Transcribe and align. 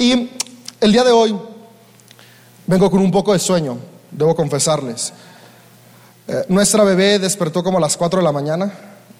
Y 0.00 0.30
el 0.80 0.92
día 0.92 1.04
de 1.04 1.10
hoy 1.12 1.38
vengo 2.66 2.90
con 2.90 3.02
un 3.02 3.10
poco 3.10 3.34
de 3.34 3.38
sueño, 3.38 3.76
debo 4.10 4.34
confesarles. 4.34 5.12
Eh, 6.26 6.46
nuestra 6.48 6.84
bebé 6.84 7.18
despertó 7.18 7.62
como 7.62 7.76
a 7.76 7.82
las 7.82 7.98
4 7.98 8.20
de 8.20 8.24
la 8.24 8.32
mañana 8.32 8.72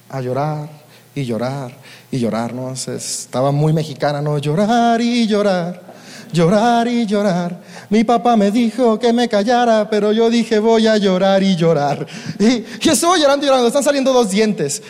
a 0.09 0.23
llorar 0.23 0.71
y 1.15 1.27
llorar 1.27 1.77
y 2.11 2.19
llorar, 2.19 2.55
¿no? 2.55 2.73
Estaba 2.73 3.53
muy 3.53 3.75
mexicana, 3.75 4.23
¿no? 4.23 4.39
Llorar 4.39 5.03
y 5.03 5.27
llorar 5.27 5.90
llorar 6.33 6.89
y 6.89 7.07
llorar. 7.07 7.61
Mi 7.89 8.05
papá 8.05 8.37
me 8.37 8.51
dijo 8.51 8.99
que 8.99 9.13
me 9.13 9.29
callara, 9.29 9.89
pero 9.91 10.13
yo 10.13 10.31
dije 10.31 10.59
voy 10.59 10.87
a 10.87 10.97
llorar 10.97 11.43
y 11.43 11.57
llorar. 11.57 12.07
Y, 12.39 12.65
y 12.81 12.89
estuve 12.89 13.19
llorando 13.19 13.45
y 13.45 13.49
llorando. 13.49 13.69
Están 13.69 13.83
saliendo 13.83 14.13
dos 14.13 14.31
dientes 14.31 14.83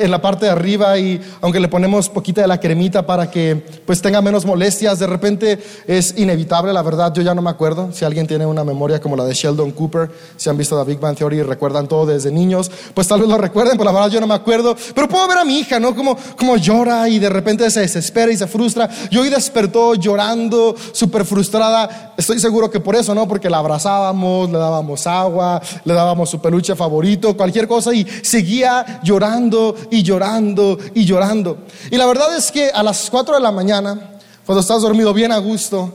en 0.00 0.10
la 0.10 0.22
parte 0.22 0.46
de 0.46 0.52
arriba 0.52 0.98
y 0.98 1.20
aunque 1.40 1.60
le 1.60 1.68
ponemos 1.68 2.08
poquita 2.08 2.42
de 2.42 2.46
la 2.46 2.60
cremita 2.60 3.04
para 3.04 3.30
que 3.30 3.56
pues 3.84 4.00
tenga 4.00 4.22
menos 4.22 4.44
molestias, 4.44 4.98
de 4.98 5.06
repente 5.06 5.58
es 5.86 6.14
inevitable, 6.16 6.72
la 6.72 6.82
verdad, 6.82 7.12
yo 7.12 7.22
ya 7.22 7.34
no 7.34 7.42
me 7.42 7.50
acuerdo. 7.50 7.90
Si 7.92 8.04
alguien 8.04 8.26
tiene 8.26 8.46
una 8.46 8.64
memoria 8.64 9.00
como 9.00 9.16
la 9.16 9.24
de 9.24 9.34
Sheldon 9.34 9.72
Cooper, 9.72 10.10
si 10.36 10.48
han 10.48 10.56
visto 10.56 10.80
The 10.80 10.88
Big 10.88 11.00
Bang 11.00 11.16
Theory 11.16 11.38
y 11.38 11.42
recuerdan 11.42 11.88
todo 11.88 12.06
desde 12.06 12.30
niños, 12.30 12.70
pues 12.94 13.08
tal 13.08 13.20
vez 13.20 13.28
lo 13.28 13.38
recuerden, 13.38 13.76
pero 13.76 13.90
la 13.90 13.92
verdad 13.92 14.10
yo 14.10 14.20
no 14.20 14.26
me 14.26 14.34
acuerdo. 14.34 14.76
Pero 14.94 15.08
puedo 15.08 15.26
ver 15.26 15.38
a 15.38 15.44
mi 15.44 15.58
hija, 15.58 15.80
¿no? 15.80 15.94
Como, 15.94 16.16
como 16.36 16.56
llora 16.56 17.08
y 17.08 17.18
de 17.18 17.28
repente 17.28 17.70
se 17.70 17.80
desespera 17.80 18.30
y 18.30 18.36
se 18.36 18.46
frustra. 18.46 18.88
Y 19.10 19.16
hoy 19.16 19.28
despertó 19.28 19.94
llorando 19.94 20.59
súper 20.92 21.24
frustrada. 21.24 22.14
Estoy 22.16 22.38
seguro 22.38 22.70
que 22.70 22.80
por 22.80 22.96
eso, 22.96 23.14
¿no? 23.14 23.26
Porque 23.26 23.50
la 23.50 23.58
abrazábamos, 23.58 24.50
le 24.50 24.58
dábamos 24.58 25.06
agua, 25.06 25.60
le 25.84 25.94
dábamos 25.94 26.30
su 26.30 26.40
peluche 26.40 26.74
favorito, 26.74 27.36
cualquier 27.36 27.66
cosa 27.66 27.92
y 27.94 28.06
seguía 28.22 29.00
llorando 29.02 29.74
y 29.90 30.02
llorando 30.02 30.78
y 30.94 31.04
llorando. 31.04 31.58
Y 31.90 31.96
la 31.96 32.06
verdad 32.06 32.36
es 32.36 32.50
que 32.50 32.70
a 32.70 32.82
las 32.82 33.08
4 33.10 33.36
de 33.36 33.40
la 33.40 33.52
mañana, 33.52 33.98
cuando 34.44 34.60
estás 34.60 34.82
dormido 34.82 35.12
bien 35.12 35.32
a 35.32 35.38
gusto, 35.38 35.92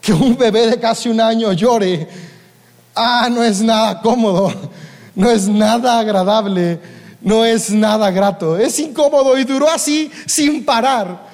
que 0.00 0.12
un 0.12 0.36
bebé 0.36 0.66
de 0.66 0.80
casi 0.80 1.08
un 1.08 1.20
año 1.20 1.52
llore, 1.52 2.08
ah, 2.94 3.28
no 3.30 3.42
es 3.42 3.60
nada 3.62 4.00
cómodo, 4.00 4.52
no 5.14 5.30
es 5.30 5.48
nada 5.48 6.00
agradable, 6.00 6.80
no 7.20 7.44
es 7.44 7.70
nada 7.70 8.10
grato, 8.10 8.58
es 8.58 8.78
incómodo 8.78 9.38
y 9.38 9.44
duró 9.44 9.70
así 9.70 10.10
sin 10.26 10.64
parar, 10.64 11.28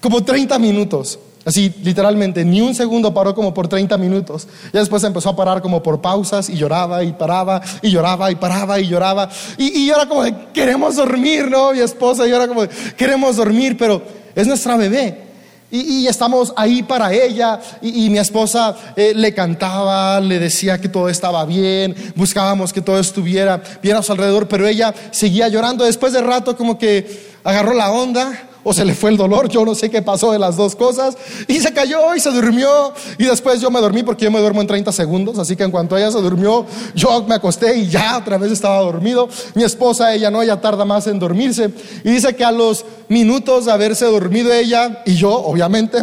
como 0.00 0.22
30 0.22 0.58
minutos. 0.58 1.18
Así, 1.44 1.74
literalmente, 1.82 2.44
ni 2.44 2.60
un 2.60 2.74
segundo 2.74 3.12
paró 3.12 3.34
como 3.34 3.52
por 3.52 3.66
30 3.66 3.98
minutos. 3.98 4.46
Ya 4.72 4.80
después 4.80 5.02
empezó 5.02 5.30
a 5.30 5.36
parar 5.36 5.60
como 5.60 5.82
por 5.82 6.00
pausas 6.00 6.48
y 6.48 6.56
lloraba 6.56 7.02
y 7.02 7.12
paraba 7.12 7.60
y 7.82 7.90
lloraba 7.90 8.30
y 8.30 8.36
paraba 8.36 8.78
y 8.78 8.86
lloraba. 8.86 9.28
Y, 9.58 9.80
y 9.80 9.90
era 9.90 10.06
como 10.06 10.22
de, 10.22 10.34
queremos 10.52 10.96
dormir, 10.96 11.50
¿no? 11.50 11.72
Mi 11.72 11.80
esposa, 11.80 12.26
y 12.26 12.30
era 12.30 12.46
como 12.46 12.62
de, 12.62 12.68
queremos 12.96 13.36
dormir, 13.36 13.76
pero 13.76 14.02
es 14.34 14.46
nuestra 14.46 14.76
bebé. 14.76 15.32
Y, 15.74 16.06
estamos 16.06 16.52
ahí 16.54 16.82
para 16.82 17.14
ella. 17.14 17.58
Y, 17.80 18.10
mi 18.10 18.18
esposa 18.18 18.76
eh, 18.94 19.14
le 19.16 19.32
cantaba, 19.32 20.20
le 20.20 20.38
decía 20.38 20.78
que 20.78 20.90
todo 20.90 21.08
estaba 21.08 21.46
bien, 21.46 21.96
buscábamos 22.14 22.74
que 22.74 22.82
todo 22.82 22.98
estuviera 22.98 23.62
bien 23.82 23.96
a 23.96 24.02
su 24.02 24.12
alrededor, 24.12 24.46
pero 24.48 24.66
ella 24.66 24.94
seguía 25.10 25.48
llorando. 25.48 25.86
Después 25.86 26.12
de 26.12 26.20
rato 26.20 26.58
como 26.58 26.78
que 26.78 27.32
agarró 27.42 27.72
la 27.72 27.90
onda 27.90 28.50
o 28.64 28.72
se 28.72 28.84
le 28.84 28.94
fue 28.94 29.10
el 29.10 29.16
dolor, 29.16 29.48
yo 29.48 29.64
no 29.64 29.74
sé 29.74 29.90
qué 29.90 30.02
pasó 30.02 30.32
de 30.32 30.38
las 30.38 30.56
dos 30.56 30.76
cosas, 30.76 31.16
y 31.48 31.60
se 31.60 31.72
cayó 31.72 32.14
y 32.14 32.20
se 32.20 32.30
durmió, 32.30 32.92
y 33.18 33.24
después 33.24 33.60
yo 33.60 33.70
me 33.70 33.80
dormí 33.80 34.02
porque 34.02 34.24
yo 34.24 34.30
me 34.30 34.40
duermo 34.40 34.60
en 34.60 34.66
30 34.66 34.92
segundos, 34.92 35.38
así 35.38 35.56
que 35.56 35.64
en 35.64 35.70
cuanto 35.70 35.96
ella 35.96 36.10
se 36.10 36.20
durmió, 36.20 36.66
yo 36.94 37.24
me 37.24 37.34
acosté 37.34 37.76
y 37.76 37.88
ya 37.88 38.18
otra 38.18 38.38
vez 38.38 38.52
estaba 38.52 38.78
dormido. 38.78 39.28
Mi 39.54 39.64
esposa, 39.64 40.14
ella 40.14 40.30
no, 40.30 40.42
ella 40.42 40.60
tarda 40.60 40.84
más 40.84 41.06
en 41.06 41.18
dormirse, 41.18 41.70
y 42.04 42.10
dice 42.10 42.34
que 42.36 42.44
a 42.44 42.52
los 42.52 42.84
minutos 43.08 43.66
de 43.66 43.72
haberse 43.72 44.04
dormido 44.06 44.52
ella 44.52 45.02
y 45.04 45.14
yo, 45.14 45.30
obviamente, 45.30 45.98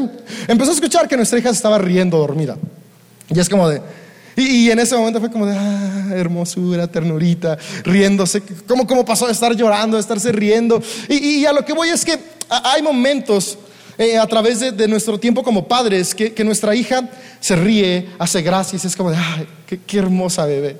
empezó 0.47 0.71
a 0.71 0.73
escuchar 0.73 1.07
que 1.07 1.17
nuestra 1.17 1.39
hija 1.39 1.49
se 1.49 1.55
estaba 1.55 1.77
riendo 1.77 2.17
dormida. 2.17 2.57
Y 3.29 3.39
es 3.39 3.47
como 3.47 3.69
de, 3.69 3.81
y, 4.39 4.71
en 4.71 4.79
ese 4.79 4.95
momento 4.95 5.19
fue 5.19 5.31
como 5.31 5.45
de, 5.45 5.55
ah, 5.57 6.09
hermosura, 6.13 6.87
ternurita, 6.87 7.57
riéndose. 7.83 8.41
¿Cómo, 8.67 8.87
cómo 8.87 9.05
pasó 9.05 9.25
de 9.25 9.33
estar 9.33 9.55
llorando, 9.55 9.97
de 9.97 10.01
estarse 10.01 10.31
riendo? 10.31 10.81
Y, 11.07 11.45
a 11.45 11.53
lo 11.53 11.65
que 11.65 11.73
voy 11.73 11.89
es 11.89 12.05
que 12.05 12.19
hay 12.49 12.81
momentos 12.81 13.57
eh, 13.97 14.17
a 14.17 14.25
través 14.27 14.59
de, 14.59 14.87
nuestro 14.87 15.19
tiempo 15.19 15.43
como 15.43 15.67
padres 15.67 16.15
que, 16.15 16.43
nuestra 16.43 16.73
hija 16.75 17.09
se 17.39 17.55
ríe, 17.55 18.09
hace 18.17 18.41
gracias, 18.41 18.85
es 18.85 18.95
como 18.95 19.11
de, 19.11 19.17
ay, 19.17 19.47
qué, 19.67 19.79
qué 19.79 19.97
hermosa 19.99 20.45
bebé. 20.45 20.77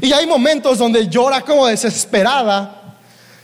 Y 0.00 0.12
hay 0.12 0.26
momentos 0.26 0.78
donde 0.78 1.08
llora 1.08 1.42
como 1.42 1.66
desesperada. 1.66 2.98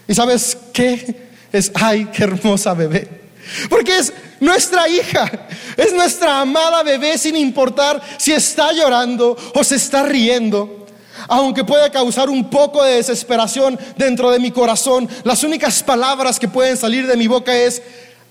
¿Y 0.07 0.15
sabes 0.15 0.57
qué? 0.73 1.29
Es, 1.51 1.71
ay, 1.75 2.09
qué 2.11 2.23
hermosa 2.23 2.73
bebé. 2.73 3.28
Porque 3.69 3.97
es 3.97 4.13
nuestra 4.39 4.87
hija, 4.87 5.29
es 5.77 5.93
nuestra 5.93 6.41
amada 6.41 6.83
bebé 6.83 7.17
sin 7.17 7.35
importar 7.35 8.01
si 8.17 8.31
está 8.31 8.71
llorando 8.71 9.37
o 9.53 9.63
se 9.63 9.75
está 9.75 10.03
riendo. 10.03 10.87
Aunque 11.27 11.63
pueda 11.63 11.91
causar 11.91 12.29
un 12.29 12.49
poco 12.49 12.83
de 12.83 12.95
desesperación 12.95 13.77
dentro 13.97 14.31
de 14.31 14.39
mi 14.39 14.51
corazón, 14.51 15.07
las 15.23 15.43
únicas 15.43 15.83
palabras 15.83 16.39
que 16.39 16.47
pueden 16.47 16.77
salir 16.77 17.05
de 17.05 17.17
mi 17.17 17.27
boca 17.27 17.55
es, 17.55 17.81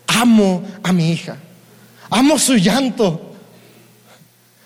amo 0.06 0.62
a 0.83 0.93
mi 0.93 1.12
hija, 1.12 1.37
amo 2.11 2.39
su 2.39 2.56
llanto, 2.56 3.29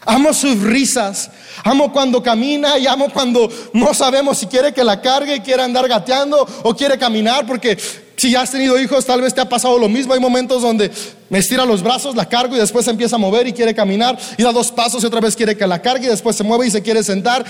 Amo 0.04 0.32
sus 0.34 0.60
risas, 0.60 1.30
amo 1.62 1.92
cuando 1.92 2.20
camina 2.22 2.76
y 2.76 2.88
amo 2.88 3.08
cuando 3.10 3.48
no 3.72 3.94
sabemos 3.94 4.38
si 4.38 4.46
quiere 4.46 4.72
que 4.74 4.82
la 4.82 5.00
cargue, 5.00 5.42
quiere 5.42 5.62
andar 5.62 5.86
gateando 5.86 6.44
o 6.64 6.74
quiere 6.74 6.98
caminar, 6.98 7.46
porque 7.46 7.78
si 8.22 8.30
ya 8.30 8.42
has 8.42 8.52
tenido 8.52 8.78
hijos, 8.78 9.04
tal 9.04 9.20
vez 9.20 9.34
te 9.34 9.40
ha 9.40 9.48
pasado 9.48 9.76
lo 9.76 9.88
mismo. 9.88 10.14
Hay 10.14 10.20
momentos 10.20 10.62
donde 10.62 10.92
me 11.28 11.40
estira 11.40 11.64
los 11.64 11.82
brazos, 11.82 12.14
la 12.14 12.24
cargo 12.28 12.54
y 12.54 12.58
después 12.60 12.84
se 12.84 12.92
empieza 12.92 13.16
a 13.16 13.18
mover 13.18 13.48
y 13.48 13.52
quiere 13.52 13.74
caminar 13.74 14.16
y 14.38 14.44
da 14.44 14.52
dos 14.52 14.70
pasos 14.70 15.02
y 15.02 15.06
otra 15.06 15.20
vez 15.20 15.34
quiere 15.34 15.56
que 15.56 15.66
la 15.66 15.82
cargue 15.82 16.06
y 16.06 16.08
después 16.08 16.36
se 16.36 16.44
mueve 16.44 16.68
y 16.68 16.70
se 16.70 16.82
quiere 16.82 17.02
sentar. 17.02 17.44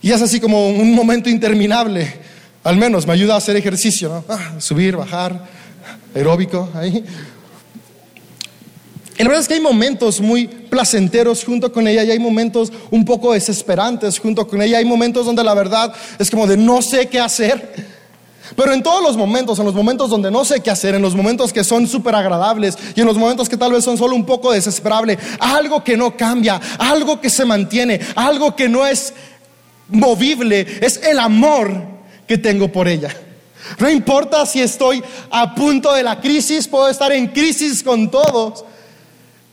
Y 0.00 0.10
es 0.10 0.22
así 0.22 0.40
como 0.40 0.70
un 0.70 0.94
momento 0.94 1.28
interminable. 1.28 2.18
Al 2.62 2.78
menos 2.78 3.06
me 3.06 3.12
ayuda 3.12 3.34
a 3.34 3.36
hacer 3.36 3.56
ejercicio, 3.56 4.08
¿no? 4.08 4.24
Ah, 4.26 4.52
subir, 4.58 4.96
bajar, 4.96 5.44
aeróbico, 6.14 6.70
ahí. 6.74 7.04
Y 9.18 9.22
la 9.22 9.28
verdad 9.28 9.42
es 9.42 9.48
que 9.48 9.54
hay 9.54 9.60
momentos 9.60 10.18
muy 10.18 10.46
placenteros 10.46 11.44
junto 11.44 11.70
con 11.70 11.86
ella 11.86 12.04
y 12.04 12.10
hay 12.10 12.18
momentos 12.18 12.72
un 12.90 13.04
poco 13.04 13.34
desesperantes 13.34 14.18
junto 14.18 14.48
con 14.48 14.62
ella. 14.62 14.78
Hay 14.78 14.86
momentos 14.86 15.26
donde 15.26 15.44
la 15.44 15.52
verdad 15.52 15.92
es 16.18 16.30
como 16.30 16.46
de 16.46 16.56
no 16.56 16.80
sé 16.80 17.06
qué 17.06 17.20
hacer. 17.20 17.93
Pero 18.56 18.72
en 18.74 18.82
todos 18.82 19.02
los 19.02 19.16
momentos, 19.16 19.58
en 19.58 19.64
los 19.64 19.74
momentos 19.74 20.10
donde 20.10 20.30
no 20.30 20.44
sé 20.44 20.60
qué 20.60 20.70
hacer, 20.70 20.94
en 20.94 21.02
los 21.02 21.14
momentos 21.14 21.52
que 21.52 21.64
son 21.64 21.86
súper 21.88 22.14
agradables 22.14 22.76
y 22.94 23.00
en 23.00 23.06
los 23.06 23.16
momentos 23.16 23.48
que 23.48 23.56
tal 23.56 23.72
vez 23.72 23.84
son 23.84 23.96
solo 23.96 24.14
un 24.14 24.26
poco 24.26 24.52
desesperables, 24.52 25.18
algo 25.40 25.82
que 25.82 25.96
no 25.96 26.16
cambia, 26.16 26.60
algo 26.78 27.20
que 27.20 27.30
se 27.30 27.46
mantiene, 27.46 28.00
algo 28.14 28.54
que 28.54 28.68
no 28.68 28.86
es 28.86 29.14
movible, 29.88 30.66
es 30.82 31.00
el 31.02 31.18
amor 31.18 31.72
que 32.28 32.36
tengo 32.36 32.70
por 32.70 32.86
ella. 32.86 33.16
No 33.78 33.88
importa 33.88 34.44
si 34.44 34.60
estoy 34.60 35.02
a 35.30 35.54
punto 35.54 35.94
de 35.94 36.02
la 36.02 36.20
crisis, 36.20 36.68
puedo 36.68 36.90
estar 36.90 37.12
en 37.12 37.28
crisis 37.28 37.82
con 37.82 38.10
todos, 38.10 38.62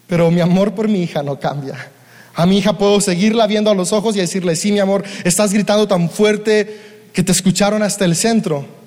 pero 0.06 0.30
mi 0.30 0.42
amor 0.42 0.76
por 0.76 0.90
mi 0.90 1.04
hija 1.04 1.24
no 1.24 1.40
cambia. 1.40 1.92
A 2.34 2.46
mi 2.46 2.58
hija 2.58 2.78
puedo 2.78 3.00
seguirla 3.00 3.48
viendo 3.48 3.72
a 3.72 3.76
los 3.76 3.94
ojos 3.94 4.18
y 4.18 4.20
decirle, 4.20 4.58
sí, 4.58 4.74
mi 4.74 4.80
amor, 4.80 5.06
estás 5.24 5.54
gritando 5.54 5.88
tan 5.88 6.10
fuerte 6.10 7.08
que 7.14 7.24
te 7.24 7.32
escucharon 7.32 7.84
hasta 7.84 8.04
el 8.04 8.18
centro 8.18 8.81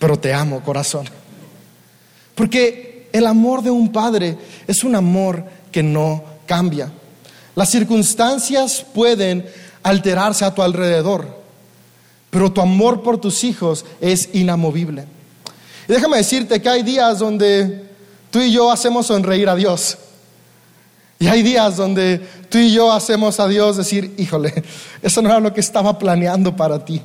pero 0.00 0.18
te 0.18 0.32
amo, 0.32 0.60
corazón. 0.64 1.06
Porque 2.34 3.08
el 3.12 3.26
amor 3.26 3.62
de 3.62 3.70
un 3.70 3.92
padre 3.92 4.36
es 4.66 4.82
un 4.82 4.96
amor 4.96 5.44
que 5.70 5.82
no 5.82 6.24
cambia. 6.46 6.90
Las 7.54 7.70
circunstancias 7.70 8.84
pueden 8.94 9.46
alterarse 9.82 10.44
a 10.44 10.54
tu 10.54 10.62
alrededor, 10.62 11.28
pero 12.30 12.50
tu 12.50 12.62
amor 12.62 13.02
por 13.02 13.20
tus 13.20 13.44
hijos 13.44 13.84
es 14.00 14.30
inamovible. 14.32 15.04
Y 15.86 15.92
déjame 15.92 16.16
decirte 16.16 16.62
que 16.62 16.68
hay 16.68 16.82
días 16.82 17.18
donde 17.18 17.84
tú 18.30 18.40
y 18.40 18.52
yo 18.52 18.72
hacemos 18.72 19.06
sonreír 19.06 19.50
a 19.50 19.54
Dios. 19.54 19.98
Y 21.18 21.26
hay 21.26 21.42
días 21.42 21.76
donde 21.76 22.26
tú 22.48 22.56
y 22.56 22.72
yo 22.72 22.90
hacemos 22.90 23.38
a 23.38 23.48
Dios 23.48 23.76
decir, 23.76 24.14
híjole, 24.16 24.64
eso 25.02 25.20
no 25.20 25.28
era 25.28 25.40
lo 25.40 25.52
que 25.52 25.60
estaba 25.60 25.98
planeando 25.98 26.56
para 26.56 26.82
ti. 26.82 27.02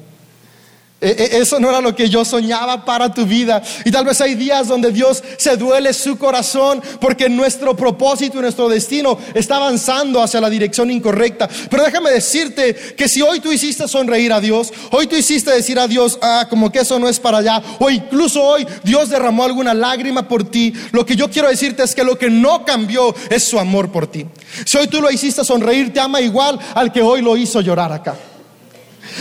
E, 1.06 1.10
e, 1.10 1.38
eso 1.38 1.60
no 1.60 1.70
era 1.70 1.82
lo 1.82 1.96
que 1.96 2.10
yo 2.10 2.26
soñaba 2.26 2.84
para 2.84 3.14
tu 3.14 3.28
vida. 3.28 3.62
Y 3.86 3.92
tal 3.92 4.06
vez 4.06 4.20
hay 4.22 4.34
días 4.34 4.68
donde 4.68 4.92
Dios 4.92 5.24
se 5.38 5.56
duele 5.56 5.94
su 5.94 6.18
corazón 6.18 6.82
porque 7.00 7.30
nuestro 7.30 7.76
propósito 7.76 8.40
y 8.40 8.42
nuestro 8.42 8.68
destino 8.68 9.20
está 9.36 9.58
avanzando 9.58 10.24
hacia 10.24 10.42
la 10.42 10.50
dirección 10.50 10.90
incorrecta. 10.90 11.48
Pero 11.70 11.84
déjame 11.84 12.10
decirte 12.10 12.74
que 12.74 13.08
si 13.08 13.22
hoy 13.22 13.40
tú 13.40 13.52
hiciste 13.52 13.88
sonreír 13.88 14.34
a 14.34 14.42
Dios, 14.42 14.74
hoy 14.90 15.06
tú 15.06 15.16
hiciste 15.16 15.52
decir 15.52 15.78
a 15.78 15.88
Dios, 15.88 16.18
ah, 16.24 16.48
como 16.50 16.72
que 16.72 16.80
eso 16.80 16.98
no 16.98 17.08
es 17.08 17.20
para 17.20 17.38
allá, 17.38 17.62
o 17.78 17.92
incluso 17.92 18.42
hoy 18.42 18.66
Dios 18.84 19.10
derramó 19.10 19.44
alguna 19.44 19.76
lágrima 19.76 20.28
por 20.28 20.50
ti, 20.50 20.74
lo 20.92 21.06
que 21.06 21.16
yo 21.16 21.30
quiero 21.30 21.50
decirte 21.50 21.84
es 21.84 21.94
que 21.94 22.04
lo 22.04 22.18
que 22.18 22.32
no 22.32 22.66
cambió 22.66 23.14
es 23.30 23.44
su 23.44 23.60
amor 23.60 23.92
por 23.92 24.08
ti. 24.08 24.26
Si 24.66 24.76
hoy 24.78 24.88
tú 24.88 25.02
lo 25.02 25.12
hiciste 25.12 25.46
sonreír, 25.46 25.94
te 25.94 26.00
ama 26.00 26.20
igual 26.20 26.60
al 26.74 26.92
que 26.92 27.04
hoy 27.04 27.22
lo 27.22 27.38
hizo 27.38 27.62
llorar 27.62 27.92
acá. 27.92 28.16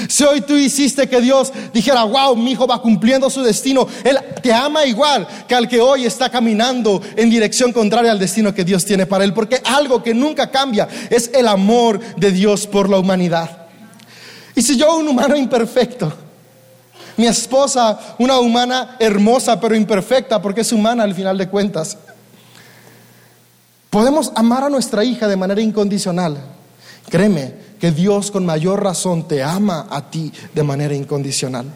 Si 0.08 0.24
hoy 0.24 0.40
tú 0.40 0.56
hiciste 0.56 1.08
que 1.08 1.20
Dios 1.20 1.52
dijera, 1.72 2.04
wow, 2.04 2.34
mi 2.36 2.52
hijo 2.52 2.66
va 2.66 2.80
cumpliendo 2.80 3.30
su 3.30 3.42
destino, 3.42 3.86
Él 4.02 4.18
te 4.42 4.52
ama 4.52 4.84
igual 4.86 5.26
que 5.46 5.54
al 5.54 5.68
que 5.68 5.80
hoy 5.80 6.06
está 6.06 6.30
caminando 6.30 7.00
en 7.16 7.30
dirección 7.30 7.72
contraria 7.72 8.10
al 8.10 8.18
destino 8.18 8.54
que 8.54 8.64
Dios 8.64 8.84
tiene 8.84 9.06
para 9.06 9.24
Él, 9.24 9.32
porque 9.32 9.60
algo 9.64 10.02
que 10.02 10.14
nunca 10.14 10.50
cambia 10.50 10.88
es 11.10 11.30
el 11.34 11.48
amor 11.48 12.00
de 12.16 12.32
Dios 12.32 12.66
por 12.66 12.88
la 12.88 12.98
humanidad. 12.98 13.64
Y 14.54 14.62
si 14.62 14.76
yo, 14.76 14.96
un 14.96 15.08
humano 15.08 15.36
imperfecto, 15.36 16.12
mi 17.16 17.26
esposa, 17.26 17.98
una 18.18 18.38
humana 18.38 18.96
hermosa 18.98 19.60
pero 19.60 19.74
imperfecta, 19.74 20.40
porque 20.40 20.62
es 20.62 20.72
humana 20.72 21.04
al 21.04 21.14
final 21.14 21.38
de 21.38 21.48
cuentas, 21.48 21.96
podemos 23.90 24.32
amar 24.34 24.64
a 24.64 24.70
nuestra 24.70 25.04
hija 25.04 25.28
de 25.28 25.36
manera 25.36 25.60
incondicional. 25.60 26.38
Créeme, 27.08 27.54
que 27.84 27.92
Dios 27.92 28.30
con 28.30 28.46
mayor 28.46 28.82
razón 28.82 29.28
te 29.28 29.42
ama 29.42 29.86
a 29.90 30.08
ti 30.10 30.32
de 30.54 30.62
manera 30.62 30.94
incondicional. 30.94 31.66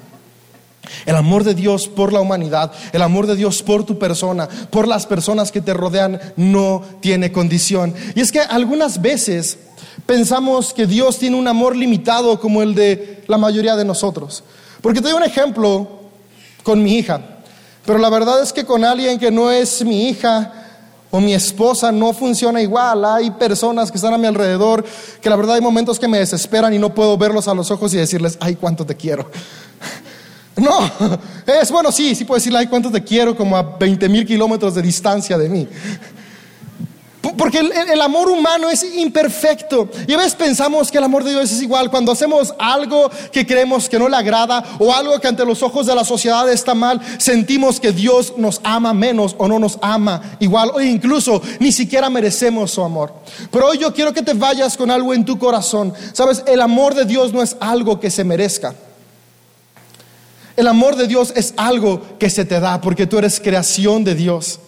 El 1.05 1.17
amor 1.17 1.45
de 1.45 1.53
Dios 1.53 1.87
por 1.87 2.15
la 2.15 2.21
humanidad, 2.21 2.73
el 2.95 3.03
amor 3.03 3.27
de 3.27 3.37
Dios 3.37 3.63
por 3.63 3.85
tu 3.85 3.99
persona, 3.99 4.49
por 4.71 4.89
las 4.89 5.05
personas 5.05 5.53
que 5.53 5.61
te 5.61 5.75
rodean, 5.75 6.19
no 6.35 6.83
tiene 7.01 7.31
condición. 7.31 7.93
Y 8.15 8.23
es 8.23 8.33
que 8.33 8.41
algunas 8.41 9.03
veces 9.03 9.59
pensamos 10.07 10.73
que 10.73 10.87
Dios 10.87 11.19
tiene 11.19 11.37
un 11.37 11.47
amor 11.47 11.77
limitado 11.77 12.41
como 12.41 12.63
el 12.63 12.75
de 12.75 13.23
la 13.27 13.37
mayoría 13.37 13.77
de 13.77 13.85
nosotros. 13.85 14.43
Porque 14.81 15.03
te 15.03 15.09
doy 15.11 15.19
un 15.19 15.25
ejemplo 15.25 15.87
con 16.63 16.83
mi 16.83 16.95
hija, 16.95 17.21
pero 17.85 17.99
la 17.99 18.09
verdad 18.09 18.43
es 18.43 18.55
que 18.55 18.65
con 18.65 18.83
alguien 18.83 19.19
que 19.19 19.31
no 19.31 19.51
es 19.51 19.85
mi 19.85 20.09
hija, 20.09 20.58
o 21.11 21.21
mi 21.21 21.35
esposa 21.35 21.91
no 21.91 22.13
funciona 22.13 22.61
igual. 22.61 23.05
Hay 23.05 23.31
personas 23.33 23.91
que 23.91 23.97
están 23.99 24.15
a 24.15 24.19
mi 24.19 24.27
alrededor 24.27 24.85
que 25.21 25.31
la 25.31 25.37
verdad 25.37 25.57
hay 25.57 25.61
momentos 25.61 25.99
que 25.99 26.09
me 26.09 26.19
desesperan 26.19 26.73
y 26.75 26.79
no 26.79 26.95
puedo 26.95 27.17
verlos 27.17 27.49
a 27.49 27.55
los 27.55 27.71
ojos 27.71 27.95
y 27.95 27.97
decirles, 27.97 28.37
ay, 28.41 28.57
cuánto 28.57 28.85
te 28.87 28.97
quiero. 28.97 29.31
No, 30.59 30.91
es 31.47 31.71
bueno, 31.71 31.93
sí, 31.93 32.17
sí 32.17 32.25
puedo 32.25 32.39
decirle, 32.39 32.59
ay, 32.59 32.67
cuánto 32.67 32.91
te 32.91 33.05
quiero, 33.05 33.37
como 33.37 33.57
a 33.57 33.63
20 33.63 34.09
mil 34.09 34.27
kilómetros 34.27 34.75
de 34.75 34.83
distancia 34.83 35.39
de 35.39 35.49
mí. 35.49 35.69
Porque 37.37 37.59
el, 37.59 38.01
amor 38.01 38.29
humano 38.29 38.71
es 38.71 38.83
imperfecto. 38.97 39.89
Y 40.07 40.13
a 40.13 40.17
veces 40.17 40.35
pensamos 40.35 40.91
que 40.91 40.99
el 40.99 41.05
amor 41.05 41.25
de 41.25 41.31
Dios 41.31 41.51
es 41.51 41.63
igual. 41.63 41.91
Cuando 41.91 42.13
hacemos 42.13 42.55
algo 42.59 43.11
que 43.33 43.47
creemos 43.47 43.89
que 43.89 43.99
no 43.99 44.09
le 44.09 44.17
agrada 44.17 44.65
o 44.79 44.93
algo 44.93 45.19
que 45.21 45.29
ante 45.29 45.45
los 45.45 45.63
ojos 45.63 45.87
de 45.87 45.95
la 45.95 46.05
sociedad 46.05 46.51
está 46.51 46.75
mal, 46.75 47.01
sentimos 47.19 47.81
que 47.81 47.93
Dios 47.93 48.35
nos 48.37 48.61
ama 48.65 48.95
menos 48.95 49.35
o 49.39 49.49
no 49.49 49.59
nos 49.59 49.79
ama 49.83 50.37
igual 50.41 50.71
o 50.75 50.81
incluso 50.81 51.43
ni 51.59 51.73
siquiera 51.73 52.09
merecemos 52.09 52.71
su 52.71 52.83
amor. 52.83 53.13
Pero 53.51 53.69
hoy 53.69 53.79
yo 53.79 53.93
quiero 53.93 54.13
que 54.13 54.23
te 54.23 54.35
vayas 54.35 54.77
con 54.77 54.91
algo 54.91 55.13
en 55.13 55.25
tu 55.25 55.39
corazón. 55.39 55.93
Sabes, 56.13 56.43
el 56.47 56.61
amor 56.61 56.95
de 56.95 57.05
Dios 57.05 57.33
no 57.33 57.43
es 57.43 57.57
algo 57.61 58.01
que 58.01 58.11
se 58.11 58.25
merezca. 58.25 58.75
El 60.57 60.67
amor 60.67 60.97
de 60.97 61.07
Dios 61.07 61.33
es 61.37 61.55
algo 61.57 62.03
que 62.19 62.31
se 62.31 62.45
te 62.45 62.59
da 62.59 62.81
porque 62.81 63.07
tú 63.07 63.19
eres 63.19 63.39
creación 63.39 64.03
de 64.03 64.17
Dios. 64.17 64.59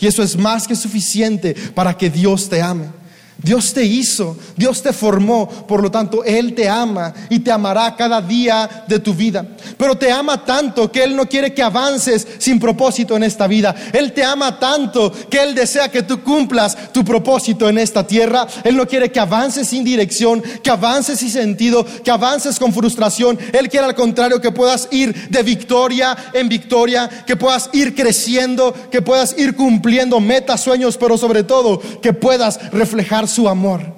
Y 0.00 0.06
eso 0.06 0.22
es 0.22 0.36
más 0.36 0.66
que 0.66 0.76
suficiente 0.76 1.54
para 1.74 1.96
que 1.96 2.10
Dios 2.10 2.48
te 2.48 2.62
ame. 2.62 2.88
Dios 3.38 3.74
te 3.74 3.84
hizo, 3.84 4.36
Dios 4.56 4.82
te 4.82 4.92
formó, 4.92 5.46
por 5.48 5.82
lo 5.82 5.90
tanto 5.90 6.24
Él 6.24 6.54
te 6.54 6.68
ama 6.68 7.12
y 7.28 7.40
te 7.40 7.52
amará 7.52 7.94
cada 7.94 8.22
día 8.22 8.84
de 8.88 8.98
tu 8.98 9.12
vida. 9.12 9.46
Pero 9.76 9.96
te 9.96 10.10
ama 10.10 10.44
tanto 10.44 10.90
que 10.90 11.04
Él 11.04 11.14
no 11.14 11.28
quiere 11.28 11.52
que 11.52 11.62
avances 11.62 12.26
sin 12.38 12.58
propósito 12.58 13.14
en 13.14 13.24
esta 13.24 13.46
vida. 13.46 13.74
Él 13.92 14.12
te 14.12 14.24
ama 14.24 14.58
tanto 14.58 15.12
que 15.28 15.42
Él 15.42 15.54
desea 15.54 15.90
que 15.90 16.02
tú 16.02 16.22
cumplas 16.22 16.92
tu 16.92 17.04
propósito 17.04 17.68
en 17.68 17.76
esta 17.76 18.06
tierra. 18.06 18.46
Él 18.64 18.74
no 18.74 18.86
quiere 18.86 19.12
que 19.12 19.20
avances 19.20 19.68
sin 19.68 19.84
dirección, 19.84 20.42
que 20.62 20.70
avances 20.70 21.18
sin 21.18 21.30
sentido, 21.30 21.86
que 22.02 22.10
avances 22.10 22.58
con 22.58 22.72
frustración. 22.72 23.38
Él 23.52 23.68
quiere 23.68 23.86
al 23.86 23.94
contrario 23.94 24.40
que 24.40 24.50
puedas 24.50 24.88
ir 24.90 25.28
de 25.28 25.42
victoria 25.42 26.16
en 26.32 26.48
victoria, 26.48 27.08
que 27.26 27.36
puedas 27.36 27.68
ir 27.74 27.94
creciendo, 27.94 28.74
que 28.90 29.02
puedas 29.02 29.38
ir 29.38 29.54
cumpliendo 29.54 30.20
metas, 30.20 30.62
sueños, 30.62 30.96
pero 30.96 31.18
sobre 31.18 31.42
todo 31.42 31.80
que 32.00 32.14
puedas 32.14 32.72
reflejar 32.72 33.25
su 33.26 33.48
amor. 33.48 33.94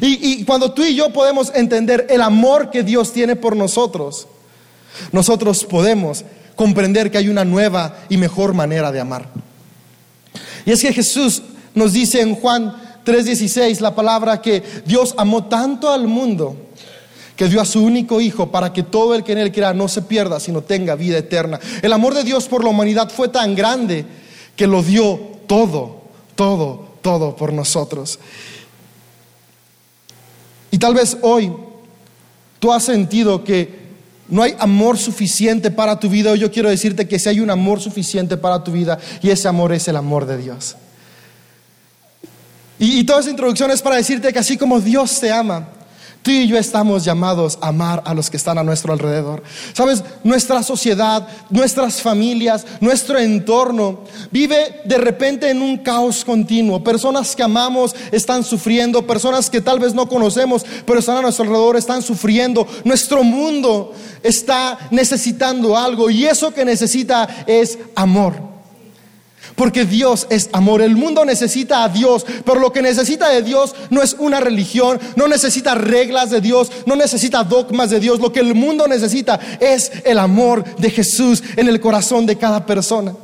Y, 0.00 0.44
cuando 0.44 0.72
tú 0.72 0.84
y 0.84 0.94
yo 0.94 1.12
podemos 1.12 1.52
entender 1.54 2.06
el 2.08 2.20
amor 2.20 2.70
que 2.70 2.82
Dios 2.82 3.12
tiene 3.12 3.36
por 3.36 3.56
nosotros, 3.56 4.28
nosotros 5.10 5.64
podemos 5.64 6.24
comprender 6.54 7.10
que 7.10 7.18
hay 7.18 7.28
una 7.28 7.44
nueva 7.44 7.96
y 8.08 8.16
mejor 8.16 8.54
manera 8.54 8.92
de 8.92 9.00
amar. 9.00 9.28
Y 10.64 10.70
es 10.70 10.80
que 10.80 10.92
Jesús 10.92 11.42
nos 11.74 11.92
dice 11.92 12.20
en 12.20 12.34
Juan 12.34 12.76
3:16 13.04 13.80
la 13.80 13.94
palabra 13.94 14.40
que 14.40 14.62
Dios 14.86 15.14
amó 15.16 15.44
tanto 15.46 15.90
al 15.90 16.06
mundo 16.06 16.56
que 17.36 17.48
dio 17.48 17.60
a 17.60 17.64
su 17.64 17.82
único 17.82 18.20
hijo 18.20 18.50
para 18.50 18.72
que 18.72 18.82
todo 18.82 19.14
el 19.14 19.24
que 19.24 19.32
en 19.32 19.38
él 19.38 19.52
quiera 19.52 19.74
no 19.74 19.88
se 19.88 20.02
pierda, 20.02 20.38
sino 20.38 20.62
tenga 20.62 20.94
vida 20.94 21.18
eterna. 21.18 21.58
El 21.80 21.92
amor 21.92 22.14
de 22.14 22.24
Dios 22.24 22.46
por 22.46 22.62
la 22.62 22.70
humanidad 22.70 23.10
fue 23.10 23.28
tan 23.28 23.54
grande 23.54 24.04
que 24.54 24.66
lo 24.66 24.82
dio 24.82 25.18
todo, 25.46 26.02
todo, 26.34 26.91
todo 27.02 27.36
por 27.36 27.52
nosotros. 27.52 28.18
Y 30.70 30.78
tal 30.78 30.94
vez 30.94 31.18
hoy 31.20 31.52
tú 32.58 32.72
has 32.72 32.84
sentido 32.84 33.44
que 33.44 33.82
no 34.28 34.42
hay 34.42 34.54
amor 34.58 34.96
suficiente 34.96 35.70
para 35.70 36.00
tu 36.00 36.08
vida. 36.08 36.30
Hoy 36.30 36.38
yo 36.38 36.50
quiero 36.50 36.70
decirte 36.70 37.06
que 37.06 37.18
si 37.18 37.28
hay 37.28 37.40
un 37.40 37.50
amor 37.50 37.80
suficiente 37.80 38.38
para 38.38 38.64
tu 38.64 38.72
vida 38.72 38.98
y 39.20 39.28
ese 39.28 39.48
amor 39.48 39.72
es 39.72 39.86
el 39.88 39.96
amor 39.96 40.24
de 40.24 40.38
Dios. 40.38 40.76
Y, 42.78 43.00
y 43.00 43.04
toda 43.04 43.20
esa 43.20 43.30
introducción 43.30 43.70
es 43.70 43.82
para 43.82 43.96
decirte 43.96 44.32
que 44.32 44.38
así 44.38 44.56
como 44.56 44.80
Dios 44.80 45.20
te 45.20 45.30
ama, 45.30 45.68
Tú 46.22 46.30
y 46.30 46.46
yo 46.46 46.56
estamos 46.56 47.04
llamados 47.04 47.58
a 47.60 47.68
amar 47.68 48.00
a 48.06 48.14
los 48.14 48.30
que 48.30 48.36
están 48.36 48.56
a 48.56 48.62
nuestro 48.62 48.92
alrededor. 48.92 49.42
Sabes, 49.72 50.04
nuestra 50.22 50.62
sociedad, 50.62 51.26
nuestras 51.50 52.00
familias, 52.00 52.64
nuestro 52.80 53.18
entorno 53.18 54.00
vive 54.30 54.82
de 54.84 54.98
repente 54.98 55.50
en 55.50 55.60
un 55.60 55.78
caos 55.78 56.24
continuo. 56.24 56.84
Personas 56.84 57.34
que 57.34 57.42
amamos 57.42 57.96
están 58.12 58.44
sufriendo, 58.44 59.04
personas 59.04 59.50
que 59.50 59.60
tal 59.60 59.80
vez 59.80 59.94
no 59.94 60.08
conocemos, 60.08 60.64
pero 60.86 61.00
están 61.00 61.16
a 61.16 61.22
nuestro 61.22 61.44
alrededor, 61.44 61.76
están 61.76 62.02
sufriendo. 62.02 62.68
Nuestro 62.84 63.24
mundo 63.24 63.92
está 64.22 64.78
necesitando 64.92 65.76
algo 65.76 66.08
y 66.08 66.26
eso 66.26 66.54
que 66.54 66.64
necesita 66.64 67.44
es 67.48 67.78
amor. 67.96 68.51
Porque 69.56 69.84
Dios 69.84 70.26
es 70.30 70.48
amor. 70.52 70.82
El 70.82 70.96
mundo 70.96 71.24
necesita 71.24 71.84
a 71.84 71.88
Dios, 71.88 72.24
pero 72.44 72.60
lo 72.60 72.72
que 72.72 72.82
necesita 72.82 73.28
de 73.28 73.42
Dios 73.42 73.74
no 73.90 74.02
es 74.02 74.16
una 74.18 74.40
religión, 74.40 74.98
no 75.16 75.28
necesita 75.28 75.74
reglas 75.74 76.30
de 76.30 76.40
Dios, 76.40 76.70
no 76.86 76.96
necesita 76.96 77.44
dogmas 77.44 77.90
de 77.90 78.00
Dios. 78.00 78.20
Lo 78.20 78.32
que 78.32 78.40
el 78.40 78.54
mundo 78.54 78.88
necesita 78.88 79.38
es 79.60 79.92
el 80.04 80.18
amor 80.18 80.64
de 80.76 80.90
Jesús 80.90 81.42
en 81.56 81.68
el 81.68 81.80
corazón 81.80 82.26
de 82.26 82.36
cada 82.36 82.64
persona. 82.66 83.14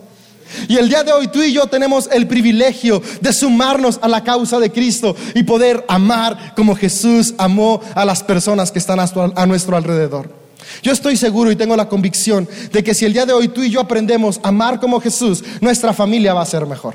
Y 0.67 0.77
el 0.77 0.89
día 0.89 1.05
de 1.05 1.13
hoy 1.13 1.29
tú 1.29 1.43
y 1.43 1.53
yo 1.53 1.67
tenemos 1.67 2.09
el 2.11 2.27
privilegio 2.27 3.03
de 3.21 3.33
sumarnos 3.33 3.99
a 4.03 4.09
la 4.09 4.25
causa 4.25 4.59
de 4.59 4.73
Cristo 4.73 5.15
y 5.35 5.43
poder 5.43 5.85
amar 5.89 6.55
como 6.57 6.75
Jesús 6.75 7.35
amó 7.39 7.81
a 7.95 8.05
las 8.05 8.23
personas 8.23 8.73
que 8.73 8.79
están 8.79 8.99
a 9.01 9.47
nuestro 9.47 9.77
alrededor. 9.77 10.48
Yo 10.83 10.93
estoy 10.93 11.17
seguro 11.17 11.51
y 11.51 11.57
tengo 11.57 11.77
la 11.77 11.89
convicción 11.89 12.49
de 12.73 12.85
que 12.85 12.95
si 12.95 13.05
el 13.05 13.13
día 13.13 13.27
de 13.27 13.33
hoy 13.33 13.49
tú 13.49 13.63
y 13.63 13.71
yo 13.71 13.81
aprendemos 13.81 14.41
a 14.43 14.49
amar 14.49 14.81
como 14.81 15.01
Jesús, 15.01 15.45
nuestra 15.61 15.93
familia 15.93 16.35
va 16.35 16.43
a 16.43 16.47
ser 16.47 16.67
mejor. 16.67 16.95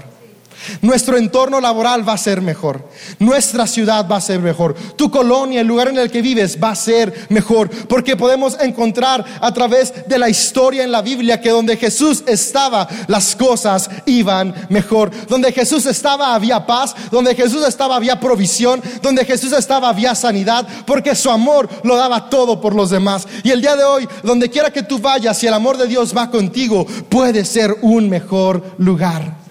Nuestro 0.82 1.18
entorno 1.18 1.60
laboral 1.60 2.08
va 2.08 2.14
a 2.14 2.18
ser 2.18 2.42
mejor. 2.42 2.88
Nuestra 3.20 3.68
ciudad 3.68 4.08
va 4.10 4.18
a 4.18 4.22
ser 4.22 4.40
mejor. 4.40 4.76
Tu 4.96 5.10
colonia, 5.10 5.62
el 5.62 5.68
lugar 5.68 5.88
en 5.88 5.98
el 5.98 6.12
que 6.12 6.22
vives 6.22 6.58
va 6.62 6.72
a 6.72 6.76
ser 6.76 7.28
mejor. 7.30 7.70
Porque 7.88 8.16
podemos 8.16 8.58
encontrar 8.60 9.26
a 9.42 9.54
través 9.54 10.08
de 10.08 10.20
la 10.20 10.30
historia 10.30 10.84
en 10.84 10.92
la 10.92 11.02
Biblia 11.02 11.42
que 11.42 11.50
donde 11.50 11.78
Jesús 11.78 12.24
estaba, 12.28 12.88
las 13.08 13.36
cosas 13.36 13.90
iban 14.06 14.54
mejor. 14.70 15.12
Donde 15.28 15.52
Jesús 15.52 15.86
estaba 15.86 16.34
había 16.36 16.66
paz. 16.66 16.96
Donde 17.12 17.36
Jesús 17.36 17.66
estaba 17.68 17.96
había 17.96 18.20
provisión. 18.20 18.82
Donde 19.02 19.26
Jesús 19.26 19.54
estaba 19.54 19.90
había 19.90 20.16
sanidad. 20.16 20.68
Porque 20.86 21.16
su 21.16 21.30
amor 21.30 21.70
lo 21.84 21.96
daba 21.96 22.30
todo 22.30 22.60
por 22.62 22.76
los 22.76 22.90
demás. 22.90 23.28
Y 23.44 23.52
el 23.52 23.62
día 23.62 23.76
de 23.76 23.84
hoy, 23.84 24.08
donde 24.24 24.50
quiera 24.50 24.72
que 24.72 24.84
tú 24.84 25.00
vayas, 25.00 25.38
si 25.38 25.48
el 25.48 25.54
amor 25.54 25.78
de 25.78 25.88
Dios 25.88 26.16
va 26.16 26.30
contigo, 26.30 26.86
puede 27.10 27.46
ser 27.46 27.76
un 27.82 28.10
mejor 28.10 28.76
lugar. 28.78 29.43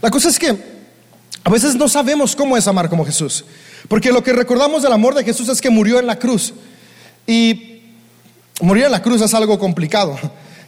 La 0.00 0.10
cosa 0.10 0.28
es 0.28 0.38
que 0.38 0.56
a 1.44 1.50
veces 1.50 1.74
no 1.76 1.88
sabemos 1.88 2.34
cómo 2.36 2.56
es 2.56 2.66
amar 2.66 2.88
como 2.88 3.04
Jesús. 3.04 3.44
Porque 3.88 4.12
lo 4.12 4.22
que 4.22 4.32
recordamos 4.32 4.82
del 4.82 4.92
amor 4.92 5.14
de 5.14 5.24
Jesús 5.24 5.48
es 5.48 5.60
que 5.60 5.70
murió 5.70 5.98
en 5.98 6.06
la 6.06 6.18
cruz. 6.18 6.54
Y 7.26 7.82
morir 8.60 8.84
en 8.84 8.92
la 8.92 9.02
cruz 9.02 9.20
es 9.22 9.34
algo 9.34 9.58
complicado. 9.58 10.18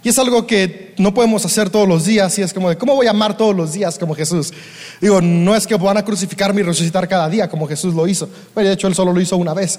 Y 0.03 0.11
es 0.11 0.19
algo 0.19 0.47
que 0.47 0.95
no 0.99 1.15
podemos 1.15 1.45
hacer 1.45 1.71
todos 1.71 1.89
los 1.89 2.05
días. 2.05 2.39
Y 2.39 2.43
es 2.43 2.53
como 2.53 2.69
de, 2.69 2.77
¿cómo 2.77 2.95
voy 2.95 3.07
a 3.07 3.11
amar 3.11 3.37
todos 3.37 3.57
los 3.57 3.73
días 3.73 3.99
como 3.99 4.15
Jesús? 4.15 4.53
Digo, 5.01 5.21
no 5.21 5.57
es 5.57 5.67
que 5.67 5.77
van 5.77 5.97
a 5.97 6.05
crucificarme 6.05 6.61
y 6.61 6.65
resucitar 6.65 7.09
cada 7.09 7.29
día 7.29 7.49
como 7.49 7.67
Jesús 7.67 7.95
lo 7.95 8.07
hizo. 8.07 8.29
Pero 8.55 8.69
de 8.69 8.75
hecho, 8.75 8.87
Él 8.87 8.95
solo 8.95 9.13
lo 9.13 9.21
hizo 9.21 9.37
una 9.37 9.55
vez. 9.55 9.79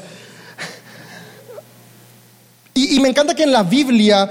Me 2.99 3.09
encanta 3.09 3.35
que 3.35 3.43
en 3.43 3.51
la 3.51 3.63
Biblia 3.63 4.29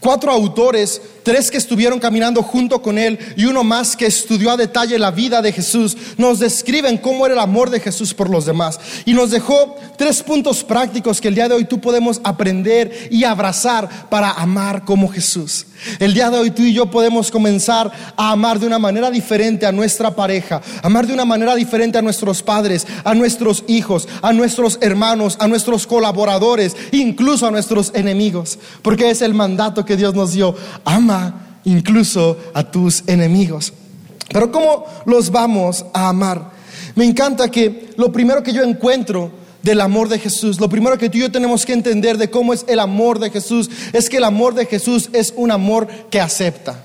cuatro 0.00 0.30
autores, 0.30 1.00
tres 1.28 1.50
que 1.50 1.58
estuvieron 1.58 2.00
caminando 2.00 2.42
junto 2.42 2.80
con 2.80 2.96
él 2.96 3.18
y 3.36 3.44
uno 3.44 3.62
más 3.62 3.96
que 3.96 4.06
estudió 4.06 4.50
a 4.50 4.56
detalle 4.56 4.98
la 4.98 5.10
vida 5.10 5.42
de 5.42 5.52
Jesús, 5.52 5.94
nos 6.16 6.38
describen 6.38 6.96
cómo 6.96 7.26
era 7.26 7.34
el 7.34 7.40
amor 7.40 7.68
de 7.68 7.80
Jesús 7.80 8.14
por 8.14 8.30
los 8.30 8.46
demás. 8.46 8.80
Y 9.04 9.12
nos 9.12 9.30
dejó 9.30 9.76
tres 9.98 10.22
puntos 10.22 10.64
prácticos 10.64 11.20
que 11.20 11.28
el 11.28 11.34
día 11.34 11.46
de 11.46 11.54
hoy 11.54 11.66
tú 11.66 11.82
podemos 11.82 12.18
aprender 12.24 13.10
y 13.10 13.24
abrazar 13.24 14.08
para 14.08 14.30
amar 14.30 14.86
como 14.86 15.06
Jesús. 15.06 15.66
El 15.98 16.14
día 16.14 16.30
de 16.30 16.38
hoy 16.38 16.50
tú 16.50 16.62
y 16.62 16.72
yo 16.72 16.90
podemos 16.90 17.30
comenzar 17.30 17.92
a 18.16 18.30
amar 18.30 18.58
de 18.58 18.66
una 18.66 18.78
manera 18.78 19.10
diferente 19.10 19.66
a 19.66 19.70
nuestra 19.70 20.16
pareja, 20.16 20.62
amar 20.82 21.06
de 21.06 21.12
una 21.12 21.26
manera 21.26 21.54
diferente 21.54 21.98
a 21.98 22.02
nuestros 22.02 22.42
padres, 22.42 22.86
a 23.04 23.14
nuestros 23.14 23.64
hijos, 23.68 24.08
a 24.22 24.32
nuestros 24.32 24.78
hermanos, 24.80 25.36
a 25.40 25.46
nuestros 25.46 25.86
colaboradores, 25.86 26.74
incluso 26.90 27.46
a 27.46 27.50
nuestros 27.50 27.92
enemigos, 27.94 28.58
porque 28.80 29.10
es 29.10 29.20
el 29.20 29.34
mandato 29.34 29.84
que 29.84 29.96
Dios 29.96 30.14
nos 30.14 30.32
dio. 30.32 30.56
Ama 30.84 31.17
incluso 31.64 32.36
a 32.54 32.64
tus 32.64 33.04
enemigos. 33.06 33.72
Pero 34.30 34.50
¿cómo 34.52 34.84
los 35.06 35.30
vamos 35.30 35.84
a 35.92 36.08
amar? 36.08 36.50
Me 36.94 37.04
encanta 37.04 37.50
que 37.50 37.90
lo 37.96 38.12
primero 38.12 38.42
que 38.42 38.52
yo 38.52 38.62
encuentro 38.62 39.30
del 39.62 39.80
amor 39.80 40.08
de 40.08 40.18
Jesús. 40.18 40.60
Lo 40.60 40.68
primero 40.68 40.98
que 40.98 41.08
tú 41.08 41.18
y 41.18 41.22
yo 41.22 41.32
tenemos 41.32 41.66
que 41.66 41.72
entender 41.72 42.16
de 42.16 42.30
cómo 42.30 42.52
es 42.52 42.64
el 42.68 42.80
amor 42.80 43.18
de 43.18 43.30
Jesús 43.30 43.70
es 43.92 44.08
que 44.08 44.18
el 44.18 44.24
amor 44.24 44.54
de 44.54 44.66
Jesús 44.66 45.10
es 45.12 45.32
un 45.36 45.50
amor 45.50 45.88
que 46.10 46.20
acepta. 46.20 46.84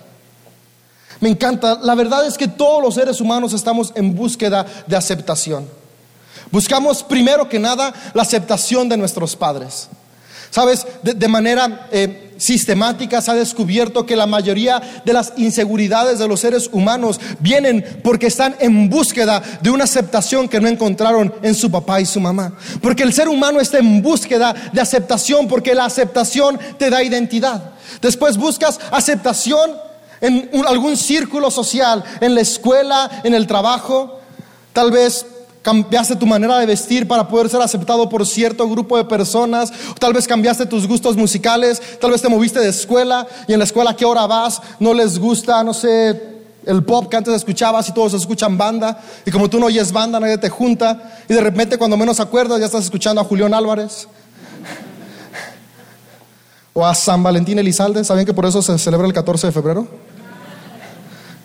Me 1.20 1.30
encanta, 1.30 1.80
la 1.82 1.96
verdad 1.96 2.28
es 2.28 2.38
que 2.38 2.48
todos 2.48 2.84
los 2.84 2.96
seres 2.96 3.22
humanos 3.22 3.54
estamos 3.54 3.94
en 3.96 4.16
búsqueda 4.16 4.66
de 4.88 4.96
aceptación. 4.96 5.68
Buscamos 6.52 7.04
primero 7.04 7.48
que 7.48 7.60
nada 7.60 7.94
la 8.14 8.24
aceptación 8.24 8.90
de 8.90 8.98
nuestros 8.98 9.36
padres. 9.36 9.88
Sabes, 10.50 10.86
de, 11.02 11.28
manera 11.28 11.88
eh, 11.92 12.23
sistemática 12.38 13.22
se 13.22 13.32
ha 13.32 13.36
descubierto 13.36 14.06
que 14.06 14.16
la 14.16 14.28
mayoría 14.28 14.82
de 15.06 15.14
las 15.14 15.34
inseguridades 15.38 16.20
de 16.20 16.28
los 16.28 16.40
seres 16.40 16.70
humanos 16.72 17.20
vienen 17.40 17.86
porque 18.04 18.28
están 18.28 18.56
en 18.60 18.90
búsqueda 18.90 19.42
de 19.62 19.70
una 19.70 19.86
aceptación 19.86 20.48
que 20.50 20.60
no 20.60 20.68
encontraron 20.68 21.34
en 21.42 21.56
su 21.56 21.72
papá 21.72 22.02
y 22.02 22.06
su 22.06 22.20
mamá. 22.20 22.54
Porque 22.82 23.04
el 23.04 23.14
ser 23.14 23.28
humano 23.28 23.60
está 23.60 23.80
en 23.80 24.02
búsqueda 24.02 24.54
de 24.72 24.82
aceptación 24.82 25.48
porque 25.48 25.76
la 25.76 25.86
aceptación 25.86 26.60
te 26.78 26.90
da 26.90 27.04
identidad. 27.04 27.72
Después 28.02 28.38
buscas 28.38 28.80
aceptación 28.92 29.72
en 30.22 30.50
algún 30.66 30.96
círculo 30.96 31.52
social, 31.52 32.04
en 32.22 32.34
la 32.34 32.42
escuela, 32.42 33.22
en 33.24 33.34
el 33.34 33.46
trabajo. 33.46 34.20
Tal 34.72 34.90
vez 34.90 35.26
cambiaste 35.64 36.18
tu 36.18 36.28
manera 36.28 36.60
de 36.60 36.66
vestir 36.66 37.08
para 37.08 37.28
poder 37.28 37.50
ser 37.50 37.62
aceptado 37.62 38.08
por 38.10 38.28
cierto 38.28 38.70
grupo 38.70 38.98
de 38.98 39.06
personas, 39.06 39.72
tal 39.98 40.14
vez 40.14 40.28
cambiaste 40.28 40.66
tus 40.66 40.88
gustos 40.88 41.16
musicales, 41.16 41.82
tal 42.00 42.12
vez 42.12 42.22
te 42.22 42.30
moviste 42.30 42.60
de 42.60 42.70
escuela 42.70 43.26
y 43.48 43.54
en 43.54 43.60
la 43.60 43.66
escuela 43.66 43.92
a 43.92 43.96
qué 43.96 44.06
hora 44.06 44.28
vas, 44.28 44.62
no 44.80 44.94
les 44.94 45.18
gusta, 45.18 45.64
no 45.64 45.74
sé, 45.74 46.34
el 46.66 46.84
pop 46.84 47.10
que 47.10 47.18
antes 47.18 47.34
escuchabas 47.34 47.88
y 47.90 47.94
todos 47.94 48.14
escuchan 48.14 48.58
banda 48.58 49.02
y 49.26 49.32
como 49.32 49.50
tú 49.50 49.60
no 49.60 49.66
oyes 49.68 49.92
banda 49.92 50.20
nadie 50.20 50.38
te 50.38 50.50
junta 50.50 51.18
y 51.28 51.34
de 51.34 51.42
repente 51.42 51.78
cuando 51.78 51.98
menos 51.98 52.20
acuerdas 52.20 52.60
ya 52.60 52.66
estás 52.66 52.84
escuchando 52.84 53.22
a 53.22 53.24
Julián 53.24 53.54
Álvarez 53.54 54.08
o 56.74 56.86
a 56.86 56.94
San 56.94 57.24
Valentín 57.24 57.60
Elizalde, 57.60 58.04
¿saben 58.04 58.26
que 58.26 58.34
por 58.34 58.46
eso 58.46 58.62
se 58.62 58.78
celebra 58.78 59.08
el 59.08 59.14
14 59.14 59.48
de 59.48 59.54
febrero? 59.54 59.88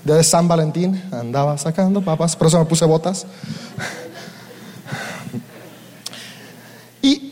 De 0.05 0.25
San 0.25 0.49
Valentín, 0.49 1.03
andaba 1.13 1.59
sacando 1.59 2.01
papas, 2.01 2.35
por 2.35 2.47
eso 2.47 2.59
me 2.59 2.65
puse 2.65 2.87
botas. 2.87 3.27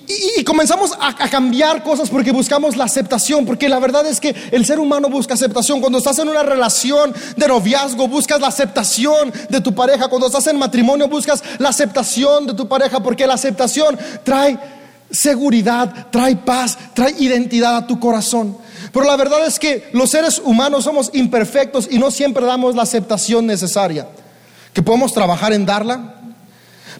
Y, 0.08 0.44
comenzamos 0.44 0.92
a, 0.92 1.08
a, 1.24 1.28
cambiar 1.28 1.82
cosas 1.82 2.08
porque 2.08 2.30
buscamos 2.30 2.76
la 2.76 2.84
aceptación, 2.84 3.44
porque 3.44 3.68
la 3.68 3.80
verdad 3.80 4.06
es 4.06 4.20
que 4.20 4.34
el 4.52 4.64
ser 4.64 4.78
humano 4.78 5.08
busca 5.08 5.34
aceptación. 5.34 5.80
Cuando 5.80 5.98
estás 5.98 6.18
en 6.20 6.28
una 6.28 6.44
relación 6.44 7.12
de 7.36 7.48
noviazgo, 7.48 8.06
buscas 8.06 8.40
la 8.40 8.48
aceptación 8.48 9.32
de 9.48 9.60
tu 9.60 9.74
pareja. 9.74 10.08
Cuando 10.08 10.28
estás 10.28 10.46
en 10.46 10.58
matrimonio, 10.58 11.08
buscas 11.08 11.42
la 11.58 11.70
aceptación 11.70 12.46
de 12.46 12.54
tu 12.54 12.68
pareja, 12.68 13.02
porque 13.02 13.26
la 13.26 13.34
aceptación 13.34 13.98
trae 14.22 14.58
seguridad, 15.10 16.06
trae 16.10 16.36
paz, 16.36 16.78
trae 16.94 17.14
identidad 17.18 17.76
a 17.76 17.86
tu 17.86 17.98
corazón. 17.98 18.56
Pero 18.92 19.06
la 19.06 19.16
verdad 19.16 19.46
es 19.46 19.58
que 19.58 19.88
los 19.92 20.10
seres 20.10 20.40
humanos 20.44 20.84
somos 20.84 21.10
imperfectos 21.12 21.88
y 21.90 21.98
no 21.98 22.10
siempre 22.10 22.46
damos 22.46 22.74
la 22.74 22.82
aceptación 22.82 23.46
necesaria. 23.46 24.08
Que 24.72 24.82
podemos 24.82 25.12
trabajar 25.12 25.52
en 25.52 25.66
darla, 25.66 26.15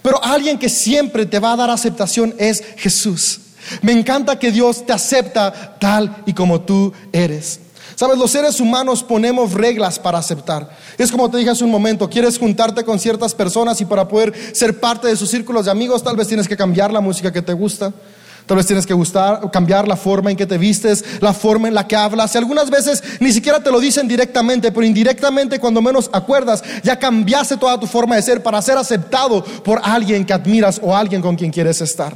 pero 0.03 0.23
alguien 0.23 0.59
que 0.59 0.69
siempre 0.69 1.27
te 1.27 1.39
va 1.39 1.53
a 1.53 1.57
dar 1.57 1.71
aceptación 1.71 2.35
es 2.39 2.63
Jesús. 2.77 3.41
Me 3.83 3.93
encanta 3.93 4.39
que 4.39 4.53
Dios 4.53 4.87
te 4.87 4.93
acepta 4.93 5.77
tal 5.79 6.23
y 6.27 6.33
como 6.33 6.61
tú 6.61 6.93
eres. 7.13 7.61
Sabes, 7.97 8.19
los 8.19 8.31
seres 8.31 8.61
humanos 8.61 9.03
ponemos 9.03 9.55
reglas 9.55 9.99
para 9.99 10.19
aceptar. 10.19 10.69
Es 10.99 11.11
como 11.11 11.31
te 11.31 11.39
dije 11.39 11.51
hace 11.51 11.65
un 11.65 11.71
momento, 11.71 12.11
quieres 12.11 12.39
juntarte 12.39 12.85
con 12.85 12.99
ciertas 12.99 13.35
personas 13.35 13.81
y 13.81 13.87
para 13.87 14.07
poder 14.07 14.35
ser 14.53 14.79
parte 14.79 15.09
de 15.09 15.17
sus 15.17 15.31
círculos 15.31 15.65
de 15.65 15.71
amigos, 15.71 16.03
tal 16.03 16.15
vez 16.15 16.29
tienes 16.29 16.47
que 16.47 16.59
cambiar 16.59 16.93
la 16.93 17.01
música 17.01 17.33
que 17.33 17.41
te 17.41 17.55
gusta. 17.55 17.95
Tal 18.47 18.57
vez 18.57 18.67
tienes 18.67 18.87
que 18.87 18.95
gustar, 18.95 19.51
cambiar 19.51 19.89
la 19.89 19.97
forma 19.97 20.31
en 20.31 20.37
que 20.37 20.47
te 20.47 20.57
vistes, 20.57 21.05
la 21.21 21.33
forma 21.33 21.67
en 21.67 21.75
la 21.75 21.89
que 21.89 21.97
hablas. 21.97 22.33
Y 22.35 22.39
algunas 22.39 22.71
veces 22.71 23.03
ni 23.19 23.33
siquiera 23.33 23.61
te 23.61 23.73
lo 23.73 23.81
dicen 23.81 24.07
directamente, 24.07 24.71
pero 24.71 24.87
indirectamente 24.87 25.59
cuando 25.59 25.83
menos 25.83 26.09
acuerdas, 26.13 26.63
ya 26.85 26.97
cambiaste 26.97 27.57
toda 27.57 27.79
tu 27.81 27.89
forma 27.89 28.15
de 28.15 28.23
ser 28.23 28.43
para 28.43 28.63
ser 28.63 28.79
aceptado 28.79 29.45
por 29.45 29.81
alguien 29.83 30.25
que 30.25 30.33
admiras 30.33 30.81
o 30.83 30.97
alguien 30.97 31.21
con 31.21 31.35
quien 31.35 31.51
quieres 31.51 31.81
estar. 31.81 32.15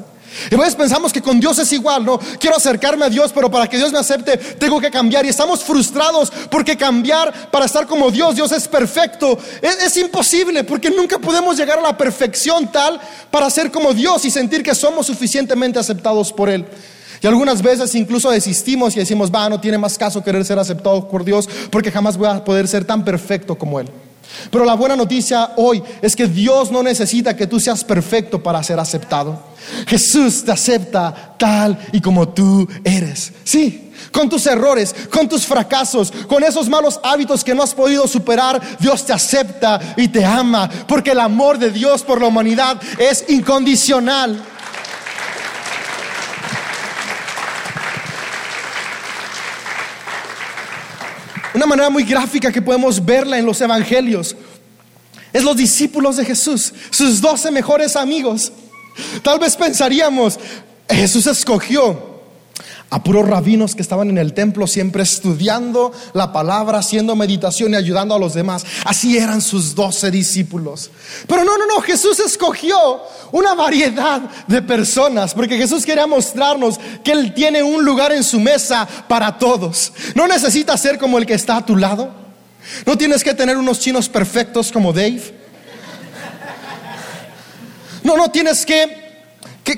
Y 0.51 0.55
a 0.55 0.59
veces 0.59 0.75
pensamos 0.75 1.13
que 1.13 1.21
con 1.21 1.41
Dios 1.41 1.59
es 1.59 1.73
igual, 1.73 2.05
no, 2.05 2.19
quiero 2.39 2.57
acercarme 2.57 3.05
a 3.05 3.09
Dios, 3.09 3.33
pero 3.35 3.51
para 3.51 3.69
que 3.69 3.77
Dios 3.77 3.93
me 3.93 3.99
acepte 3.99 4.37
tengo 4.37 4.81
que 4.81 4.91
cambiar. 4.91 5.25
Y 5.27 5.29
estamos 5.29 5.65
frustrados 5.65 6.33
porque 6.51 6.77
cambiar 6.77 7.51
para 7.51 7.67
estar 7.67 7.87
como 7.87 8.11
Dios, 8.11 8.37
Dios 8.37 8.53
es 8.53 8.69
perfecto. 8.69 9.39
Es, 9.61 9.97
imposible 9.97 10.65
porque 10.65 10.91
nunca 10.91 11.19
podemos 11.19 11.57
llegar 11.57 11.79
a 11.79 11.83
la 11.83 11.97
perfección 11.97 12.71
tal 12.71 13.01
para 13.31 13.51
ser 13.51 13.71
como 13.71 13.93
Dios 13.93 14.25
y 14.25 14.31
sentir 14.31 14.63
que 14.63 14.75
somos 14.75 15.07
suficientemente 15.07 15.79
aceptados 15.79 16.33
por 16.33 16.49
Él. 16.49 16.65
Y 17.21 17.27
algunas 17.27 17.61
veces 17.61 17.95
incluso 17.95 18.31
desistimos 18.31 18.97
y 18.97 19.01
decimos, 19.01 19.31
va, 19.31 19.49
no 19.49 19.61
tiene 19.61 19.77
más 19.77 19.99
caso 19.99 20.25
querer 20.25 20.45
ser 20.45 20.59
aceptado 20.59 21.09
por 21.09 21.25
Dios 21.25 21.49
porque 21.71 21.91
jamás 21.91 22.17
voy 22.17 22.29
a 22.29 22.43
poder 22.45 22.67
ser 22.67 22.85
tan 22.85 23.05
perfecto 23.05 23.59
como 23.59 23.79
Él. 23.81 23.91
Pero 24.51 24.65
la 24.65 24.75
buena 24.75 24.97
noticia 24.97 25.53
hoy 25.57 25.83
es 26.03 26.17
que 26.17 26.27
Dios 26.27 26.71
no 26.71 26.83
necesita 26.83 27.37
que 27.37 27.47
tú 27.47 27.61
seas 27.61 27.85
perfecto 27.85 28.43
para 28.43 28.63
ser 28.63 28.79
aceptado. 28.79 29.51
Jesús 29.87 30.45
te 30.45 30.53
acepta 30.53 31.35
tal 31.39 31.79
y 31.93 32.01
como 32.01 32.29
tú 32.29 32.67
eres. 32.85 33.33
Sí, 33.45 33.93
con 34.11 34.29
tus 34.29 34.47
errores, 34.47 34.95
con 35.11 35.29
tus 35.29 35.47
fracasos, 35.47 36.13
con 36.29 36.43
esos 36.43 36.69
malos 36.69 36.99
hábitos 37.03 37.45
que 37.45 37.55
no 37.55 37.63
has 37.63 37.75
podido 37.75 38.09
superar, 38.09 38.61
Dios 38.79 39.05
te 39.05 39.13
acepta 39.13 39.81
y 39.97 40.09
te 40.09 40.25
ama, 40.25 40.69
porque 40.89 41.13
el 41.13 41.21
amor 41.21 41.59
de 41.59 41.71
Dios 41.71 42.03
por 42.03 42.21
la 42.21 42.27
humanidad 42.27 42.81
es 42.99 43.25
incondicional. 43.29 44.43
Una 51.55 51.67
manera 51.67 51.91
muy 51.91 52.05
gráfica 52.05 52.53
que 52.53 52.63
podemos 52.63 53.05
verla 53.05 53.39
en 53.39 53.47
los 53.47 53.61
evangelios 53.61 54.37
es 55.33 55.45
los 55.45 55.57
discípulos 55.57 56.17
de 56.17 56.25
Jesús, 56.25 56.73
sus 56.91 57.21
doce 57.21 57.51
mejores 57.51 57.97
amigos. 57.97 58.53
Tal 59.23 59.39
vez 59.39 59.57
pensaríamos, 59.57 60.39
Jesús 60.89 61.27
escogió 61.27 62.10
a 62.91 63.03
puros 63.05 63.27
rabinos 63.27 63.77
que 63.77 63.83
estaban 63.83 64.11
en 64.11 64.19
el 64.19 64.35
templo 64.35 64.67
siempre 64.67 65.05
estudiando 65.05 65.93
la 66.13 66.33
palabra, 66.33 66.79
haciendo 66.79 67.15
meditación 67.15 67.73
y 67.73 67.77
ayudando 67.77 68.15
a 68.17 68.19
los 68.19 68.35
demás. 68.35 68.67
Así 68.85 69.17
eran 69.17 69.41
sus 69.41 69.77
doce 69.77 70.11
discípulos. 70.11 70.91
Pero 71.29 71.45
no, 71.45 71.57
no, 71.57 71.67
no, 71.67 71.81
Jesús 71.81 72.19
escogió 72.19 72.77
una 73.31 73.55
variedad 73.55 74.23
de 74.49 74.61
personas 74.61 75.35
porque 75.35 75.57
Jesús 75.57 75.87
quería 75.87 76.09
mostrarnos 76.09 76.81
que 77.05 77.13
Él 77.13 77.33
tiene 77.33 77.63
un 77.63 77.85
lugar 77.85 78.13
en 78.13 78.25
su 78.25 78.41
mesa 78.41 78.89
para 79.09 79.39
todos. 79.39 79.93
No 80.17 80.27
necesitas 80.27 80.81
ser 80.81 80.99
como 80.99 81.17
el 81.19 81.27
que 81.27 81.35
está 81.35 81.59
a 81.59 81.67
tu 81.67 81.77
lado. 81.77 82.11
No 82.85 82.99
tienes 82.99 83.23
que 83.23 83.35
tener 83.35 83.57
unos 83.57 83.79
chinos 83.79 84.09
perfectos 84.09 84.73
como 84.73 84.93
Dave. 84.93 85.39
No, 88.03 88.17
no 88.17 88.31
tienes 88.31 88.67
que 88.67 89.10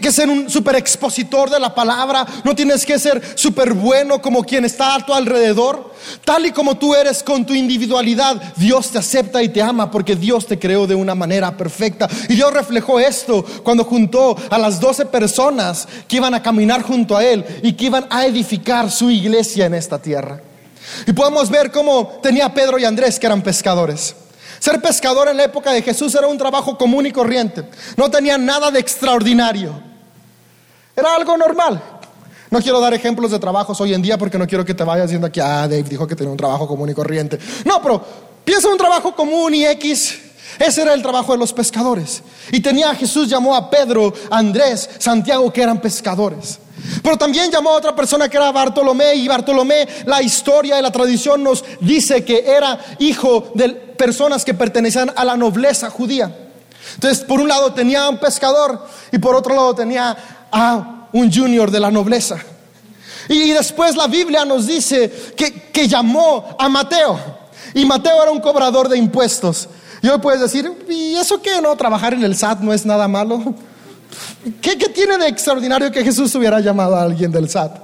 que, 0.00 0.12
ser 0.12 0.28
un 0.28 0.48
super 0.48 0.76
expositor 0.76 1.50
de 1.50 1.58
la 1.58 1.74
palabra, 1.74 2.26
no 2.44 2.54
tienes 2.54 2.84
que 2.84 2.98
ser 2.98 3.22
súper 3.36 3.72
bueno 3.74 4.20
como 4.20 4.44
quien 4.44 4.64
está 4.64 4.94
a 4.94 5.04
tu 5.04 5.12
alrededor. 5.14 5.92
Tal 6.24 6.46
y 6.46 6.52
como 6.52 6.76
tú 6.76 6.94
eres 6.94 7.22
con 7.22 7.44
tu 7.44 7.54
individualidad, 7.54 8.54
Dios 8.56 8.90
te 8.90 8.98
acepta 8.98 9.42
y 9.42 9.48
te 9.48 9.62
ama 9.62 9.90
porque 9.90 10.16
Dios 10.16 10.46
te 10.46 10.58
creó 10.58 10.86
de 10.86 10.94
una 10.94 11.14
manera 11.14 11.56
perfecta. 11.56 12.08
Y 12.28 12.34
Dios 12.34 12.52
reflejó 12.52 13.00
esto 13.00 13.44
cuando 13.62 13.84
juntó 13.84 14.36
a 14.50 14.58
las 14.58 14.80
doce 14.80 15.06
personas 15.06 15.88
que 16.08 16.16
iban 16.16 16.34
a 16.34 16.42
caminar 16.42 16.82
junto 16.82 17.16
a 17.16 17.24
Él 17.24 17.44
y 17.62 17.74
que 17.74 17.86
iban 17.86 18.06
a 18.10 18.26
edificar 18.26 18.90
su 18.90 19.10
iglesia 19.10 19.66
en 19.66 19.74
esta 19.74 20.00
tierra. 20.00 20.40
Y 21.06 21.12
podemos 21.12 21.50
ver 21.50 21.70
cómo 21.70 22.18
tenía 22.22 22.52
Pedro 22.52 22.78
y 22.78 22.84
Andrés 22.84 23.18
que 23.18 23.26
eran 23.26 23.42
pescadores. 23.42 24.14
Ser 24.62 24.80
pescador 24.80 25.26
en 25.26 25.36
la 25.36 25.42
época 25.42 25.72
de 25.72 25.82
Jesús 25.82 26.14
era 26.14 26.28
un 26.28 26.38
trabajo 26.38 26.78
común 26.78 27.04
y 27.04 27.10
corriente. 27.10 27.64
No 27.96 28.08
tenía 28.08 28.38
nada 28.38 28.70
de 28.70 28.78
extraordinario. 28.78 29.72
Era 30.94 31.16
algo 31.16 31.36
normal. 31.36 31.82
No 32.48 32.60
quiero 32.60 32.78
dar 32.78 32.94
ejemplos 32.94 33.32
de 33.32 33.40
trabajos 33.40 33.80
hoy 33.80 33.92
en 33.92 34.00
día 34.00 34.16
porque 34.16 34.38
no 34.38 34.46
quiero 34.46 34.64
que 34.64 34.72
te 34.72 34.84
vayas 34.84 35.08
diciendo 35.08 35.26
aquí, 35.26 35.40
ah, 35.40 35.66
Dave 35.66 35.82
dijo 35.82 36.06
que 36.06 36.14
tenía 36.14 36.30
un 36.30 36.36
trabajo 36.36 36.68
común 36.68 36.88
y 36.88 36.94
corriente. 36.94 37.40
No, 37.64 37.82
pero 37.82 38.04
piensa 38.44 38.68
en 38.68 38.74
un 38.74 38.78
trabajo 38.78 39.12
común 39.16 39.52
y 39.52 39.66
X. 39.66 40.20
Ese 40.58 40.82
era 40.82 40.94
el 40.94 41.02
trabajo 41.02 41.32
de 41.32 41.38
los 41.38 41.52
pescadores. 41.52 42.22
Y 42.50 42.60
tenía 42.60 42.94
Jesús 42.94 43.28
llamó 43.28 43.54
a 43.54 43.70
Pedro, 43.70 44.12
Andrés, 44.30 44.88
Santiago, 44.98 45.52
que 45.52 45.62
eran 45.62 45.80
pescadores. 45.80 46.58
Pero 47.02 47.16
también 47.16 47.50
llamó 47.50 47.70
a 47.70 47.76
otra 47.76 47.94
persona 47.94 48.28
que 48.28 48.36
era 48.36 48.50
Bartolomé 48.50 49.14
y 49.14 49.28
Bartolomé, 49.28 49.86
la 50.06 50.22
historia 50.22 50.78
y 50.78 50.82
la 50.82 50.90
tradición 50.90 51.42
nos 51.42 51.64
dice 51.80 52.24
que 52.24 52.44
era 52.46 52.78
hijo 52.98 53.52
de 53.54 53.70
personas 53.70 54.44
que 54.44 54.54
pertenecían 54.54 55.12
a 55.14 55.24
la 55.24 55.36
nobleza 55.36 55.90
judía. 55.90 56.34
Entonces, 56.94 57.24
por 57.24 57.40
un 57.40 57.48
lado 57.48 57.72
tenía 57.72 58.04
a 58.04 58.08
un 58.08 58.18
pescador 58.18 58.86
y 59.12 59.18
por 59.18 59.34
otro 59.36 59.54
lado 59.54 59.74
tenía 59.74 60.16
a 60.50 61.08
un 61.12 61.32
junior 61.32 61.70
de 61.70 61.80
la 61.80 61.90
nobleza. 61.90 62.38
Y 63.28 63.50
después 63.50 63.96
la 63.96 64.06
Biblia 64.06 64.44
nos 64.44 64.66
dice 64.66 65.10
que, 65.36 65.88
llamó 65.88 66.56
a 66.58 66.68
Mateo. 66.68 67.18
Y 67.74 67.84
Mateo 67.84 68.22
era 68.22 68.30
un 68.30 68.40
cobrador 68.40 68.88
de 68.88 68.98
impuestos. 68.98 69.68
Y 70.02 70.08
hoy 70.08 70.18
puedes 70.18 70.40
decir, 70.40 70.70
¿y 70.88 71.14
eso 71.14 71.40
qué? 71.40 71.60
No, 71.62 71.76
trabajar 71.76 72.12
en 72.12 72.24
el 72.24 72.34
SAT 72.36 72.60
no 72.60 72.72
es 72.72 72.84
nada 72.84 73.06
malo. 73.06 73.54
¿Qué, 74.60 74.76
¿Qué, 74.76 74.88
tiene 74.88 75.16
de 75.16 75.28
extraordinario 75.28 75.92
que 75.92 76.02
Jesús 76.02 76.34
hubiera 76.34 76.58
llamado 76.58 76.96
a 76.96 77.02
alguien 77.02 77.30
del 77.30 77.48
SAT? 77.48 77.76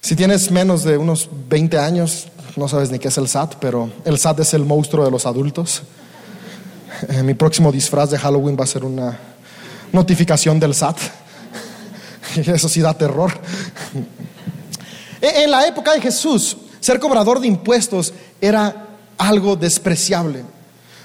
Si 0.00 0.14
tienes 0.14 0.50
menos 0.52 0.84
de 0.84 0.96
unos 0.96 1.28
20 1.48 1.76
años, 1.78 2.28
no 2.56 2.68
sabes 2.68 2.92
ni 2.92 3.00
qué 3.00 3.08
es 3.08 3.18
el 3.18 3.26
SAT, 3.26 3.56
pero 3.60 3.90
el 4.04 4.18
SAT 4.18 4.40
es 4.40 4.54
el 4.54 4.64
monstruo 4.64 5.04
de 5.04 5.10
los 5.10 5.26
adultos. 5.26 5.82
Eh, 7.08 7.22
mi 7.24 7.34
próximo 7.34 7.72
disfraz 7.72 8.10
de 8.10 8.18
Halloween 8.18 8.56
va 8.58 8.64
a 8.64 8.68
ser 8.68 8.84
una 8.84 9.18
notificación 9.92 10.60
del 10.60 10.74
SAT. 10.74 10.96
Eso 12.36 12.68
sí 12.68 12.80
da 12.80 12.94
terror. 12.94 13.32
En 15.20 15.50
la 15.50 15.66
época 15.66 15.92
de 15.92 16.00
Jesús, 16.00 16.56
ser 16.78 17.00
cobrador 17.00 17.40
de 17.40 17.48
impuestos 17.48 18.14
era 18.40 18.89
algo 19.20 19.54
despreciable, 19.54 20.42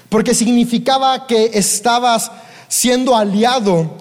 porque 0.08 0.34
significaba 0.34 1.26
que 1.26 1.50
estabas 1.54 2.30
siendo 2.66 3.14
aliado 3.14 3.98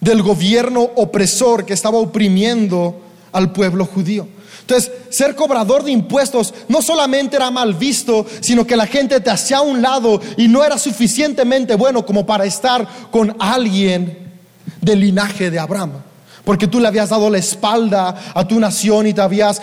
del 0.00 0.22
gobierno 0.22 0.90
opresor 0.96 1.64
que 1.64 1.72
estaba 1.72 1.98
oprimiendo 1.98 3.00
al 3.30 3.52
pueblo 3.52 3.86
judío. 3.86 4.26
Entonces, 4.60 4.90
ser 5.10 5.36
cobrador 5.36 5.84
de 5.84 5.92
impuestos 5.92 6.52
no 6.68 6.82
solamente 6.82 7.36
era 7.36 7.50
mal 7.50 7.74
visto, 7.74 8.26
sino 8.40 8.66
que 8.66 8.76
la 8.76 8.86
gente 8.86 9.20
te 9.20 9.30
hacía 9.30 9.58
a 9.58 9.62
un 9.62 9.80
lado 9.80 10.20
y 10.36 10.48
no 10.48 10.64
era 10.64 10.76
suficientemente 10.76 11.76
bueno 11.76 12.04
como 12.04 12.26
para 12.26 12.44
estar 12.44 12.86
con 13.10 13.36
alguien 13.38 14.18
del 14.80 15.00
linaje 15.00 15.50
de 15.50 15.58
Abraham 15.58 15.92
porque 16.44 16.66
tú 16.66 16.80
le 16.80 16.88
habías 16.88 17.10
dado 17.10 17.30
la 17.30 17.38
espalda 17.38 18.32
a 18.34 18.46
tu 18.46 18.58
nación 18.58 19.06
y 19.06 19.14
te 19.14 19.20
habías 19.20 19.62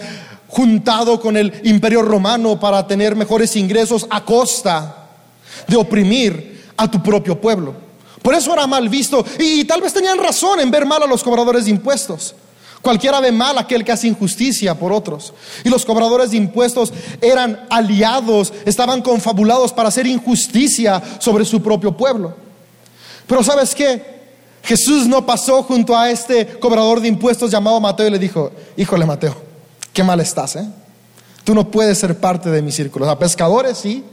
juntado 0.49 1.19
con 1.19 1.37
el 1.37 1.61
imperio 1.63 2.01
romano 2.01 2.59
para 2.59 2.85
tener 2.85 3.15
mejores 3.15 3.55
ingresos 3.55 4.05
a 4.09 4.25
costa 4.25 5.07
de 5.67 5.77
oprimir 5.77 6.71
a 6.75 6.89
tu 6.89 7.01
propio 7.01 7.39
pueblo. 7.39 7.73
Por 8.21 8.33
eso 8.33 8.51
era 8.53 8.67
mal 8.67 8.89
visto 8.89 9.23
y, 9.37 9.63
tal 9.65 9.81
vez 9.81 9.93
tenían 9.93 10.17
razón 10.17 10.59
en 10.59 10.71
ver 10.71 10.85
mal 10.85 11.01
a 11.03 11.07
los 11.07 11.23
cobradores 11.23 11.65
de 11.65 11.71
impuestos. 11.71 12.35
Cualquiera 12.81 13.19
ve 13.19 13.31
mal 13.31 13.57
aquel 13.57 13.83
que 13.83 13.91
hace 13.91 14.07
injusticia 14.07 14.73
por 14.73 14.93
otros. 14.93 15.33
Y 15.63 15.69
los 15.69 15.85
cobradores 15.85 16.31
de 16.31 16.37
impuestos 16.37 16.93
eran 17.21 17.65
aliados, 17.69 18.53
estaban 18.65 19.01
confabulados 19.01 19.73
para 19.73 19.89
hacer 19.89 20.07
injusticia 20.07 21.01
sobre 21.19 21.45
su 21.45 21.61
propio 21.61 21.95
pueblo. 21.95 22.33
Pero 23.27 23.43
¿sabes 23.43 23.75
qué? 23.75 24.19
Jesús 24.63 25.07
no 25.07 25.25
pasó 25.25 25.63
junto 25.63 25.97
a 25.97 26.09
este 26.09 26.45
cobrador 26.59 27.01
de 27.01 27.07
impuestos 27.07 27.51
llamado 27.51 27.79
Mateo 27.79 28.07
y 28.07 28.11
le 28.11 28.19
dijo, 28.19 28.51
híjole 28.77 29.05
Mateo, 29.05 29.48
qué 29.99 30.03
mal 30.05 30.21
estás, 30.21 30.55
¿eh? 30.55 30.65
Tú 31.43 31.53
no 31.53 31.69
puedes 31.69 31.97
ser 31.97 32.17
parte 32.17 32.49
de 32.49 32.61
mi 32.61 32.71
círculo. 32.71 33.09
A 33.09 33.19
pescadores 33.19 33.79
sí, 33.79 34.05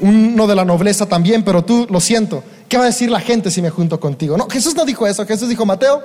uno 0.00 0.46
de 0.46 0.54
la 0.54 0.66
nobleza 0.66 1.06
también, 1.06 1.42
pero 1.42 1.64
tú 1.64 1.86
lo 1.88 1.98
siento. 1.98 2.44
¿Qué 2.68 2.76
va 2.76 2.82
a 2.82 2.86
decir 2.88 3.10
la 3.10 3.20
gente 3.20 3.50
si 3.50 3.62
me 3.62 3.70
junto 3.70 3.98
contigo? 3.98 4.36
No, 4.36 4.50
Jesús 4.50 4.74
no 4.74 4.84
dijo 4.84 5.06
eso. 5.06 5.24
Jesús 5.24 5.48
dijo, 5.48 5.64
Mateo, 5.64 6.02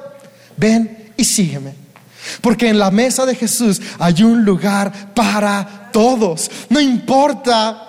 ven 0.55 1.11
y 1.17 1.25
sígueme. 1.25 1.73
Porque 2.39 2.69
en 2.69 2.79
la 2.79 2.91
mesa 2.91 3.25
de 3.25 3.35
Jesús 3.35 3.81
hay 3.99 4.23
un 4.23 4.45
lugar 4.45 5.13
para 5.13 5.89
todos. 5.91 6.49
No 6.69 6.79
importa 6.79 7.83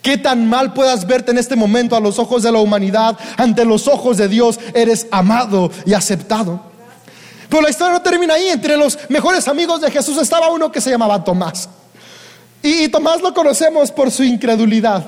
Qué 0.00 0.16
tan 0.16 0.48
mal 0.48 0.72
puedas 0.72 1.04
verte 1.04 1.32
en 1.32 1.38
este 1.38 1.56
momento 1.56 1.96
a 1.96 2.00
los 2.00 2.20
ojos 2.20 2.44
de 2.44 2.52
la 2.52 2.60
humanidad, 2.60 3.18
ante 3.36 3.64
los 3.64 3.88
ojos 3.88 4.16
de 4.16 4.28
Dios, 4.28 4.60
eres 4.72 5.08
amado 5.10 5.72
y 5.84 5.94
aceptado. 5.94 6.68
Pero 7.48 7.62
la 7.62 7.70
historia 7.70 7.92
no 7.92 8.02
termina 8.02 8.34
ahí. 8.34 8.48
Entre 8.48 8.76
los 8.76 8.98
mejores 9.08 9.48
amigos 9.48 9.80
de 9.80 9.90
Jesús 9.90 10.16
estaba 10.18 10.50
uno 10.50 10.70
que 10.70 10.80
se 10.80 10.90
llamaba 10.90 11.22
Tomás. 11.22 11.68
Y, 12.62 12.88
Tomás 12.88 13.20
lo 13.20 13.32
conocemos 13.32 13.90
por 13.90 14.10
su 14.10 14.24
incredulidad. 14.24 15.04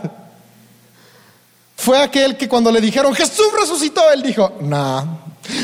Fue 1.76 2.00
aquel 2.00 2.36
que 2.36 2.48
cuando 2.48 2.70
le 2.70 2.80
dijeron, 2.80 3.14
Jesús 3.14 3.46
resucitó, 3.58 4.10
él 4.12 4.22
dijo, 4.22 4.52
nah, 4.60 5.04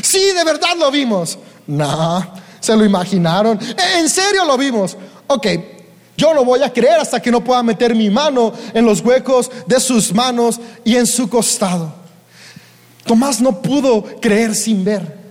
sí, 0.02 0.32
de 0.32 0.44
verdad 0.44 0.76
lo 0.78 0.90
vimos. 0.90 1.38
Nah, 1.66 2.22
se 2.60 2.76
lo 2.76 2.84
imaginaron. 2.84 3.58
¿En 3.96 4.08
serio 4.08 4.44
lo 4.44 4.56
vimos? 4.56 4.96
Ok, 5.26 5.46
yo 6.16 6.32
no 6.32 6.44
voy 6.44 6.62
a 6.62 6.72
creer 6.72 7.00
hasta 7.00 7.20
que 7.20 7.30
no 7.30 7.44
pueda 7.44 7.62
meter 7.62 7.94
mi 7.94 8.10
mano 8.10 8.52
en 8.72 8.84
los 8.86 9.00
huecos 9.00 9.50
de 9.66 9.78
sus 9.78 10.14
manos 10.14 10.58
y 10.84 10.96
en 10.96 11.06
su 11.06 11.28
costado. 11.28 11.92
Tomás 13.04 13.40
no 13.40 13.60
pudo 13.60 14.02
creer 14.20 14.54
sin 14.54 14.84
ver. 14.84 15.25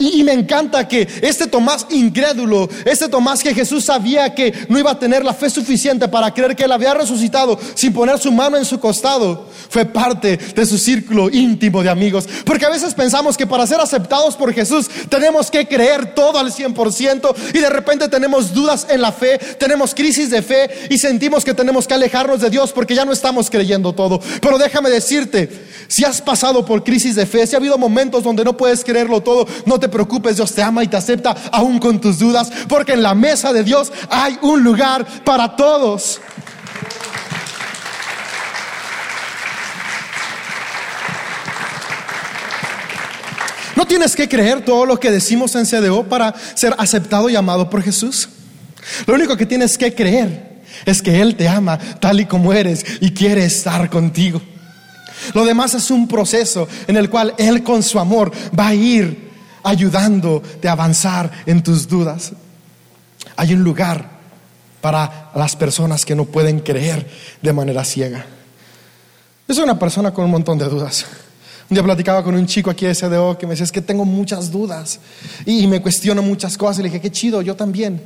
Y, 0.00 0.24
me 0.24 0.32
encanta 0.32 0.88
que 0.88 1.06
este 1.20 1.46
Tomás 1.46 1.86
incrédulo, 1.90 2.70
este 2.86 3.06
Tomás 3.06 3.42
que 3.42 3.54
Jesús 3.54 3.84
sabía 3.84 4.34
que 4.34 4.66
no 4.70 4.78
iba 4.78 4.92
a 4.92 4.98
tener 4.98 5.22
la 5.22 5.34
fe 5.34 5.50
suficiente 5.50 6.08
para 6.08 6.32
creer 6.32 6.56
que 6.56 6.64
él 6.64 6.72
había 6.72 6.94
resucitado 6.94 7.58
sin 7.74 7.92
poner 7.92 8.18
su 8.18 8.32
mano 8.32 8.56
en 8.56 8.64
su 8.64 8.80
costado, 8.80 9.46
fue 9.68 9.84
parte 9.84 10.38
de 10.38 10.64
su 10.64 10.78
círculo 10.78 11.28
íntimo 11.28 11.82
de 11.82 11.90
amigos. 11.90 12.26
Porque 12.46 12.64
a 12.64 12.70
veces 12.70 12.94
pensamos 12.94 13.36
que 13.36 13.46
para 13.46 13.66
ser 13.66 13.78
aceptados 13.78 14.36
por 14.36 14.54
Jesús 14.54 14.88
tenemos 15.10 15.50
que 15.50 15.68
creer 15.68 16.14
todo 16.14 16.38
al 16.38 16.50
100% 16.50 17.34
y 17.52 17.58
de 17.58 17.68
repente 17.68 18.08
tenemos 18.08 18.54
dudas 18.54 18.86
en 18.88 19.02
la 19.02 19.12
fe, 19.12 19.38
tenemos 19.58 19.94
crisis 19.94 20.30
de 20.30 20.40
fe 20.40 20.70
y 20.88 20.96
sentimos 20.96 21.44
que 21.44 21.52
tenemos 21.52 21.86
que 21.86 21.92
alejarnos 21.92 22.40
de 22.40 22.48
Dios 22.48 22.72
porque 22.72 22.94
ya 22.94 23.04
no 23.04 23.12
estamos 23.12 23.50
creyendo 23.50 23.92
todo. 23.92 24.18
Pero 24.40 24.56
déjame 24.56 24.88
decirte, 24.88 25.50
si 25.88 26.06
has 26.06 26.22
pasado 26.22 26.64
por 26.64 26.84
crisis 26.84 27.16
de 27.16 27.26
fe, 27.26 27.46
si 27.46 27.54
ha 27.54 27.58
habido 27.58 27.76
momentos 27.76 28.24
donde 28.24 28.44
no 28.44 28.56
puedes 28.56 28.82
creerlo 28.82 29.20
todo, 29.20 29.46
no 29.66 29.78
te 29.78 29.89
preocupes, 29.90 30.36
Dios 30.36 30.54
te 30.54 30.62
ama 30.62 30.82
y 30.82 30.88
te 30.88 30.96
acepta 30.96 31.36
aún 31.52 31.78
con 31.78 32.00
tus 32.00 32.18
dudas, 32.18 32.50
porque 32.68 32.92
en 32.92 33.02
la 33.02 33.14
mesa 33.14 33.52
de 33.52 33.62
Dios 33.62 33.92
hay 34.08 34.38
un 34.42 34.62
lugar 34.62 35.06
para 35.24 35.56
todos. 35.56 36.20
No 43.76 43.86
tienes 43.86 44.14
que 44.14 44.28
creer 44.28 44.62
todo 44.64 44.84
lo 44.84 45.00
que 45.00 45.10
decimos 45.10 45.54
en 45.54 45.64
CDO 45.64 46.04
para 46.04 46.34
ser 46.54 46.74
aceptado 46.76 47.30
y 47.30 47.36
amado 47.36 47.70
por 47.70 47.82
Jesús. 47.82 48.28
Lo 49.06 49.14
único 49.14 49.36
que 49.36 49.46
tienes 49.46 49.78
que 49.78 49.94
creer 49.94 50.60
es 50.84 51.00
que 51.00 51.20
Él 51.20 51.34
te 51.34 51.48
ama 51.48 51.78
tal 51.98 52.20
y 52.20 52.26
como 52.26 52.52
eres 52.52 52.84
y 53.00 53.12
quiere 53.12 53.44
estar 53.44 53.88
contigo. 53.88 54.42
Lo 55.34 55.44
demás 55.44 55.74
es 55.74 55.90
un 55.90 56.08
proceso 56.08 56.68
en 56.86 56.96
el 56.96 57.08
cual 57.08 57.34
Él 57.38 57.62
con 57.62 57.82
su 57.82 57.98
amor 57.98 58.32
va 58.58 58.68
a 58.68 58.74
ir 58.74 59.29
ayudando 59.62 60.42
de 60.60 60.68
avanzar 60.68 61.30
en 61.46 61.62
tus 61.62 61.88
dudas. 61.88 62.32
Hay 63.36 63.52
un 63.52 63.62
lugar 63.62 64.20
para 64.80 65.30
las 65.34 65.56
personas 65.56 66.04
que 66.04 66.14
no 66.14 66.24
pueden 66.24 66.60
creer 66.60 67.08
de 67.42 67.52
manera 67.52 67.84
ciega. 67.84 68.24
Yo 69.46 69.54
soy 69.54 69.64
una 69.64 69.78
persona 69.78 70.12
con 70.12 70.24
un 70.24 70.30
montón 70.30 70.58
de 70.58 70.66
dudas. 70.66 71.04
Un 71.68 71.74
día 71.74 71.84
platicaba 71.84 72.24
con 72.24 72.34
un 72.34 72.46
chico 72.46 72.70
aquí 72.70 72.86
de 72.86 72.94
CDO 72.94 73.38
que 73.38 73.46
me 73.46 73.52
decía, 73.52 73.64
es 73.64 73.72
que 73.72 73.82
tengo 73.82 74.04
muchas 74.04 74.50
dudas 74.50 74.98
y, 75.44 75.66
me 75.66 75.80
cuestiono 75.80 76.22
muchas 76.22 76.56
cosas. 76.56 76.78
Y 76.78 76.82
le 76.82 76.88
dije, 76.88 77.00
qué 77.00 77.10
chido, 77.10 77.42
yo 77.42 77.54
también. 77.54 78.00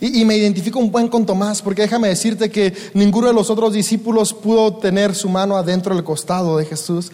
Y, 0.00 0.20
y, 0.20 0.24
me 0.24 0.36
identifico 0.36 0.78
un 0.78 0.90
buen 0.90 1.08
con 1.08 1.26
Tomás, 1.26 1.62
porque 1.62 1.82
déjame 1.82 2.08
decirte 2.08 2.50
que 2.50 2.72
ninguno 2.94 3.28
de 3.28 3.34
los 3.34 3.50
otros 3.50 3.72
discípulos 3.72 4.32
pudo 4.32 4.74
tener 4.74 5.14
su 5.14 5.28
mano 5.28 5.56
adentro 5.56 5.94
del 5.94 6.04
costado 6.04 6.58
de 6.58 6.64
Jesús 6.64 7.12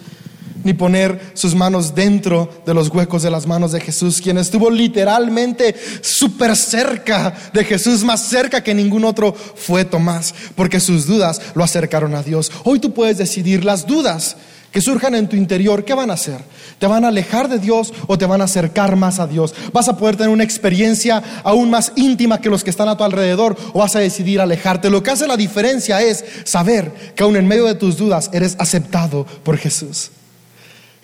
ni 0.64 0.72
poner 0.74 1.32
sus 1.34 1.54
manos 1.54 1.94
dentro 1.94 2.50
de 2.66 2.74
los 2.74 2.88
huecos 2.88 3.22
de 3.22 3.30
las 3.30 3.46
manos 3.46 3.72
de 3.72 3.80
Jesús, 3.80 4.20
quien 4.20 4.38
estuvo 4.38 4.70
literalmente 4.70 5.74
súper 6.00 6.56
cerca 6.56 7.34
de 7.52 7.64
Jesús, 7.64 8.02
más 8.02 8.22
cerca 8.22 8.62
que 8.62 8.74
ningún 8.74 9.04
otro 9.04 9.34
fue 9.34 9.84
Tomás, 9.84 10.34
porque 10.54 10.80
sus 10.80 11.06
dudas 11.06 11.40
lo 11.54 11.62
acercaron 11.62 12.14
a 12.14 12.22
Dios. 12.22 12.50
Hoy 12.64 12.80
tú 12.80 12.92
puedes 12.92 13.18
decidir 13.18 13.64
las 13.64 13.86
dudas 13.86 14.36
que 14.74 14.80
surjan 14.80 15.14
en 15.14 15.28
tu 15.28 15.36
interior, 15.36 15.84
¿qué 15.84 15.94
van 15.94 16.10
a 16.10 16.14
hacer? 16.14 16.40
¿Te 16.80 16.88
van 16.88 17.04
a 17.04 17.08
alejar 17.08 17.48
de 17.48 17.60
Dios 17.60 17.94
o 18.08 18.18
te 18.18 18.26
van 18.26 18.40
a 18.40 18.46
acercar 18.46 18.96
más 18.96 19.20
a 19.20 19.28
Dios? 19.28 19.54
¿Vas 19.72 19.88
a 19.88 19.96
poder 19.96 20.16
tener 20.16 20.30
una 20.30 20.42
experiencia 20.42 21.22
aún 21.44 21.70
más 21.70 21.92
íntima 21.94 22.40
que 22.40 22.50
los 22.50 22.64
que 22.64 22.70
están 22.70 22.88
a 22.88 22.96
tu 22.96 23.04
alrededor 23.04 23.56
o 23.72 23.78
vas 23.78 23.94
a 23.94 24.00
decidir 24.00 24.40
alejarte? 24.40 24.90
Lo 24.90 25.00
que 25.00 25.12
hace 25.12 25.28
la 25.28 25.36
diferencia 25.36 26.02
es 26.02 26.24
saber 26.42 26.90
que 27.14 27.22
aún 27.22 27.36
en 27.36 27.46
medio 27.46 27.66
de 27.66 27.76
tus 27.76 27.96
dudas 27.96 28.30
eres 28.32 28.56
aceptado 28.58 29.24
por 29.44 29.58
Jesús. 29.58 30.10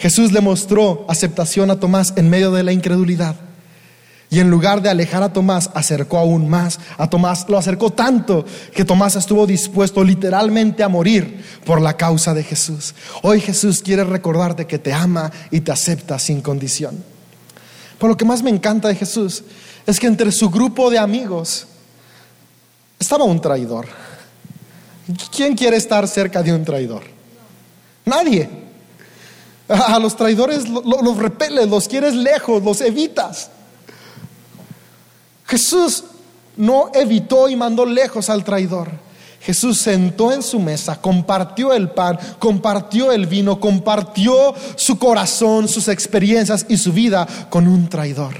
Jesús 0.00 0.32
le 0.32 0.40
mostró 0.40 1.04
aceptación 1.08 1.70
a 1.70 1.78
Tomás 1.78 2.14
en 2.16 2.30
medio 2.30 2.50
de 2.52 2.62
la 2.62 2.72
incredulidad. 2.72 3.36
Y 4.30 4.40
en 4.40 4.48
lugar 4.48 4.80
de 4.80 4.88
alejar 4.88 5.22
a 5.22 5.32
Tomás, 5.34 5.70
acercó 5.74 6.16
aún 6.16 6.48
más 6.48 6.80
a 6.96 7.10
Tomás. 7.10 7.44
Lo 7.50 7.58
acercó 7.58 7.90
tanto 7.90 8.46
que 8.74 8.86
Tomás 8.86 9.16
estuvo 9.16 9.46
dispuesto 9.46 10.02
literalmente 10.02 10.82
a 10.82 10.88
morir 10.88 11.44
por 11.66 11.82
la 11.82 11.98
causa 11.98 12.32
de 12.32 12.42
Jesús. 12.42 12.94
Hoy 13.22 13.42
Jesús 13.42 13.82
quiere 13.82 14.04
recordarte 14.04 14.66
que 14.66 14.78
te 14.78 14.90
ama 14.94 15.30
y 15.50 15.60
te 15.60 15.70
acepta 15.70 16.18
sin 16.18 16.40
condición. 16.40 17.04
Por 17.98 18.08
lo 18.08 18.16
que 18.16 18.24
más 18.24 18.42
me 18.42 18.48
encanta 18.48 18.88
de 18.88 18.94
Jesús 18.94 19.44
es 19.86 20.00
que 20.00 20.06
entre 20.06 20.32
su 20.32 20.48
grupo 20.48 20.88
de 20.88 20.98
amigos 20.98 21.66
estaba 22.98 23.24
un 23.24 23.42
traidor. 23.42 23.86
¿Quién 25.36 25.54
quiere 25.54 25.76
estar 25.76 26.08
cerca 26.08 26.42
de 26.42 26.54
un 26.54 26.64
traidor? 26.64 27.02
Nadie. 28.06 28.69
A 29.70 29.98
los 29.98 30.16
traidores 30.16 30.68
los 30.68 31.16
repeles, 31.16 31.68
los 31.68 31.87
quieres 31.87 32.14
lejos, 32.14 32.62
los 32.62 32.80
evitas. 32.80 33.50
Jesús 35.46 36.04
no 36.56 36.90
evitó 36.92 37.48
y 37.48 37.56
mandó 37.56 37.87
lejos 37.87 38.28
al 38.30 38.44
traidor. 38.44 38.88
Jesús 39.40 39.78
sentó 39.78 40.33
en 40.33 40.42
su 40.42 40.61
mesa, 40.61 41.00
compartió 41.00 41.72
el 41.72 41.90
pan, 41.90 42.18
compartió 42.38 43.11
el 43.11 43.26
vino, 43.26 43.59
compartió 43.59 44.54
su 44.76 44.98
corazón, 44.98 45.66
sus 45.66 45.88
experiencias 45.88 46.66
y 46.68 46.76
su 46.76 46.92
vida 46.92 47.26
con 47.48 47.66
un 47.66 47.88
traidor. 47.88 48.35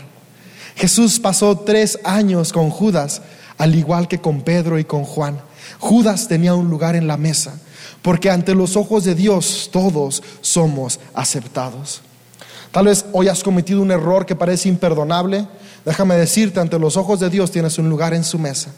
Jesús 0.77 1.19
pasó 1.19 1.59
tres 1.59 1.99
años 2.05 2.53
con 2.53 2.71
Judas, 2.71 3.23
al 3.57 3.75
igual 3.75 4.09
que 4.09 4.21
con 4.21 4.43
Pedro 4.43 4.79
y 4.79 4.85
con 4.85 5.05
Juan. 5.05 5.41
Judas 5.79 6.29
tenía 6.29 6.55
un 6.55 6.69
lugar 6.69 6.97
en 6.97 7.07
la 7.07 7.17
mesa, 7.17 7.59
porque 8.03 8.31
ante 8.31 8.55
los 8.55 8.77
ojos 8.77 9.05
de 9.05 9.15
Dios 9.15 9.69
todos 9.73 10.23
somos 10.41 11.01
aceptados. 11.15 12.03
Tal 12.73 12.87
vez 12.87 13.05
hoy 13.13 13.29
has 13.29 13.43
cometido 13.43 13.83
un 13.83 13.91
error 13.91 14.25
que 14.25 14.37
parece 14.37 14.69
imperdonable, 14.69 15.47
Déjame 15.85 16.17
decirte, 16.17 16.61
ante 16.61 16.79
los 16.79 16.97
ojos 16.97 17.21
de 17.21 17.31
Dios 17.31 17.51
tienes 17.51 17.79
un 17.79 17.89
lugar 17.89 18.13
en 18.15 18.25
su 18.25 18.39
mesa. 18.39 18.71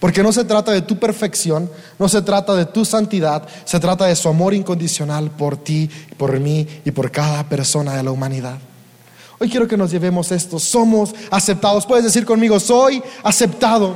Porque 0.00 0.22
no 0.22 0.32
se 0.32 0.44
trata 0.44 0.72
de 0.72 0.82
tu 0.82 0.98
perfección, 0.98 1.70
no 1.98 2.08
se 2.08 2.20
trata 2.22 2.54
de 2.54 2.66
tu 2.66 2.84
santidad, 2.84 3.46
se 3.64 3.78
trata 3.78 4.06
de 4.06 4.16
su 4.16 4.28
amor 4.28 4.52
incondicional 4.52 5.30
por 5.30 5.56
ti, 5.56 5.88
por 6.16 6.38
mí 6.40 6.66
y 6.84 6.90
por 6.90 7.10
cada 7.10 7.44
persona 7.44 7.94
de 7.94 8.02
la 8.02 8.10
humanidad. 8.10 8.58
Hoy 9.38 9.48
quiero 9.48 9.68
que 9.68 9.76
nos 9.76 9.90
llevemos 9.90 10.32
esto, 10.32 10.58
somos 10.58 11.14
aceptados. 11.30 11.86
Puedes 11.86 12.04
decir 12.04 12.24
conmigo, 12.24 12.58
soy 12.58 13.02
aceptado. 13.22 13.94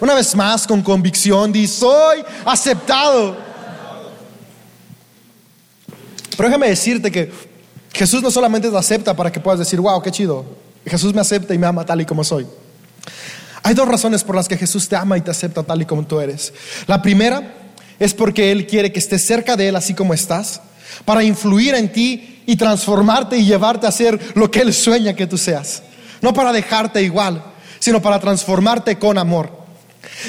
Una 0.00 0.14
vez 0.14 0.34
más, 0.34 0.66
con 0.66 0.82
convicción, 0.82 1.52
di, 1.52 1.66
soy 1.66 2.24
aceptado. 2.44 3.36
Pero 6.36 6.48
déjame 6.48 6.68
decirte 6.68 7.10
que 7.10 7.30
Jesús 7.92 8.22
no 8.22 8.30
solamente 8.30 8.70
te 8.70 8.76
acepta 8.76 9.14
para 9.14 9.30
que 9.30 9.40
puedas 9.40 9.60
decir, 9.60 9.80
wow, 9.80 10.02
qué 10.02 10.10
chido, 10.10 10.44
Jesús 10.84 11.14
me 11.14 11.20
acepta 11.20 11.54
y 11.54 11.58
me 11.58 11.66
ama 11.66 11.84
tal 11.84 12.00
y 12.00 12.04
como 12.04 12.24
soy. 12.24 12.46
Hay 13.62 13.74
dos 13.74 13.88
razones 13.88 14.22
por 14.24 14.36
las 14.36 14.46
que 14.48 14.58
Jesús 14.58 14.88
te 14.88 14.96
ama 14.96 15.16
y 15.16 15.22
te 15.22 15.30
acepta 15.30 15.62
tal 15.62 15.80
y 15.80 15.86
como 15.86 16.06
tú 16.06 16.20
eres. 16.20 16.52
La 16.86 17.00
primera 17.00 17.54
es 17.98 18.12
porque 18.12 18.52
Él 18.52 18.66
quiere 18.66 18.92
que 18.92 18.98
estés 18.98 19.26
cerca 19.26 19.56
de 19.56 19.68
Él 19.68 19.76
así 19.76 19.94
como 19.94 20.12
estás, 20.12 20.60
para 21.04 21.24
influir 21.24 21.74
en 21.74 21.90
ti 21.90 22.42
y 22.46 22.56
transformarte 22.56 23.38
y 23.38 23.46
llevarte 23.46 23.86
a 23.86 23.92
ser 23.92 24.20
lo 24.34 24.50
que 24.50 24.60
Él 24.60 24.74
sueña 24.74 25.14
que 25.14 25.26
tú 25.26 25.38
seas. 25.38 25.82
No 26.20 26.34
para 26.34 26.52
dejarte 26.52 27.02
igual, 27.02 27.42
sino 27.78 28.02
para 28.02 28.20
transformarte 28.20 28.98
con 28.98 29.16
amor. 29.18 29.63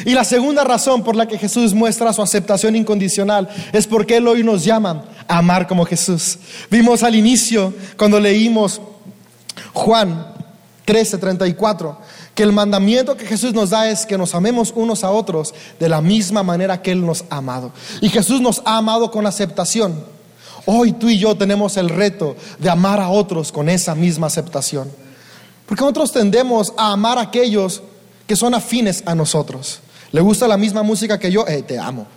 Y 0.06 0.14
la 0.14 0.24
segunda 0.24 0.64
razón 0.64 1.04
por 1.04 1.16
la 1.16 1.28
que 1.28 1.38
Jesús 1.38 1.74
muestra 1.74 2.14
su 2.14 2.22
aceptación 2.22 2.76
incondicional 2.76 3.50
es 3.72 3.88
porque 3.88 4.18
Él 4.18 4.28
hoy 4.28 4.44
nos 4.44 4.64
llama 4.64 5.06
a 5.28 5.38
amar 5.38 5.68
como 5.68 5.86
Jesús. 5.86 6.38
Vimos 6.70 7.04
al 7.04 7.16
inicio, 7.16 7.74
cuando 7.98 8.20
leímos 8.20 8.82
Juan 9.74 10.34
13:34, 10.86 11.98
que 12.34 12.44
el 12.44 12.52
mandamiento 12.52 13.16
que 13.16 13.26
Jesús 13.26 13.54
nos 13.54 13.70
da 13.70 13.90
es 13.90 14.06
que 14.06 14.18
nos 14.18 14.36
amemos 14.36 14.74
unos 14.76 15.04
a 15.04 15.12
otros 15.12 15.54
de 15.80 15.90
la 15.90 16.02
misma 16.02 16.44
manera 16.44 16.82
que 16.82 16.92
Él 16.92 17.06
nos 17.06 17.24
ha 17.30 17.38
amado. 17.38 17.72
Y 18.02 18.10
Jesús 18.10 18.42
nos 18.42 18.62
ha 18.66 18.78
amado 18.78 19.10
con 19.10 19.26
aceptación. 19.26 20.04
Hoy 20.66 20.94
tú 20.94 21.10
y 21.10 21.18
yo 21.18 21.36
tenemos 21.36 21.78
el 21.78 21.90
reto 21.90 22.36
de 22.60 22.70
amar 22.70 23.00
a 23.00 23.10
otros 23.10 23.52
con 23.52 23.70
esa 23.70 23.96
misma 23.96 24.28
aceptación. 24.28 24.92
Porque 25.66 25.82
nosotros 25.82 26.12
tendemos 26.12 26.74
a 26.78 26.92
amar 26.92 27.18
a 27.18 27.22
aquellos 27.22 27.82
que 28.28 28.36
son 28.36 28.54
afines 28.54 29.04
a 29.06 29.16
nosotros. 29.16 29.80
¿Le 30.12 30.22
gusta 30.22 30.48
la 30.48 30.58
misma 30.58 30.84
música 30.84 31.20
que 31.20 31.32
yo? 31.32 31.48
Eh, 31.48 31.62
te 31.62 31.78
amo. 31.78 32.08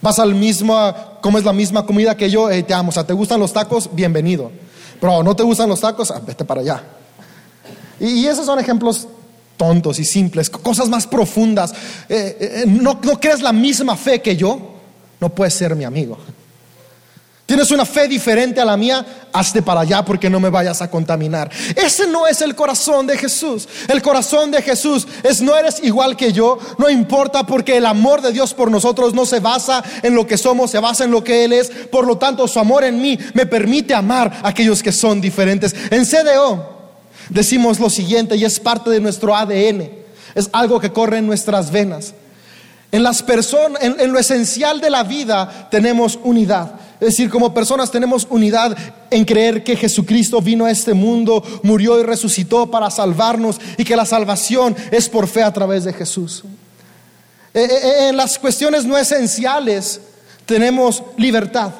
Vas 0.00 0.18
al 0.18 0.34
mismo, 0.34 0.76
comes 1.20 1.44
la 1.44 1.52
misma 1.52 1.84
comida 1.84 2.16
que 2.16 2.30
yo, 2.30 2.50
eh, 2.50 2.62
te 2.62 2.74
amo. 2.74 2.90
O 2.90 2.92
sea, 2.92 3.04
¿te 3.04 3.12
gustan 3.12 3.40
los 3.40 3.52
tacos? 3.52 3.90
Bienvenido. 3.92 4.50
Pero 5.00 5.22
no 5.22 5.34
te 5.34 5.42
gustan 5.42 5.68
los 5.68 5.80
tacos, 5.80 6.10
ah, 6.10 6.20
vete 6.24 6.44
para 6.44 6.60
allá. 6.60 6.82
Y, 8.00 8.26
esos 8.26 8.46
son 8.46 8.58
ejemplos 8.58 9.08
tontos 9.56 9.98
y 9.98 10.04
simples, 10.04 10.48
cosas 10.50 10.88
más 10.88 11.06
profundas. 11.06 11.74
Eh, 12.08 12.64
no, 12.66 12.98
no 13.02 13.20
crees 13.20 13.42
la 13.42 13.52
misma 13.52 13.96
fe 13.96 14.22
que 14.22 14.36
yo, 14.36 14.76
no 15.20 15.28
puedes 15.28 15.54
ser 15.54 15.74
mi 15.74 15.84
amigo. 15.84 16.16
Tienes 17.48 17.70
una 17.70 17.86
fe 17.86 18.06
diferente 18.08 18.60
a 18.60 18.64
la 18.66 18.76
mía, 18.76 19.06
hazte 19.32 19.62
para 19.62 19.80
allá 19.80 20.04
porque 20.04 20.28
no 20.28 20.38
me 20.38 20.50
vayas 20.50 20.82
a 20.82 20.90
contaminar. 20.90 21.50
Ese 21.74 22.06
no 22.06 22.26
es 22.26 22.42
el 22.42 22.54
corazón 22.54 23.06
de 23.06 23.16
Jesús. 23.16 23.66
El 23.88 24.02
corazón 24.02 24.50
de 24.50 24.60
Jesús 24.60 25.08
es 25.22 25.40
no 25.40 25.56
eres 25.56 25.82
igual 25.82 26.14
que 26.14 26.30
yo, 26.30 26.58
no 26.76 26.90
importa 26.90 27.46
porque 27.46 27.78
el 27.78 27.86
amor 27.86 28.20
de 28.20 28.32
Dios 28.32 28.52
por 28.52 28.70
nosotros 28.70 29.14
no 29.14 29.24
se 29.24 29.40
basa 29.40 29.82
en 30.02 30.14
lo 30.14 30.26
que 30.26 30.36
somos, 30.36 30.70
se 30.70 30.78
basa 30.78 31.04
en 31.04 31.10
lo 31.10 31.24
que 31.24 31.46
Él 31.46 31.54
es. 31.54 31.70
Por 31.70 32.06
lo 32.06 32.18
tanto, 32.18 32.46
su 32.46 32.58
amor 32.58 32.84
en 32.84 33.00
mí 33.00 33.18
me 33.32 33.46
permite 33.46 33.94
amar 33.94 34.40
a 34.42 34.48
aquellos 34.48 34.82
que 34.82 34.92
son 34.92 35.18
diferentes. 35.18 35.74
En 35.90 36.04
CDO 36.04 36.76
decimos 37.30 37.80
lo 37.80 37.88
siguiente 37.88 38.36
y 38.36 38.44
es 38.44 38.60
parte 38.60 38.90
de 38.90 39.00
nuestro 39.00 39.34
ADN, 39.34 39.88
es 40.34 40.50
algo 40.52 40.80
que 40.80 40.92
corre 40.92 41.16
en 41.16 41.26
nuestras 41.26 41.70
venas. 41.70 42.12
En 42.92 43.02
las 43.02 43.22
personas, 43.22 43.82
en, 43.82 44.12
lo 44.12 44.18
esencial 44.18 44.82
de 44.82 44.90
la 44.90 45.02
vida 45.02 45.68
tenemos 45.70 46.18
unidad. 46.22 46.72
Es 47.00 47.08
decir, 47.08 47.30
como 47.30 47.54
personas 47.54 47.92
tenemos 47.92 48.26
unidad 48.28 48.76
en 49.10 49.24
creer 49.24 49.62
que 49.62 49.76
Jesucristo 49.76 50.40
vino 50.40 50.64
a 50.64 50.70
este 50.70 50.94
mundo, 50.94 51.42
murió 51.62 51.98
y 52.00 52.02
resucitó 52.02 52.70
para 52.70 52.90
salvarnos 52.90 53.60
y 53.76 53.84
que 53.84 53.94
la 53.94 54.04
salvación 54.04 54.74
es 54.90 55.08
por 55.08 55.28
fe 55.28 55.42
a 55.42 55.52
través 55.52 55.84
de 55.84 55.92
Jesús. 55.92 56.42
Eh, 57.54 57.62
eh, 57.62 57.80
eh, 57.82 58.08
en 58.08 58.16
las 58.16 58.38
cuestiones 58.38 58.84
no 58.84 58.98
esenciales 58.98 60.00
tenemos 60.44 61.02
libertad. 61.16 61.70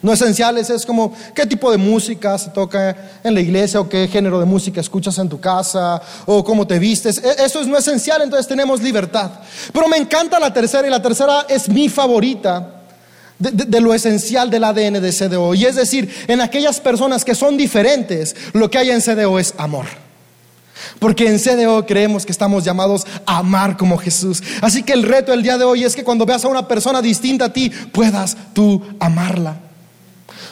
No 0.00 0.12
esenciales 0.12 0.70
es 0.70 0.86
como 0.86 1.14
qué 1.34 1.46
tipo 1.46 1.70
de 1.70 1.76
música 1.76 2.38
se 2.38 2.50
toca 2.50 2.96
en 3.22 3.34
la 3.34 3.40
iglesia 3.40 3.80
o 3.80 3.88
qué 3.88 4.08
género 4.08 4.40
de 4.40 4.46
música 4.46 4.80
escuchas 4.80 5.18
en 5.18 5.28
tu 5.28 5.40
casa 5.40 6.00
o 6.24 6.42
cómo 6.42 6.66
te 6.66 6.78
vistes. 6.78 7.18
E, 7.18 7.44
eso 7.44 7.60
es 7.60 7.66
no 7.66 7.76
esencial, 7.76 8.22
entonces 8.22 8.46
tenemos 8.46 8.80
libertad. 8.80 9.30
Pero 9.72 9.88
me 9.88 9.98
encanta 9.98 10.38
la 10.38 10.52
tercera 10.52 10.86
y 10.86 10.90
la 10.90 11.02
tercera 11.02 11.44
es 11.48 11.68
mi 11.68 11.88
favorita. 11.88 12.75
De, 13.38 13.80
lo 13.82 13.92
esencial 13.92 14.48
del 14.50 14.64
ADN 14.64 15.02
de 15.02 15.12
CDO. 15.12 15.54
Y 15.54 15.66
es 15.66 15.76
decir, 15.76 16.10
en 16.26 16.40
aquellas 16.40 16.80
personas 16.80 17.22
que 17.22 17.34
son 17.34 17.56
diferentes, 17.58 18.34
lo 18.54 18.70
que 18.70 18.78
hay 18.78 18.90
en 18.90 19.02
CDO 19.02 19.38
es 19.38 19.52
amor. 19.58 19.84
Porque 20.98 21.28
en 21.28 21.38
CDO 21.38 21.84
creemos 21.84 22.24
que 22.24 22.32
estamos 22.32 22.64
llamados 22.64 23.06
a 23.26 23.38
amar 23.38 23.76
como 23.76 23.98
Jesús. 23.98 24.42
Así 24.62 24.82
que 24.82 24.94
el 24.94 25.02
reto 25.02 25.32
del 25.32 25.42
día 25.42 25.58
de 25.58 25.64
hoy 25.64 25.84
es 25.84 25.94
que 25.94 26.04
cuando 26.04 26.24
veas 26.24 26.44
a 26.44 26.48
una 26.48 26.66
persona 26.66 27.02
distinta 27.02 27.46
a 27.46 27.52
ti, 27.52 27.70
puedas 27.92 28.36
tú 28.54 28.82
amarla. 28.98 29.60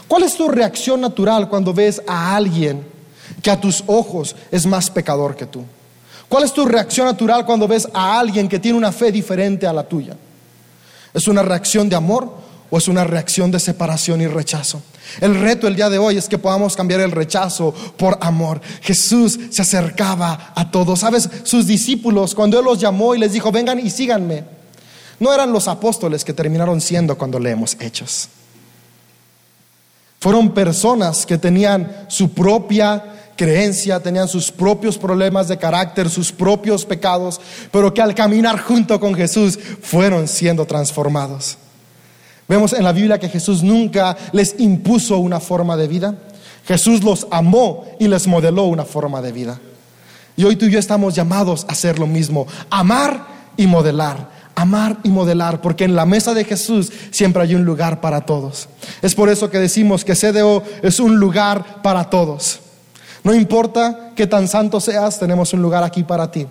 ¿Cuál 0.07 0.25
es 0.25 0.37
tu 0.37 0.49
reacción 0.49 1.01
natural 1.01 1.49
cuando 1.49 1.73
ves 1.73 2.03
a 2.07 2.37
alguien 2.37 2.85
que 3.43 3.51
a 3.51 3.61
tus 3.61 3.83
ojos 3.87 4.37
es 4.51 4.67
más 4.67 4.91
pecador 4.91 5.35
que 5.37 5.47
tú? 5.47 5.65
¿Cuál 6.29 6.45
es 6.45 6.53
tu 6.53 6.65
reacción 6.65 7.07
natural 7.07 7.47
cuando 7.47 7.69
ves 7.69 7.89
a 7.93 8.19
alguien 8.19 8.49
que 8.49 8.59
tiene 8.59 8.77
una 8.77 8.93
fe 8.93 9.11
diferente 9.13 9.67
a 9.67 9.73
la 9.73 9.85
tuya? 9.85 10.17
¿Es 11.13 11.29
una 11.29 11.43
reacción 11.43 11.89
de 11.89 11.97
amor 11.97 12.44
o 12.75 12.79
es 12.79 12.89
una 12.89 13.05
reacción 13.05 13.53
de 13.53 13.61
separación 13.61 14.21
y 14.21 14.27
rechazo? 14.27 14.83
El 15.21 15.41
reto 15.41 15.69
el 15.69 15.77
día 15.77 15.89
de 15.89 15.99
hoy 15.99 16.17
es 16.17 16.29
que 16.29 16.39
podamos 16.39 16.75
cambiar 16.75 16.99
el 17.03 17.13
rechazo 17.13 17.73
por 17.97 18.19
amor. 18.21 18.61
Jesús 18.83 19.39
se 19.51 19.63
acercaba 19.63 20.53
a 20.57 20.73
todos. 20.73 20.99
¿Sabes? 20.99 21.31
Sus 21.45 21.69
discípulos, 21.69 22.35
cuando 22.35 22.59
Él 22.59 22.65
los 22.65 22.81
llamó 22.81 23.15
y 23.15 23.21
les 23.21 23.33
dijo, 23.33 23.53
vengan 23.53 23.79
y 23.79 23.91
síganme, 23.91 24.43
no 25.21 25.33
eran 25.33 25.53
los 25.53 25.69
apóstoles 25.69 26.25
que 26.25 26.33
terminaron 26.33 26.81
siendo 26.81 27.17
cuando 27.17 27.39
leemos 27.39 27.77
hechos. 27.79 28.29
Fueron 30.19 30.53
personas 30.53 31.25
que 31.27 31.39
tenían 31.39 32.07
su 32.09 32.31
propia 32.31 33.05
creencia, 33.37 34.01
tenían 34.01 34.27
sus 34.27 34.51
propios 34.51 34.99
problemas 34.99 35.47
de 35.47 35.59
carácter, 35.59 36.11
sus 36.11 36.33
propios 36.33 36.85
pecados, 36.85 37.41
pero 37.71 37.95
que 37.95 38.03
al 38.03 38.17
caminar 38.17 38.59
junto 38.59 38.99
con 38.99 39.15
Jesús 39.15 39.61
fueron 39.81 40.27
siendo 40.27 40.67
transformados. 40.67 41.59
Vemos 42.49 42.73
en 42.73 42.85
la 42.85 42.93
Biblia 42.93 43.19
que 43.19 43.29
Jesús 43.29 43.63
nunca 43.63 44.17
les 44.33 44.57
impuso 44.59 45.19
una 45.19 45.41
forma 45.41 45.77
de 45.77 45.89
vida. 45.89 46.15
Jesús 46.67 47.03
los 47.03 47.27
amó 47.31 47.85
y 47.99 48.09
les 48.09 48.27
modeló 48.27 48.65
una 48.65 48.85
forma 48.85 49.23
de 49.23 49.33
vida. 49.33 49.61
Y 50.37 50.45
hoy 50.45 50.57
tú 50.57 50.67
y 50.67 50.71
yo 50.71 50.79
estamos 50.79 51.15
llamados 51.15 51.65
a 51.69 51.73
hacer 51.73 51.99
lo 51.99 52.07
mismo, 52.07 52.47
amar 52.71 53.27
y 53.57 53.67
modelar 53.67 54.35
amar 54.55 54.99
y 55.03 55.09
modelar, 55.09 55.61
porque 55.61 55.85
en 55.85 55.97
la 55.97 56.07
mesa 56.07 56.35
de 56.35 56.45
Jesús 56.45 56.93
siempre 57.11 57.43
hay 57.43 57.55
un 57.55 57.65
lugar 57.65 58.01
para 58.01 58.23
todos. 58.23 58.69
Es 59.03 59.15
por 59.15 59.29
eso 59.29 59.51
que 59.51 59.59
decimos 59.59 60.05
que 60.05 60.15
CDO 60.15 60.63
es 60.83 61.01
un 61.01 61.17
lugar 61.17 61.83
para 61.83 62.09
todos. 62.11 62.61
No 63.23 63.35
importa 63.35 64.13
qué 64.15 64.27
tan 64.27 64.49
santo 64.49 64.81
seas, 64.81 65.19
tenemos 65.19 65.53
un 65.53 65.63
lugar 65.63 65.83
aquí 65.83 66.05
para 66.05 66.31
ti. 66.31 66.47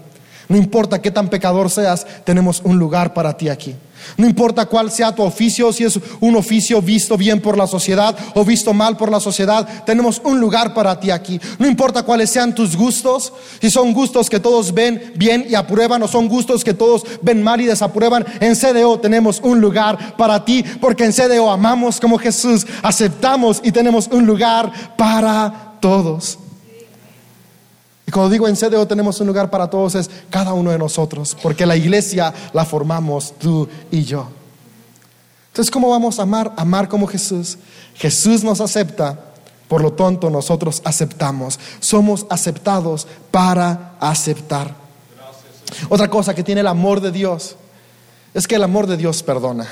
No 0.50 0.58
importa 0.58 1.02
qué 1.02 1.12
tan 1.12 1.30
pecador 1.30 1.70
seas, 1.70 2.06
tenemos 2.26 2.62
un 2.64 2.78
lugar 2.78 3.14
para 3.14 3.38
ti 3.38 3.50
aquí. 3.50 3.76
No 4.18 4.28
importa 4.28 4.66
cuál 4.66 4.92
sea 4.92 5.16
tu 5.16 5.24
oficio, 5.24 5.72
si 5.72 5.84
es 5.84 6.00
un 6.20 6.36
oficio 6.36 6.82
visto 6.82 7.18
bien 7.18 7.42
por 7.42 7.58
la 7.58 7.68
sociedad 7.68 8.16
o 8.36 8.44
visto 8.44 8.74
mal 8.74 8.98
por 8.98 9.10
la 9.10 9.20
sociedad, 9.20 9.86
tenemos 9.86 10.22
un 10.24 10.40
lugar 10.40 10.74
para 10.74 11.00
ti 11.00 11.12
aquí. 11.12 11.40
No 11.58 11.68
importa 11.68 12.04
cuáles 12.04 12.30
sean 12.30 12.54
tus 12.54 12.76
gustos, 12.76 13.34
si 13.62 13.70
son 13.70 13.94
gustos 13.94 14.30
que 14.30 14.40
todos 14.40 14.74
ven 14.74 15.14
bien 15.16 15.46
y 15.50 15.56
aprueban 15.56 16.04
o 16.04 16.08
son 16.08 16.28
gustos 16.28 16.64
que 16.64 16.74
todos 16.74 17.04
ven 17.22 17.42
mal 17.42 17.62
y 17.62 17.66
desaprueban, 17.66 18.26
en 18.40 18.56
CDO 18.56 19.00
tenemos 19.00 19.40
un 19.42 19.62
lugar 19.62 20.18
para 20.18 20.44
ti, 20.44 20.64
porque 20.82 21.06
en 21.06 21.14
CDO 21.14 21.50
amamos 21.50 22.00
como 22.00 22.18
Jesús, 22.18 22.66
aceptamos 22.82 23.62
y 23.64 23.72
tenemos 23.72 24.08
un 24.12 24.26
lugar 24.26 24.72
para 24.98 25.78
todos. 25.80 26.40
Cuando 28.14 28.30
digo 28.30 28.48
en 28.48 28.56
CDO 28.56 28.86
tenemos 28.88 29.20
un 29.22 29.28
lugar 29.28 29.50
para 29.50 29.68
todos 29.68 29.96
es 29.96 30.08
cada 30.30 30.54
uno 30.54 30.70
de 30.70 30.78
nosotros, 30.78 31.36
porque 31.42 31.66
la 31.66 31.76
iglesia 31.76 32.32
la 32.54 32.64
formamos 32.64 33.34
tú 33.40 33.68
y 33.90 34.04
yo. 34.04 34.28
Entonces, 35.48 35.72
¿cómo 35.72 35.90
vamos 35.90 36.20
a 36.20 36.22
amar? 36.22 36.54
Amar 36.56 36.88
como 36.88 37.08
Jesús. 37.08 37.58
Jesús 37.96 38.44
nos 38.44 38.62
acepta, 38.62 39.20
por 39.68 39.82
lo 39.82 39.94
tanto 39.94 40.30
nosotros 40.30 40.82
aceptamos. 40.86 41.60
Somos 41.80 42.28
aceptados 42.30 43.08
para 43.32 43.96
aceptar. 44.00 44.76
Otra 45.90 46.08
cosa 46.08 46.36
que 46.36 46.44
tiene 46.44 46.62
el 46.62 46.68
amor 46.68 47.02
de 47.02 47.12
Dios 47.12 47.56
es 48.36 48.48
que 48.48 48.56
el 48.56 48.64
amor 48.64 48.86
de 48.86 48.98
Dios 48.98 49.24
perdona. 49.24 49.68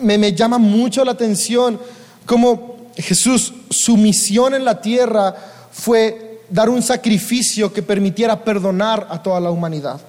Me, 0.00 0.16
me 0.16 0.32
llama 0.32 0.56
mucho 0.56 1.04
la 1.04 1.12
atención 1.12 1.78
cómo 2.24 2.76
Jesús, 2.96 3.52
su 3.68 3.98
misión 3.98 4.54
en 4.54 4.64
la 4.64 4.80
tierra, 4.80 5.52
fue 5.74 6.40
dar 6.48 6.68
un 6.70 6.82
sacrificio 6.82 7.72
que 7.72 7.82
permitiera 7.82 8.42
perdonar 8.42 9.08
a 9.10 9.20
toda 9.20 9.40
la 9.40 9.50
humanidad. 9.50 10.00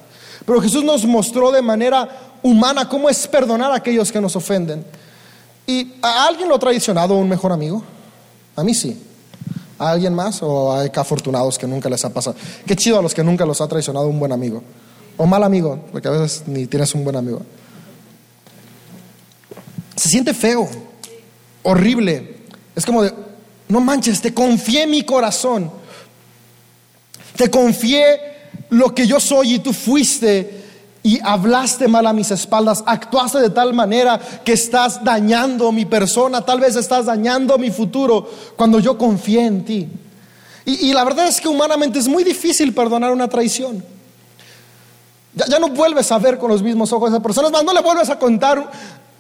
Pero 0.46 0.62
Jesús 0.62 0.84
nos 0.84 1.04
mostró 1.06 1.52
de 1.52 1.62
manera 1.62 2.38
humana 2.44 2.88
cómo 2.88 3.10
es 3.10 3.28
perdonar 3.28 3.72
a 3.72 3.76
aquellos 3.76 4.12
que 4.12 4.22
nos 4.22 4.36
ofenden. 4.36 4.86
¿Y 5.66 5.94
a 6.04 6.28
alguien 6.28 6.48
lo 6.48 6.56
ha 6.56 6.60
traicionado 6.60 7.16
un 7.16 7.28
mejor 7.28 7.52
amigo? 7.52 7.84
A 8.56 8.64
mí 8.64 8.76
sí. 8.76 9.02
¿A 9.80 9.90
alguien 9.90 10.14
más? 10.14 10.44
¿O 10.44 10.72
hay 10.72 10.92
afortunados 10.96 11.58
que 11.58 11.66
nunca 11.66 11.90
les 11.90 12.06
ha 12.06 12.14
pasado? 12.14 12.36
Qué 12.68 12.76
chido 12.76 13.00
a 13.00 13.02
los 13.02 13.16
que 13.16 13.24
nunca 13.24 13.44
los 13.46 13.60
ha 13.60 13.68
traicionado 13.68 14.08
un 14.08 14.20
buen 14.20 14.32
amigo. 14.32 14.62
O 15.18 15.26
mal 15.26 15.44
amigo, 15.44 15.80
porque 15.92 16.08
a 16.08 16.12
veces 16.12 16.44
ni 16.46 16.68
tienes 16.68 16.94
un 16.94 17.04
buen 17.04 17.16
amigo. 17.16 17.42
Se 19.96 20.10
siente 20.10 20.36
feo, 20.36 20.70
horrible. 21.64 22.38
Es 22.76 22.86
como 22.86 23.02
de, 23.02 23.25
no 23.68 23.80
manches, 23.80 24.22
te 24.22 24.34
confié 24.34 24.86
mi 24.88 25.04
corazón. 25.04 25.72
Te 27.36 27.50
confié 27.50 28.36
lo 28.70 28.94
que 28.94 29.08
yo 29.08 29.20
soy 29.20 29.56
y 29.56 29.60
tú 29.60 29.74
fuiste 29.74 30.64
y 31.04 31.20
hablaste 31.24 31.88
mal 31.88 32.08
a 32.08 32.14
mis 32.14 32.32
espaldas, 32.32 32.84
actuaste 32.86 33.40
de 33.40 33.52
tal 33.52 33.74
manera 33.74 34.20
que 34.44 34.54
estás 34.54 35.04
dañando 35.04 35.72
mi 35.72 35.86
persona, 35.86 36.42
tal 36.42 36.60
vez 36.60 36.76
estás 36.76 37.06
dañando 37.06 37.60
mi 37.60 37.70
futuro 37.70 38.28
cuando 38.56 38.80
yo 38.80 38.98
confié 38.98 39.46
en 39.46 39.64
ti. 39.64 39.90
Y, 40.66 40.94
la 40.94 41.04
verdad 41.04 41.28
es 41.28 41.40
que 41.40 41.48
humanamente 41.48 42.00
es 42.00 42.08
muy 42.08 42.24
difícil 42.24 42.74
perdonar 42.74 43.12
una 43.12 43.28
traición. 43.28 43.86
Ya, 45.36 45.60
no 45.60 45.70
vuelves 45.70 46.12
a 46.12 46.18
ver 46.18 46.40
con 46.40 46.50
los 46.50 46.64
mismos 46.64 46.92
ojos 46.92 47.12
a 47.12 47.14
esa 47.14 47.22
persona, 47.22 47.52
más, 47.52 47.64
no 47.64 47.72
le 47.72 47.82
vuelves 47.82 48.10
a 48.10 48.18
contar 48.18 48.72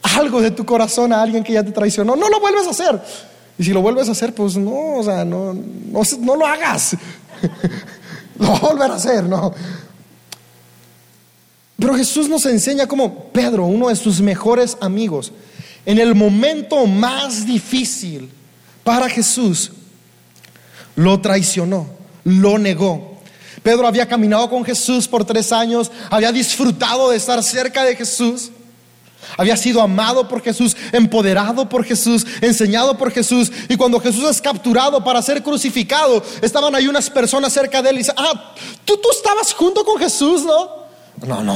algo 0.01 0.41
de 0.41 0.49
tu 0.49 0.65
corazón 0.65 1.13
a 1.13 1.21
alguien 1.21 1.43
que 1.43 1.53
ya 1.53 1.63
te 1.63 1.71
traicionó, 1.71 2.15
no 2.15 2.29
lo 2.29 2.39
vuelves 2.39 2.65
a 2.65 2.71
hacer. 2.71 2.99
Y 3.57 3.63
si 3.63 3.71
lo 3.71 3.81
vuelves 3.81 4.09
a 4.09 4.11
hacer, 4.11 4.33
pues 4.33 4.57
no, 4.57 4.97
o 4.97 5.03
sea, 5.03 5.23
no, 5.23 5.53
no, 5.53 6.35
lo 6.35 6.45
hagas. 6.45 6.97
lo 8.39 8.59
volver 8.59 8.91
a 8.91 8.95
hacer, 8.95 9.23
no. 9.23 9.53
Pero 11.77 11.95
Jesús 11.95 12.27
nos 12.27 12.45
enseña 12.45 12.87
como 12.87 13.25
Pedro, 13.25 13.65
uno 13.65 13.89
de 13.89 13.95
sus 13.95 14.21
mejores 14.21 14.77
amigos, 14.81 15.31
en 15.85 15.99
el 15.99 16.15
momento 16.15 16.85
más 16.85 17.45
difícil 17.45 18.29
para 18.83 19.09
Jesús, 19.09 19.71
lo 20.95 21.19
traicionó, 21.21 21.87
lo 22.23 22.57
negó. 22.57 23.15
Pedro 23.63 23.87
había 23.87 24.07
caminado 24.07 24.49
con 24.49 24.63
Jesús 24.63 25.07
por 25.07 25.25
tres 25.25 25.51
años, 25.51 25.91
había 26.09 26.31
disfrutado 26.31 27.09
de 27.09 27.17
estar 27.17 27.41
cerca 27.43 27.83
de 27.83 27.95
Jesús. 27.95 28.51
Había 29.37 29.57
sido 29.57 29.81
amado 29.81 30.27
por 30.27 30.41
Jesús, 30.41 30.75
empoderado 30.91 31.67
por 31.67 31.83
Jesús, 31.83 32.25
enseñado 32.41 32.97
por 32.97 33.11
Jesús. 33.11 33.51
Y 33.69 33.75
cuando 33.75 33.99
Jesús 33.99 34.23
es 34.29 34.41
capturado 34.41 35.03
para 35.03 35.21
ser 35.21 35.43
crucificado, 35.43 36.23
estaban 36.41 36.73
ahí 36.75 36.87
unas 36.87 37.09
personas 37.09 37.53
cerca 37.53 37.81
de 37.81 37.89
él 37.89 37.95
y 37.95 37.99
dicen, 37.99 38.15
ah, 38.17 38.53
tú, 38.83 38.97
tú 38.97 39.09
estabas 39.11 39.53
junto 39.53 39.83
con 39.83 39.99
Jesús, 39.99 40.43
¿no? 40.43 40.85
No, 41.25 41.43
no, 41.43 41.55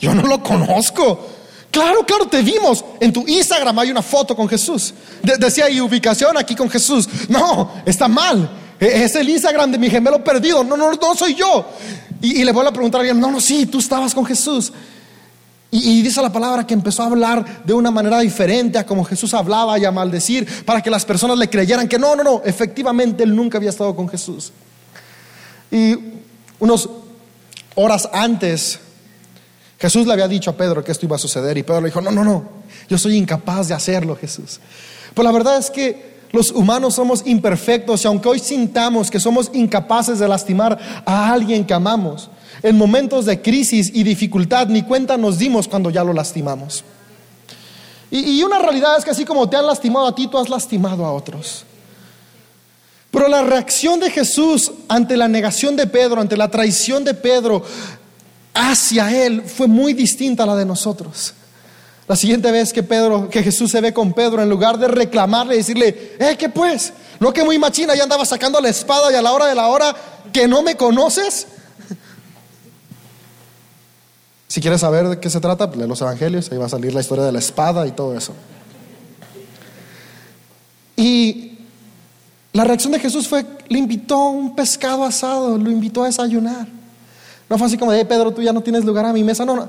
yo 0.00 0.14
no 0.14 0.22
lo 0.22 0.42
conozco. 0.42 1.26
Claro, 1.70 2.04
claro, 2.04 2.26
te 2.26 2.42
vimos. 2.42 2.84
En 2.98 3.12
tu 3.12 3.24
Instagram 3.26 3.78
hay 3.78 3.90
una 3.90 4.02
foto 4.02 4.34
con 4.34 4.48
Jesús. 4.48 4.92
decía 5.22 5.66
ahí 5.66 5.80
ubicación 5.80 6.36
aquí 6.36 6.54
con 6.54 6.68
Jesús. 6.68 7.08
No, 7.28 7.74
está 7.86 8.08
mal. 8.08 8.50
E, 8.80 9.04
es 9.04 9.14
el 9.14 9.28
Instagram 9.28 9.70
de 9.70 9.78
mi 9.78 9.88
gemelo 9.88 10.22
perdido. 10.24 10.64
No, 10.64 10.76
no, 10.76 10.92
no 10.92 11.14
soy 11.14 11.34
yo. 11.34 11.66
Y, 12.20 12.44
le 12.44 12.52
vuelvo 12.52 12.70
a 12.70 12.72
preguntar 12.72 13.00
a 13.00 13.02
alguien, 13.02 13.20
no, 13.20 13.30
no, 13.30 13.40
sí, 13.40 13.66
tú 13.66 13.78
estabas 13.78 14.14
con 14.14 14.26
Jesús. 14.26 14.72
Y, 15.72 16.02
dice 16.02 16.20
la 16.20 16.32
palabra 16.32 16.66
que 16.66 16.74
empezó 16.74 17.02
a 17.02 17.06
hablar 17.06 17.62
de 17.64 17.72
una 17.72 17.92
manera 17.92 18.18
diferente 18.18 18.76
a 18.76 18.84
como 18.84 19.04
Jesús 19.04 19.32
hablaba 19.34 19.78
y 19.78 19.84
a 19.84 19.92
maldecir 19.92 20.64
para 20.64 20.82
que 20.82 20.90
las 20.90 21.04
personas 21.04 21.38
le 21.38 21.48
creyeran 21.48 21.86
que 21.86 21.98
no, 21.98 22.16
no, 22.16 22.24
no, 22.24 22.42
efectivamente 22.44 23.22
él 23.22 23.36
nunca 23.36 23.58
había 23.58 23.70
estado 23.70 23.94
con 23.94 24.08
Jesús. 24.08 24.52
Y 25.70 25.96
unos 26.58 26.90
horas 27.76 28.08
antes, 28.12 28.80
Jesús 29.78 30.06
le 30.06 30.12
había 30.12 30.26
dicho 30.26 30.50
a 30.50 30.56
Pedro 30.56 30.82
que 30.82 30.90
esto 30.90 31.06
iba 31.06 31.14
a 31.14 31.20
suceder 31.20 31.56
y 31.56 31.62
Pedro 31.62 31.80
le 31.82 31.88
dijo, 31.88 32.00
no, 32.00 32.10
no, 32.10 32.24
no, 32.24 32.44
yo 32.88 32.98
soy 32.98 33.16
incapaz 33.16 33.68
de 33.68 33.74
hacerlo, 33.74 34.16
Jesús. 34.16 34.58
Pues 35.14 35.24
la 35.24 35.30
verdad 35.30 35.56
es 35.56 35.70
que 35.70 36.10
los 36.32 36.50
humanos 36.50 36.94
somos 36.94 37.22
imperfectos 37.26 38.04
y 38.04 38.08
aunque 38.08 38.28
hoy 38.28 38.38
sintamos 38.40 39.10
que 39.10 39.20
somos 39.20 39.50
incapaces 39.52 40.18
de 40.18 40.28
lastimar 40.28 40.78
a 41.04 41.32
alguien 41.32 41.64
que 41.64 41.74
amamos, 41.74 42.28
en 42.62 42.76
momentos 42.76 43.24
de 43.26 43.40
crisis 43.40 43.90
y 43.94 44.02
dificultad, 44.02 44.68
ni 44.68 44.82
cuenta 44.82 45.16
nos 45.16 45.38
dimos 45.38 45.68
cuando 45.68 45.90
ya 45.90 46.04
lo 46.04 46.12
lastimamos. 46.12 46.84
Y, 48.10 48.42
una 48.42 48.58
realidad 48.58 48.98
es 48.98 49.04
que 49.04 49.12
así 49.12 49.24
como 49.24 49.48
te 49.48 49.56
han 49.56 49.66
lastimado 49.66 50.08
a 50.08 50.14
ti, 50.14 50.26
tú 50.26 50.36
has 50.36 50.48
lastimado 50.48 51.06
a 51.06 51.12
otros. 51.12 51.64
Pero 53.10 53.28
la 53.28 53.42
reacción 53.42 54.00
de 54.00 54.10
Jesús 54.10 54.72
ante 54.88 55.16
la 55.16 55.28
negación 55.28 55.76
de 55.76 55.86
Pedro, 55.86 56.20
ante 56.20 56.36
la 56.36 56.50
traición 56.50 57.04
de 57.04 57.14
Pedro 57.14 57.62
hacia 58.52 59.24
él, 59.24 59.42
fue 59.42 59.68
muy 59.68 59.92
distinta 59.92 60.42
a 60.42 60.46
la 60.46 60.56
de 60.56 60.64
nosotros. 60.64 61.34
La 62.08 62.16
siguiente 62.16 62.50
vez 62.50 62.72
que 62.72 62.82
Pedro, 62.82 63.30
que 63.30 63.42
Jesús 63.42 63.70
se 63.70 63.80
ve 63.80 63.92
con 63.94 64.12
Pedro, 64.12 64.42
en 64.42 64.50
lugar 64.50 64.78
de 64.78 64.88
reclamarle 64.88 65.54
y 65.54 65.58
decirle, 65.58 66.16
eh, 66.18 66.36
¿qué 66.36 66.48
pues? 66.48 66.92
No 67.20 67.32
que 67.32 67.44
muy 67.44 67.58
machina, 67.58 67.94
ya 67.94 68.02
andaba 68.02 68.24
sacando 68.24 68.60
la 68.60 68.68
espada 68.68 69.12
y 69.12 69.14
a 69.14 69.22
la 69.22 69.30
hora 69.30 69.46
de 69.46 69.54
la 69.54 69.68
hora 69.68 69.94
que 70.32 70.48
no 70.48 70.62
me 70.62 70.76
conoces, 70.76 71.46
si 74.50 74.60
quieres 74.60 74.80
saber 74.80 75.08
de 75.08 75.20
qué 75.20 75.30
se 75.30 75.38
trata, 75.38 75.70
lee 75.76 75.86
los 75.86 76.00
evangelios, 76.00 76.50
ahí 76.50 76.58
va 76.58 76.66
a 76.66 76.68
salir 76.68 76.92
la 76.92 77.00
historia 77.00 77.22
de 77.22 77.30
la 77.30 77.38
espada 77.38 77.86
y 77.86 77.92
todo 77.92 78.18
eso. 78.18 78.32
Y 80.96 81.60
la 82.52 82.64
reacción 82.64 82.92
de 82.92 82.98
Jesús 82.98 83.28
fue, 83.28 83.46
le 83.68 83.78
invitó 83.78 84.16
a 84.16 84.30
un 84.30 84.56
pescado 84.56 85.04
asado, 85.04 85.56
lo 85.56 85.70
invitó 85.70 86.02
a 86.02 86.06
desayunar. 86.06 86.66
No 87.48 87.58
fue 87.58 87.68
así 87.68 87.78
como 87.78 87.92
de, 87.92 88.04
Pedro, 88.04 88.32
tú 88.32 88.42
ya 88.42 88.52
no 88.52 88.60
tienes 88.60 88.84
lugar 88.84 89.06
a 89.06 89.12
mi 89.12 89.22
mesa, 89.22 89.44
no, 89.44 89.54
no. 89.54 89.68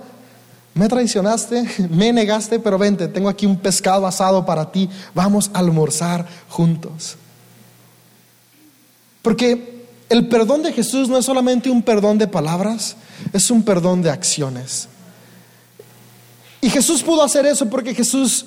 Me 0.73 0.87
traicionaste, 0.87 1.87
me 1.91 2.11
negaste, 2.11 2.57
pero 2.57 2.79
vente, 2.79 3.07
tengo 3.07 3.29
aquí 3.29 3.45
un 3.45 3.57
pescado 3.57 4.07
asado 4.07 4.47
para 4.47 4.71
ti, 4.71 4.89
vamos 5.13 5.51
a 5.53 5.59
almorzar 5.59 6.25
juntos. 6.49 7.17
Porque 9.21 9.70
el 10.11 10.27
perdón 10.27 10.61
de 10.61 10.73
Jesús 10.73 11.07
no 11.07 11.17
es 11.17 11.23
solamente 11.23 11.69
un 11.69 11.81
perdón 11.81 12.17
de 12.17 12.27
palabras, 12.27 12.97
es 13.31 13.49
un 13.49 13.63
perdón 13.63 14.01
de 14.01 14.09
acciones. 14.09 14.89
Y 16.59 16.69
Jesús 16.69 17.01
pudo 17.01 17.23
hacer 17.23 17.45
eso 17.45 17.69
porque 17.69 17.95
Jesús 17.95 18.45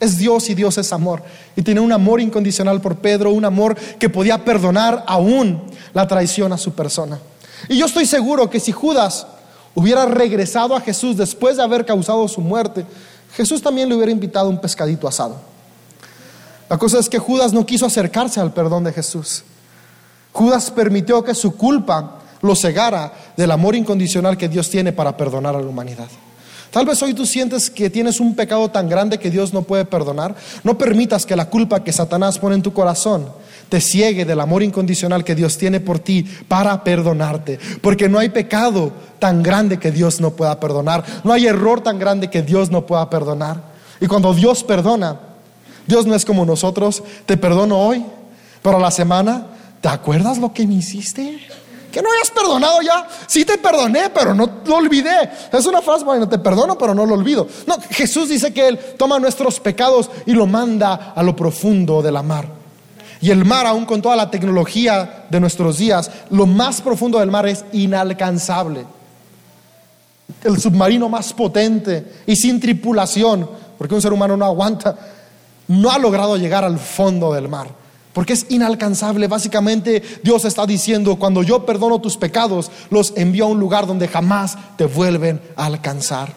es 0.00 0.16
Dios 0.16 0.48
y 0.48 0.54
Dios 0.54 0.78
es 0.78 0.90
amor. 0.90 1.22
Y 1.54 1.60
tiene 1.60 1.80
un 1.80 1.92
amor 1.92 2.22
incondicional 2.22 2.80
por 2.80 2.96
Pedro, 2.96 3.30
un 3.30 3.44
amor 3.44 3.76
que 3.98 4.08
podía 4.08 4.42
perdonar 4.42 5.04
aún 5.06 5.62
la 5.92 6.08
traición 6.08 6.50
a 6.54 6.56
su 6.56 6.72
persona. 6.72 7.20
Y 7.68 7.76
yo 7.76 7.84
estoy 7.84 8.06
seguro 8.06 8.48
que 8.48 8.58
si 8.58 8.72
Judas 8.72 9.26
hubiera 9.74 10.06
regresado 10.06 10.74
a 10.74 10.80
Jesús 10.80 11.18
después 11.18 11.58
de 11.58 11.62
haber 11.62 11.84
causado 11.84 12.26
su 12.26 12.40
muerte, 12.40 12.86
Jesús 13.36 13.60
también 13.60 13.90
le 13.90 13.96
hubiera 13.96 14.12
invitado 14.12 14.48
un 14.48 14.60
pescadito 14.62 15.06
asado. 15.06 15.36
La 16.70 16.78
cosa 16.78 16.98
es 16.98 17.10
que 17.10 17.18
Judas 17.18 17.52
no 17.52 17.66
quiso 17.66 17.84
acercarse 17.84 18.40
al 18.40 18.54
perdón 18.54 18.84
de 18.84 18.94
Jesús. 18.94 19.44
Judas 20.32 20.70
permitió 20.70 21.22
que 21.22 21.34
su 21.34 21.56
culpa 21.56 22.18
lo 22.40 22.56
cegara 22.56 23.12
del 23.36 23.50
amor 23.50 23.76
incondicional 23.76 24.36
que 24.36 24.48
Dios 24.48 24.68
tiene 24.70 24.92
para 24.92 25.16
perdonar 25.16 25.54
a 25.54 25.60
la 25.60 25.68
humanidad. 25.68 26.08
Tal 26.72 26.86
vez 26.86 27.02
hoy 27.02 27.12
tú 27.12 27.26
sientes 27.26 27.68
que 27.70 27.90
tienes 27.90 28.18
un 28.18 28.34
pecado 28.34 28.70
tan 28.70 28.88
grande 28.88 29.18
que 29.18 29.30
Dios 29.30 29.52
no 29.52 29.60
puede 29.62 29.84
perdonar. 29.84 30.34
No 30.64 30.78
permitas 30.78 31.26
que 31.26 31.36
la 31.36 31.50
culpa 31.50 31.84
que 31.84 31.92
Satanás 31.92 32.38
pone 32.38 32.54
en 32.54 32.62
tu 32.62 32.72
corazón 32.72 33.28
te 33.68 33.80
ciegue 33.80 34.24
del 34.24 34.40
amor 34.40 34.62
incondicional 34.62 35.22
que 35.22 35.34
Dios 35.34 35.58
tiene 35.58 35.80
por 35.80 35.98
ti 35.98 36.26
para 36.48 36.82
perdonarte. 36.82 37.58
Porque 37.82 38.08
no 38.08 38.18
hay 38.18 38.30
pecado 38.30 38.90
tan 39.18 39.42
grande 39.42 39.78
que 39.78 39.90
Dios 39.90 40.20
no 40.20 40.30
pueda 40.30 40.58
perdonar. 40.60 41.04
No 41.24 41.34
hay 41.34 41.46
error 41.46 41.82
tan 41.82 41.98
grande 41.98 42.30
que 42.30 42.42
Dios 42.42 42.70
no 42.70 42.86
pueda 42.86 43.08
perdonar. 43.10 43.62
Y 44.00 44.06
cuando 44.06 44.32
Dios 44.32 44.64
perdona, 44.64 45.20
Dios 45.86 46.06
no 46.06 46.14
es 46.14 46.24
como 46.24 46.46
nosotros. 46.46 47.02
Te 47.26 47.36
perdono 47.36 47.78
hoy, 47.78 48.02
pero 48.62 48.78
la 48.78 48.90
semana, 48.90 49.46
¿te 49.82 49.88
acuerdas 49.88 50.38
lo 50.38 50.54
que 50.54 50.66
me 50.66 50.74
hiciste? 50.74 51.38
Que 51.90 52.00
no 52.00 52.08
hayas 52.10 52.30
perdonado 52.30 52.80
ya. 52.80 53.06
Sí 53.26 53.44
te 53.44 53.58
perdoné, 53.58 54.08
pero 54.08 54.32
no 54.32 54.48
lo 54.64 54.76
olvidé. 54.76 55.30
Es 55.52 55.66
una 55.66 55.82
frase, 55.82 56.04
bueno, 56.04 56.26
te 56.26 56.38
perdono, 56.38 56.78
pero 56.78 56.94
no 56.94 57.04
lo 57.04 57.14
olvido. 57.14 57.46
No, 57.66 57.76
Jesús 57.90 58.30
dice 58.30 58.54
que 58.54 58.68
Él 58.68 58.78
toma 58.96 59.18
nuestros 59.18 59.60
pecados 59.60 60.10
y 60.24 60.32
lo 60.32 60.46
manda 60.46 61.12
a 61.14 61.22
lo 61.22 61.36
profundo 61.36 62.00
de 62.00 62.12
la 62.12 62.22
mar. 62.22 62.48
Y 63.20 63.30
el 63.30 63.44
mar, 63.44 63.66
aún 63.66 63.84
con 63.84 64.00
toda 64.00 64.16
la 64.16 64.30
tecnología 64.30 65.26
de 65.28 65.40
nuestros 65.40 65.78
días, 65.78 66.10
lo 66.30 66.46
más 66.46 66.80
profundo 66.80 67.18
del 67.18 67.30
mar 67.30 67.46
es 67.46 67.64
inalcanzable. 67.72 68.86
El 70.42 70.58
submarino 70.58 71.08
más 71.08 71.32
potente 71.32 72.22
y 72.26 72.36
sin 72.36 72.58
tripulación, 72.58 73.48
porque 73.76 73.94
un 73.94 74.02
ser 74.02 74.12
humano 74.12 74.36
no 74.36 74.46
aguanta, 74.46 74.96
no 75.68 75.90
ha 75.90 75.98
logrado 75.98 76.36
llegar 76.36 76.64
al 76.64 76.78
fondo 76.78 77.32
del 77.34 77.48
mar. 77.48 77.81
Porque 78.12 78.34
es 78.34 78.46
inalcanzable. 78.50 79.26
Básicamente 79.26 80.02
Dios 80.22 80.44
está 80.44 80.66
diciendo, 80.66 81.16
cuando 81.16 81.42
yo 81.42 81.64
perdono 81.64 82.00
tus 82.00 82.16
pecados, 82.16 82.70
los 82.90 83.12
envío 83.16 83.44
a 83.44 83.48
un 83.48 83.60
lugar 83.60 83.86
donde 83.86 84.08
jamás 84.08 84.56
te 84.76 84.84
vuelven 84.84 85.40
a 85.56 85.66
alcanzar. 85.66 86.34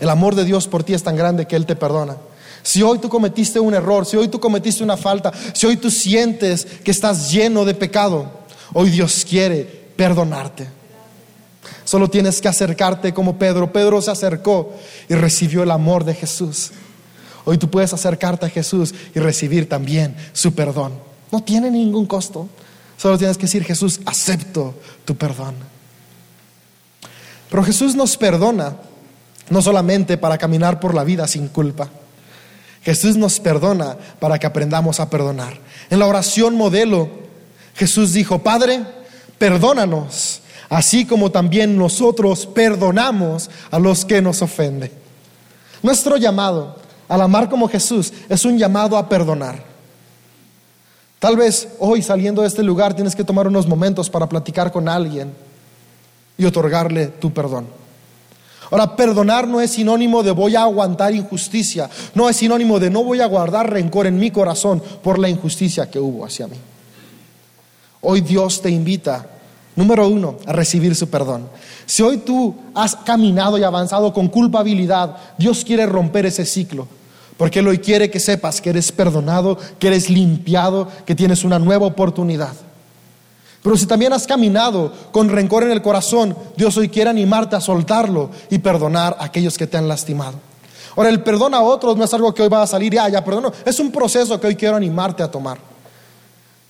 El 0.00 0.10
amor 0.10 0.34
de 0.34 0.44
Dios 0.44 0.66
por 0.66 0.82
ti 0.82 0.94
es 0.94 1.02
tan 1.02 1.16
grande 1.16 1.46
que 1.46 1.56
Él 1.56 1.66
te 1.66 1.76
perdona. 1.76 2.16
Si 2.62 2.82
hoy 2.82 2.98
tú 2.98 3.08
cometiste 3.08 3.60
un 3.60 3.74
error, 3.74 4.06
si 4.06 4.16
hoy 4.16 4.28
tú 4.28 4.40
cometiste 4.40 4.82
una 4.82 4.96
falta, 4.96 5.32
si 5.52 5.66
hoy 5.66 5.76
tú 5.76 5.90
sientes 5.90 6.64
que 6.64 6.90
estás 6.90 7.30
lleno 7.30 7.64
de 7.64 7.74
pecado, 7.74 8.30
hoy 8.72 8.90
Dios 8.90 9.24
quiere 9.28 9.62
perdonarte. 9.96 10.66
Solo 11.84 12.08
tienes 12.08 12.40
que 12.40 12.48
acercarte 12.48 13.12
como 13.12 13.38
Pedro. 13.38 13.72
Pedro 13.72 14.00
se 14.00 14.10
acercó 14.10 14.72
y 15.08 15.14
recibió 15.14 15.62
el 15.62 15.70
amor 15.70 16.04
de 16.04 16.14
Jesús. 16.14 16.72
Hoy 17.44 17.58
tú 17.58 17.70
puedes 17.70 17.92
acercarte 17.92 18.46
a 18.46 18.50
Jesús 18.50 18.94
y 19.14 19.18
recibir 19.18 19.68
también 19.68 20.16
su 20.32 20.54
perdón. 20.54 20.94
No 21.30 21.42
tiene 21.42 21.70
ningún 21.70 22.06
costo. 22.06 22.48
Solo 22.96 23.18
tienes 23.18 23.36
que 23.36 23.42
decir, 23.42 23.64
Jesús, 23.64 24.00
acepto 24.06 24.74
tu 25.04 25.16
perdón. 25.16 25.54
Pero 27.50 27.62
Jesús 27.64 27.94
nos 27.94 28.16
perdona 28.16 28.76
no 29.50 29.60
solamente 29.60 30.16
para 30.16 30.38
caminar 30.38 30.80
por 30.80 30.94
la 30.94 31.04
vida 31.04 31.26
sin 31.26 31.48
culpa. 31.48 31.88
Jesús 32.82 33.16
nos 33.16 33.40
perdona 33.40 33.96
para 34.18 34.38
que 34.38 34.46
aprendamos 34.46 35.00
a 35.00 35.10
perdonar. 35.10 35.58
En 35.90 35.98
la 35.98 36.06
oración 36.06 36.56
modelo, 36.56 37.08
Jesús 37.74 38.12
dijo, 38.12 38.42
Padre, 38.42 38.84
perdónanos, 39.38 40.40
así 40.68 41.06
como 41.06 41.30
también 41.30 41.76
nosotros 41.76 42.46
perdonamos 42.46 43.50
a 43.70 43.78
los 43.78 44.04
que 44.04 44.22
nos 44.22 44.42
ofenden. 44.42 44.92
Nuestro 45.82 46.16
llamado 46.16 46.76
al 47.14 47.22
amar 47.22 47.48
como 47.48 47.68
Jesús 47.68 48.12
es 48.28 48.44
un 48.44 48.58
llamado 48.58 48.96
a 48.98 49.08
perdonar. 49.08 49.62
Tal 51.20 51.36
vez 51.36 51.68
hoy 51.78 52.02
saliendo 52.02 52.42
de 52.42 52.48
este 52.48 52.62
lugar 52.62 52.94
tienes 52.94 53.14
que 53.14 53.22
tomar 53.22 53.46
unos 53.46 53.68
momentos 53.68 54.10
para 54.10 54.28
platicar 54.28 54.72
con 54.72 54.88
alguien 54.88 55.32
y 56.36 56.44
otorgarle 56.44 57.06
tu 57.06 57.32
perdón. 57.32 57.66
Ahora, 58.70 58.96
perdonar 58.96 59.46
no 59.46 59.60
es 59.60 59.70
sinónimo 59.72 60.24
de 60.24 60.32
voy 60.32 60.56
a 60.56 60.62
aguantar 60.62 61.14
injusticia, 61.14 61.88
no 62.14 62.28
es 62.28 62.36
sinónimo 62.36 62.80
de 62.80 62.90
no 62.90 63.04
voy 63.04 63.20
a 63.20 63.26
guardar 63.26 63.70
rencor 63.70 64.08
en 64.08 64.18
mi 64.18 64.32
corazón 64.32 64.82
por 65.02 65.18
la 65.20 65.28
injusticia 65.28 65.88
que 65.88 66.00
hubo 66.00 66.24
hacia 66.24 66.48
mí. 66.48 66.56
Hoy 68.00 68.22
Dios 68.22 68.60
te 68.60 68.70
invita, 68.70 69.26
número 69.76 70.08
uno, 70.08 70.38
a 70.46 70.52
recibir 70.52 70.96
su 70.96 71.08
perdón. 71.08 71.48
Si 71.86 72.02
hoy 72.02 72.18
tú 72.18 72.56
has 72.74 72.96
caminado 72.96 73.56
y 73.56 73.62
avanzado 73.62 74.12
con 74.12 74.26
culpabilidad, 74.28 75.16
Dios 75.38 75.64
quiere 75.64 75.86
romper 75.86 76.26
ese 76.26 76.44
ciclo. 76.44 76.88
Porque 77.36 77.58
Él 77.58 77.68
hoy 77.68 77.78
quiere 77.78 78.10
que 78.10 78.20
sepas 78.20 78.60
que 78.60 78.70
eres 78.70 78.92
perdonado, 78.92 79.58
que 79.78 79.88
eres 79.88 80.08
limpiado, 80.08 80.88
que 81.04 81.14
tienes 81.14 81.44
una 81.44 81.58
nueva 81.58 81.86
oportunidad. 81.86 82.52
Pero 83.62 83.76
si 83.76 83.86
también 83.86 84.12
has 84.12 84.26
caminado 84.26 84.92
con 85.10 85.30
rencor 85.30 85.62
en 85.62 85.70
el 85.70 85.80
corazón, 85.80 86.36
Dios 86.56 86.76
hoy 86.76 86.90
quiere 86.90 87.10
animarte 87.10 87.56
a 87.56 87.60
soltarlo 87.60 88.30
y 88.50 88.58
perdonar 88.58 89.16
a 89.18 89.24
aquellos 89.24 89.56
que 89.56 89.66
te 89.66 89.78
han 89.78 89.88
lastimado. 89.88 90.34
Ahora, 90.96 91.08
el 91.08 91.22
perdón 91.22 91.54
a 91.54 91.62
otros 91.62 91.96
no 91.96 92.04
es 92.04 92.14
algo 92.14 92.32
que 92.34 92.42
hoy 92.42 92.48
va 92.48 92.62
a 92.62 92.66
salir 92.66 92.94
y 92.94 92.98
ah, 92.98 93.08
ya 93.08 93.24
perdono. 93.24 93.52
Es 93.64 93.80
un 93.80 93.90
proceso 93.90 94.38
que 94.38 94.46
hoy 94.46 94.54
quiero 94.54 94.76
animarte 94.76 95.22
a 95.22 95.30
tomar. 95.30 95.58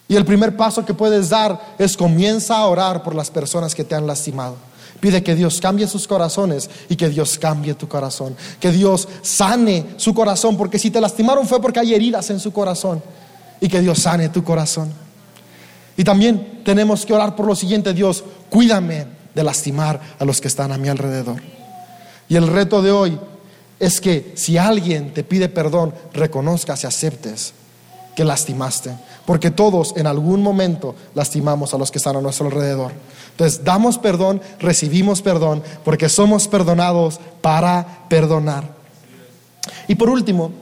Y 0.07 0.16
el 0.16 0.24
primer 0.24 0.57
paso 0.57 0.85
que 0.85 0.94
puedes 0.94 1.31
dar 1.31 1.74
es 1.79 1.96
comienza 1.96 2.57
a 2.57 2.66
orar 2.66 3.03
por 3.03 3.14
las 3.14 3.31
personas 3.31 3.74
que 3.74 3.85
te 3.85 3.94
han 3.94 4.07
lastimado. 4.07 4.57
Pide 5.00 5.22
que 5.22 5.35
Dios 5.35 5.61
cambie 5.61 5.87
sus 5.87 6.07
corazones 6.07 6.70
y 6.88 6.96
que 6.96 7.09
Dios 7.09 7.38
cambie 7.38 7.74
tu 7.74 7.88
corazón. 7.88 8.37
Que 8.59 8.72
Dios 8.72 9.09
sane 9.22 9.87
su 9.96 10.14
corazón, 10.14 10.57
porque 10.57 10.78
si 10.78 10.90
te 10.90 11.00
lastimaron 11.00 11.46
fue 11.46 11.61
porque 11.61 11.80
hay 11.80 11.94
heridas 11.94 12.30
en 12.30 12.40
su 12.40 12.52
corazón. 12.52 13.02
Y 13.61 13.68
que 13.68 13.80
Dios 13.80 13.98
sane 13.98 14.28
tu 14.30 14.42
corazón. 14.42 14.92
Y 15.96 16.04
también 16.04 16.62
tenemos 16.64 17.07
que 17.07 17.12
orar 17.12 17.37
por 17.37 17.46
lo 17.46 17.54
siguiente, 17.54 17.92
Dios, 17.92 18.24
cuídame 18.50 19.07
de 19.35 19.44
lastimar 19.44 20.00
a 20.18 20.24
los 20.24 20.40
que 20.40 20.48
están 20.48 20.72
a 20.72 20.78
mi 20.78 20.88
alrededor. 20.88 21.40
Y 22.28 22.37
el 22.37 22.48
reto 22.48 22.83
de 22.83 22.90
hoy 22.90 23.18
es 23.78 24.00
que 24.00 24.33
si 24.37 24.57
alguien 24.57 25.12
te 25.12 25.24
pide 25.24 25.48
perdón, 25.48 25.94
reconozcas 26.12 26.85
y 26.85 26.87
aceptes 26.87 27.52
que 28.14 28.24
lastimaste, 28.24 28.92
porque 29.26 29.50
todos 29.50 29.94
en 29.96 30.06
algún 30.06 30.42
momento 30.42 30.94
lastimamos 31.14 31.72
a 31.74 31.78
los 31.78 31.90
que 31.90 31.98
están 31.98 32.16
a 32.16 32.20
nuestro 32.20 32.46
alrededor. 32.46 32.92
Entonces, 33.30 33.64
damos 33.64 33.98
perdón, 33.98 34.40
recibimos 34.60 35.22
perdón, 35.22 35.62
porque 35.84 36.08
somos 36.08 36.46
perdonados 36.46 37.18
para 37.40 38.06
perdonar. 38.08 38.64
Y 39.88 39.94
por 39.94 40.10
último, 40.10 40.52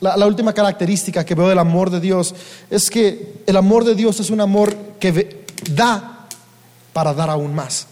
la, 0.00 0.26
última 0.26 0.52
característica 0.52 1.24
que 1.24 1.34
veo 1.34 1.48
del 1.48 1.58
amor 1.58 1.90
de 1.90 2.00
Dios 2.00 2.34
es 2.70 2.90
que 2.90 3.42
el 3.46 3.56
amor 3.56 3.84
de 3.84 3.94
Dios 3.94 4.18
es 4.20 4.30
un 4.30 4.40
amor 4.40 4.74
que 4.98 5.44
da 5.70 6.26
para 6.92 7.14
dar 7.14 7.30
aún 7.30 7.54
más. 7.54 7.86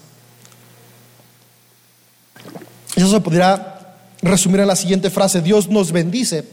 Eso 2.95 3.09
se 3.09 3.21
podría 3.21 3.95
resumir 4.21 4.59
en 4.59 4.67
la 4.67 4.75
siguiente 4.75 5.09
frase, 5.09 5.41
Dios 5.41 5.69
nos 5.69 5.91
bendice 5.91 6.45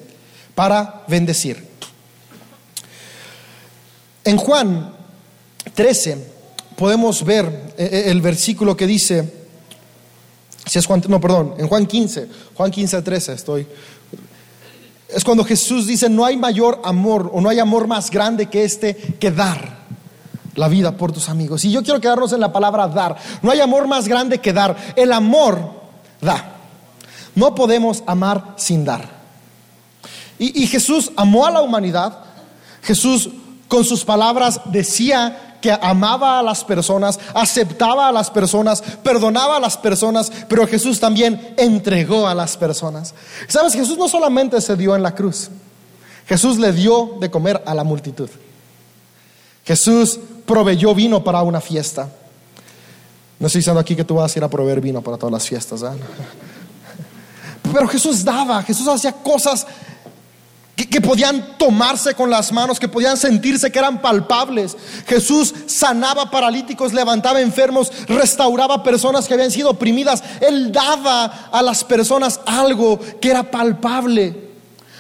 para 0.55 1.05
bendecir. 1.09 1.68
En 4.29 4.37
Juan 4.37 4.93
13 5.73 6.27
podemos 6.77 7.25
ver 7.25 7.73
eh, 7.79 7.89
eh, 7.91 8.03
el 8.11 8.21
versículo 8.21 8.77
que 8.77 8.87
dice, 8.87 9.33
si 10.67 10.79
es 10.79 10.85
Juan, 10.85 11.03
no, 11.09 11.19
perdón, 11.19 11.55
en 11.57 11.67
Juan 11.67 11.87
15, 11.87 12.29
Juan 12.55 12.71
15, 12.71 13.01
13 13.01 13.33
estoy 13.33 13.67
es 15.09 15.25
cuando 15.25 15.45
Jesús 15.45 15.87
dice, 15.87 16.11
no 16.11 16.27
hay 16.27 16.37
mayor 16.37 16.83
amor 16.85 17.31
o 17.33 17.41
no 17.41 17.49
hay 17.49 17.59
amor 17.59 17.87
más 17.87 18.11
grande 18.11 18.51
que 18.51 18.65
este 18.65 18.95
que 18.95 19.31
dar 19.31 19.79
la 20.57 20.69
vida 20.69 20.95
por 20.95 21.11
tus 21.11 21.31
amigos. 21.31 21.65
Y 21.65 21.71
yo 21.71 21.83
quiero 21.83 21.99
quedarnos 21.99 22.35
en 22.35 22.41
la 22.41 22.53
palabra 22.53 22.87
dar. 22.87 23.17
No 23.41 23.51
hay 23.51 23.61
amor 23.61 23.89
más 23.89 24.09
grande 24.09 24.41
que 24.41 24.53
dar. 24.53 24.77
El 24.95 25.15
amor 25.15 25.59
da. 26.21 26.57
No 27.35 27.55
podemos 27.55 28.03
amar 28.07 28.57
sin 28.59 28.85
dar. 28.85 29.09
Y, 30.39 30.65
y 30.65 30.67
Jesús 30.67 31.13
amó 31.17 31.47
a 31.47 31.51
la 31.51 31.63
humanidad. 31.63 32.19
Jesús 32.83 33.31
con 33.69 33.85
sus 33.85 34.05
palabras 34.05 34.63
decía 34.65 35.57
que 35.61 35.71
amaba 35.71 36.39
a 36.39 36.43
las 36.43 36.65
personas, 36.65 37.19
aceptaba 37.35 38.09
a 38.09 38.13
las 38.13 38.31
personas, 38.31 38.83
perdonaba 39.03 39.57
a 39.57 39.61
las 39.61 39.77
personas, 39.77 40.33
pero 40.49 40.67
Jesús 40.67 40.99
también 40.99 41.55
entregó 41.57 42.27
a 42.27 42.35
las 42.35 42.57
personas. 42.57 43.15
Sabes, 43.49 43.75
Jesús 43.75 43.99
no 43.99 44.09
solamente 44.09 44.61
se 44.61 44.77
dio 44.77 44.97
en 44.97 45.03
la 45.03 45.15
cruz, 45.15 45.51
Jesús 46.27 46.59
le 46.59 46.73
dio 46.73 47.17
de 47.21 47.31
comer 47.31 47.63
a 47.67 47.75
la 47.75 47.85
multitud. 47.85 48.29
Jesús 49.65 50.19
proveyó 50.47 50.95
vino 50.95 51.23
para 51.23 51.43
una 51.43 51.61
fiesta. 51.61 52.09
No 53.39 53.47
estoy 53.47 53.61
diciendo 53.61 53.81
aquí 53.81 53.95
que 53.95 54.05
tú 54.05 54.15
vas 54.15 54.35
a 54.35 54.39
ir 54.39 54.45
a 54.45 54.49
proveer 54.49 54.81
vino 54.81 55.03
para 55.03 55.17
todas 55.19 55.33
las 55.33 55.47
fiestas. 55.47 55.83
Pero 57.73 57.87
Jesús 57.87 58.25
daba, 58.25 58.63
Jesús 58.63 58.89
hacía 58.89 59.13
cosas 59.13 59.67
que, 60.87 61.01
podían 61.01 61.59
tomarse 61.59 62.15
con 62.15 62.31
las 62.31 62.53
manos, 62.53 62.79
que 62.79 62.87
podían 62.87 63.17
sentirse 63.17 63.73
que 63.73 63.81
eran 63.81 64.01
palpables. 64.01 64.77
Jesús 65.07 65.53
sanaba 65.67 66.31
paralíticos, 66.31 66.93
levantaba 66.93 67.41
enfermos, 67.41 67.91
restauraba 68.07 68.85
personas 68.85 69.27
que 69.27 69.35
habían 69.35 69.51
sido 69.51 69.71
oprimidas. 69.71 70.23
Él 70.41 70.71
daba 70.71 71.49
a 71.51 71.63
las 71.63 71.83
personas 71.83 72.41
algo 72.47 73.01
que 73.21 73.31
era 73.31 73.51
palpable. 73.51 74.49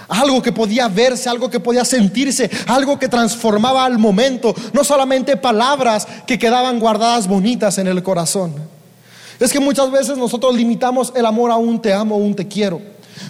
Algo 0.08 0.42
que 0.42 0.52
podía 0.52 0.88
verse, 0.88 1.28
algo 1.28 1.50
que 1.50 1.60
podía 1.60 1.84
sentirse, 1.84 2.50
algo 2.66 2.98
que 2.98 3.08
transformaba 3.08 3.84
al 3.84 3.98
momento, 3.98 4.54
no 4.72 4.82
solamente 4.82 5.36
palabras 5.36 6.08
que 6.26 6.38
quedaban 6.38 6.80
guardadas 6.80 7.28
bonitas 7.28 7.76
en 7.76 7.86
el 7.86 8.02
corazón. 8.02 8.54
Es 9.38 9.52
que 9.52 9.60
muchas 9.60 9.90
veces 9.90 10.16
nosotros 10.16 10.56
limitamos 10.56 11.12
el 11.14 11.26
amor 11.26 11.50
a 11.50 11.56
un 11.56 11.80
te 11.80 11.92
amo, 11.92 12.16
un 12.16 12.34
te 12.34 12.48
quiero. 12.48 12.80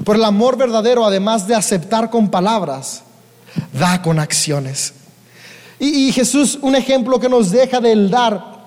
Pero 0.04 0.18
el 0.18 0.24
amor 0.24 0.56
verdadero, 0.56 1.04
además 1.04 1.46
de 1.46 1.54
aceptar 1.54 2.10
con 2.10 2.30
palabras, 2.30 3.02
da 3.72 4.02
con 4.02 4.18
acciones. 4.18 4.94
Y, 5.78 6.12
Jesús, 6.12 6.58
un 6.60 6.74
ejemplo 6.74 7.20
que 7.20 7.28
nos 7.28 7.50
deja 7.50 7.80
del 7.80 8.10
dar, 8.10 8.58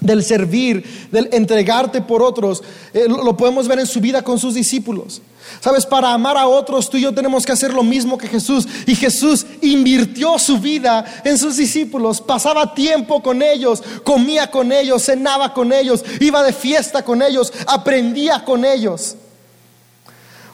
del 0.00 0.24
servir, 0.24 1.08
del 1.12 1.28
entregarte 1.32 2.02
por 2.02 2.22
otros, 2.22 2.62
eh, 2.92 3.06
lo 3.08 3.36
podemos 3.36 3.68
ver 3.68 3.78
en 3.78 3.86
su 3.86 4.00
vida 4.00 4.22
con 4.22 4.38
sus 4.38 4.54
discípulos. 4.54 5.22
Sabes, 5.60 5.84
para 5.84 6.12
amar 6.12 6.36
a 6.36 6.46
otros, 6.46 6.88
tú 6.88 6.96
y 6.96 7.02
yo 7.02 7.12
tenemos 7.12 7.44
que 7.44 7.52
hacer 7.52 7.72
lo 7.72 7.82
mismo 7.82 8.16
que 8.16 8.28
Jesús. 8.28 8.66
Y 8.86 8.94
Jesús 8.94 9.46
invirtió 9.60 10.38
su 10.38 10.58
vida 10.58 11.04
en 11.24 11.38
sus 11.38 11.56
discípulos, 11.56 12.20
pasaba 12.20 12.74
tiempo 12.74 13.22
con 13.22 13.42
ellos, 13.42 13.82
comía 14.04 14.50
con 14.50 14.72
ellos, 14.72 15.04
cenaba 15.04 15.52
con 15.52 15.72
ellos, 15.72 16.04
iba 16.20 16.42
de 16.42 16.52
fiesta 16.52 17.04
con 17.04 17.22
ellos, 17.22 17.52
aprendía 17.66 18.44
con 18.44 18.64
ellos. 18.64 19.16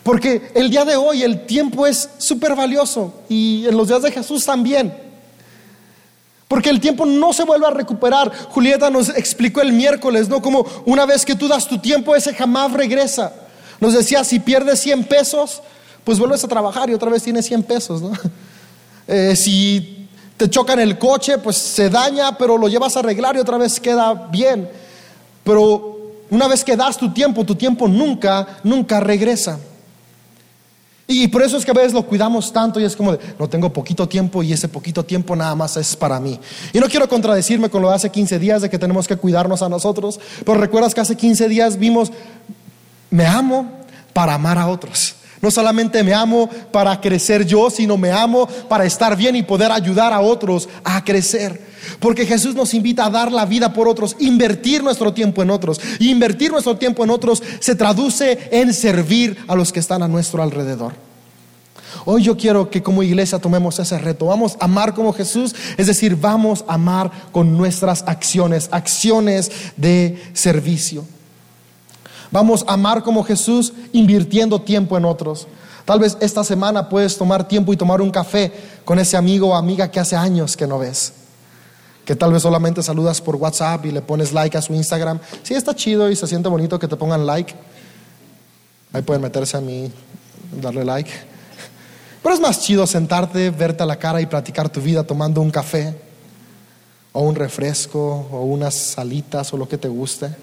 Porque 0.07 0.53
el 0.55 0.71
día 0.71 0.85
de 0.85 0.95
hoy 0.95 1.25
el 1.25 1.47
tiempo 1.47 1.85
es 1.85 2.09
súper 2.19 2.55
valioso 2.55 3.13
y 3.29 3.67
en 3.67 3.77
los 3.77 3.89
días 3.89 4.03
de 4.03 4.13
Jesús 4.13 4.45
también. 4.45 4.97
Porque 6.47 6.71
el 6.71 6.79
tiempo 6.79 7.05
no 7.05 7.33
se 7.33 7.43
vuelve 7.43 7.67
a 7.67 7.71
recuperar. 7.71 8.31
Julieta 8.51 8.89
nos 8.89 9.09
explicó 9.09 9.63
el 9.63 9.73
miércoles, 9.73 10.29
¿no? 10.29 10.41
Como 10.41 10.65
una 10.85 11.07
vez 11.07 11.25
que 11.25 11.35
tú 11.35 11.49
das 11.49 11.67
tu 11.67 11.79
tiempo, 11.79 12.15
ese 12.15 12.33
jamás 12.33 12.73
regresa. 12.73 13.33
Nos 13.81 13.95
decía, 13.95 14.23
si 14.23 14.39
pierdes 14.39 14.79
100 14.79 15.07
pesos, 15.07 15.61
pues 16.05 16.21
vuelves 16.21 16.45
a 16.45 16.47
trabajar 16.47 16.89
y 16.89 16.95
otra 16.95 17.11
vez 17.11 17.25
tienes 17.25 17.45
100 17.47 17.65
pesos, 17.65 18.01
¿no? 18.01 18.13
Eh, 19.09 19.35
si 19.37 20.09
te 20.37 20.51
chocan 20.51 20.79
el 20.81 20.99
coche, 20.99 21.39
pues 21.39 21.57
se 21.57 21.91
daña, 21.91 22.39
pero 22.39 22.59
lo 22.59 22.69
llevas 22.69 22.97
a 22.97 23.01
arreglar 23.01 23.35
y 23.35 23.41
otra 23.41 23.57
vez 23.57 23.81
queda 23.81 24.15
bien. 24.31 24.69
Pero 25.43 25.99
una 26.31 26.47
vez 26.47 26.65
que 26.65 26.77
das 26.77 26.97
tu 26.97 27.13
tiempo, 27.13 27.45
tu 27.45 27.57
tiempo 27.57 27.89
nunca, 27.89 28.59
nunca 28.63 29.01
regresa. 29.01 29.59
Y 31.09 31.29
por 31.29 31.43
eso 31.43 31.57
es 31.57 31.65
que 31.65 31.71
a 31.71 31.75
veces 31.75 31.93
lo 31.93 32.05
cuidamos 32.05 32.53
tanto 32.53 32.81
y 32.81 32.85
es 32.85 32.97
como 32.97 33.13
de, 33.13 33.21
no 33.39 33.49
tengo 33.49 33.73
poquito 33.73 34.09
tiempo 34.09 34.43
y 34.43 34.53
ese 34.53 34.69
poquito 34.69 35.05
tiempo 35.05 35.37
nada 35.37 35.55
más 35.55 35.77
es 35.77 35.95
para 35.95 36.19
mí. 36.19 36.39
Y 36.73 36.81
no 36.81 36.89
quiero 36.89 37.09
contradecirme 37.09 37.71
con 37.71 37.83
lo 37.83 37.91
de 37.91 37.95
hace 37.95 38.11
15 38.11 38.39
días 38.41 38.63
de 38.63 38.71
que 38.71 38.79
tenemos 38.79 39.07
que 39.07 39.17
cuidarnos 39.17 39.63
a 39.63 39.69
nosotros, 39.69 40.19
pero 40.45 40.59
recuerdas 40.59 40.95
que 40.95 41.01
hace 41.01 41.17
15 41.17 41.49
días 41.49 41.79
vimos, 41.79 42.11
me 43.11 43.25
amo 43.25 43.71
para 44.13 44.35
amar 44.35 44.59
a 44.59 44.67
otros. 44.67 45.15
No 45.43 45.51
solamente 45.51 46.03
me 46.03 46.15
amo 46.15 46.49
para 46.73 47.01
crecer 47.01 47.47
yo, 47.47 47.71
sino 47.71 47.97
me 47.97 48.11
amo 48.11 48.47
para 48.69 48.85
estar 48.85 49.17
bien 49.17 49.37
y 49.37 49.43
poder 49.43 49.71
ayudar 49.71 50.13
a 50.13 50.21
otros 50.21 50.69
a 50.85 51.05
crecer. 51.05 51.61
Porque 52.01 52.27
Jesús 52.27 52.55
nos 52.55 52.75
invita 52.75 53.07
a 53.07 53.11
dar 53.11 53.31
la 53.31 53.47
vida 53.47 53.73
por 53.73 53.89
otros, 53.89 54.17
invertir 54.19 54.83
nuestro 54.83 55.13
tiempo 55.13 55.43
en 55.43 55.51
otros. 55.51 55.81
Y 55.99 56.11
invertir 56.11 56.51
nuestro 56.51 56.77
tiempo 56.77 57.05
en 57.05 57.11
otros 57.11 57.43
se 57.61 57.75
traduce 57.75 58.49
en 58.51 58.73
servir 58.73 59.37
a 59.47 59.55
los 59.55 59.73
que 59.73 59.81
están 59.81 60.03
a 60.03 60.09
nuestro 60.09 60.43
alrededor. 60.43 60.95
Hoy 62.05 62.23
yo 62.23 62.37
quiero 62.37 62.71
que 62.71 62.83
como 62.83 63.03
iglesia 63.03 63.39
tomemos 63.39 63.79
ese 63.79 63.99
reto. 63.99 64.27
Vamos 64.27 64.57
a 64.61 64.65
amar 64.65 64.95
como 64.95 65.13
Jesús, 65.13 65.55
es 65.77 65.87
decir, 65.87 66.17
vamos 66.17 66.65
a 66.69 66.75
amar 66.75 67.11
con 67.33 67.57
nuestras 67.57 68.05
acciones, 68.07 68.69
acciones 68.71 69.51
de 69.77 70.23
servicio. 70.33 71.05
Vamos 72.31 72.65
a 72.67 72.75
amar 72.75 73.03
como 73.03 73.25
Jesús 73.25 73.73
invirtiendo 73.93 74.61
tiempo 74.61 74.97
en 74.97 75.05
otros. 75.05 75.47
Tal 75.85 76.01
vez 76.01 76.17
esta 76.21 76.43
semana 76.43 76.89
puedes 76.89 77.17
tomar 77.17 77.47
tiempo 77.47 77.73
y 77.73 77.77
tomar 77.77 78.01
un 78.01 78.11
café 78.11 78.53
con 78.85 78.99
ese 78.99 79.17
amigo 79.17 79.49
o 79.49 79.55
amiga 79.55 79.91
que 79.91 80.01
hace 80.01 80.17
años 80.17 80.57
que 80.57 80.67
no 80.67 80.79
ves. 80.79 81.13
Que 82.05 82.17
tal 82.17 82.33
vez 82.33 82.43
solamente 82.43 82.83
saludas 82.83 83.21
por 83.21 83.37
WhatsApp 83.37 83.87
y 83.87 83.93
le 83.93 84.03
pones 84.03 84.33
like 84.33 84.59
a 84.59 84.63
su 84.63 84.75
Instagram. 84.75 85.21
Sí, 85.43 85.55
está 85.55 85.75
chido 85.75 86.11
y 86.11 86.17
se 86.17 86.27
siente 86.27 86.49
bonito 86.49 86.79
que 86.79 86.89
te 86.89 86.97
pongan 86.97 87.25
like. 87.25 87.55
Ahí 88.93 89.03
pueden 89.03 89.23
meterse 89.23 89.57
a 89.57 89.61
mí, 89.61 89.93
darle 90.61 90.85
like. 90.85 91.11
Pero 92.23 92.35
es 92.35 92.41
más 92.41 92.61
chido 92.61 92.87
sentarte, 92.89 93.51
verte 93.51 93.85
a 93.85 93.87
la 93.87 93.97
cara 93.97 94.21
y 94.21 94.27
platicar 94.27 94.69
tu 94.69 94.81
vida 94.81 95.05
tomando 95.05 95.41
un 95.41 95.51
café 95.51 95.95
o 97.13 97.21
un 97.21 97.37
refresco 97.37 98.27
o 98.33 98.43
unas 98.43 98.75
salitas 98.75 99.53
o 99.53 99.57
lo 99.57 99.69
que 99.69 99.79
te 99.79 99.87
guste. 99.87 100.35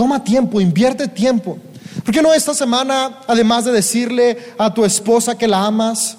Toma 0.00 0.24
tiempo, 0.24 0.62
invierte 0.62 1.08
tiempo. 1.08 1.58
¿Por 2.02 2.14
qué 2.14 2.22
no 2.22 2.32
esta 2.32 2.54
semana, 2.54 3.18
además 3.26 3.66
de 3.66 3.72
decirle 3.72 4.38
a 4.56 4.72
tu 4.72 4.86
esposa 4.86 5.36
que 5.36 5.46
la 5.46 5.66
amas, 5.66 6.16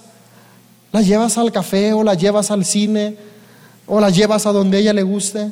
la 0.92 1.02
llevas 1.02 1.36
al 1.40 1.52
café 1.52 1.92
o 1.92 2.04
la 2.04 2.14
llevas 2.14 2.52
al 2.52 2.64
cine 2.64 3.18
o 3.88 4.00
la 4.00 4.12
llevas 4.12 4.46
a 4.46 4.52
donde 4.52 4.78
ella 4.78 4.94
le 4.94 5.02
guste, 5.02 5.52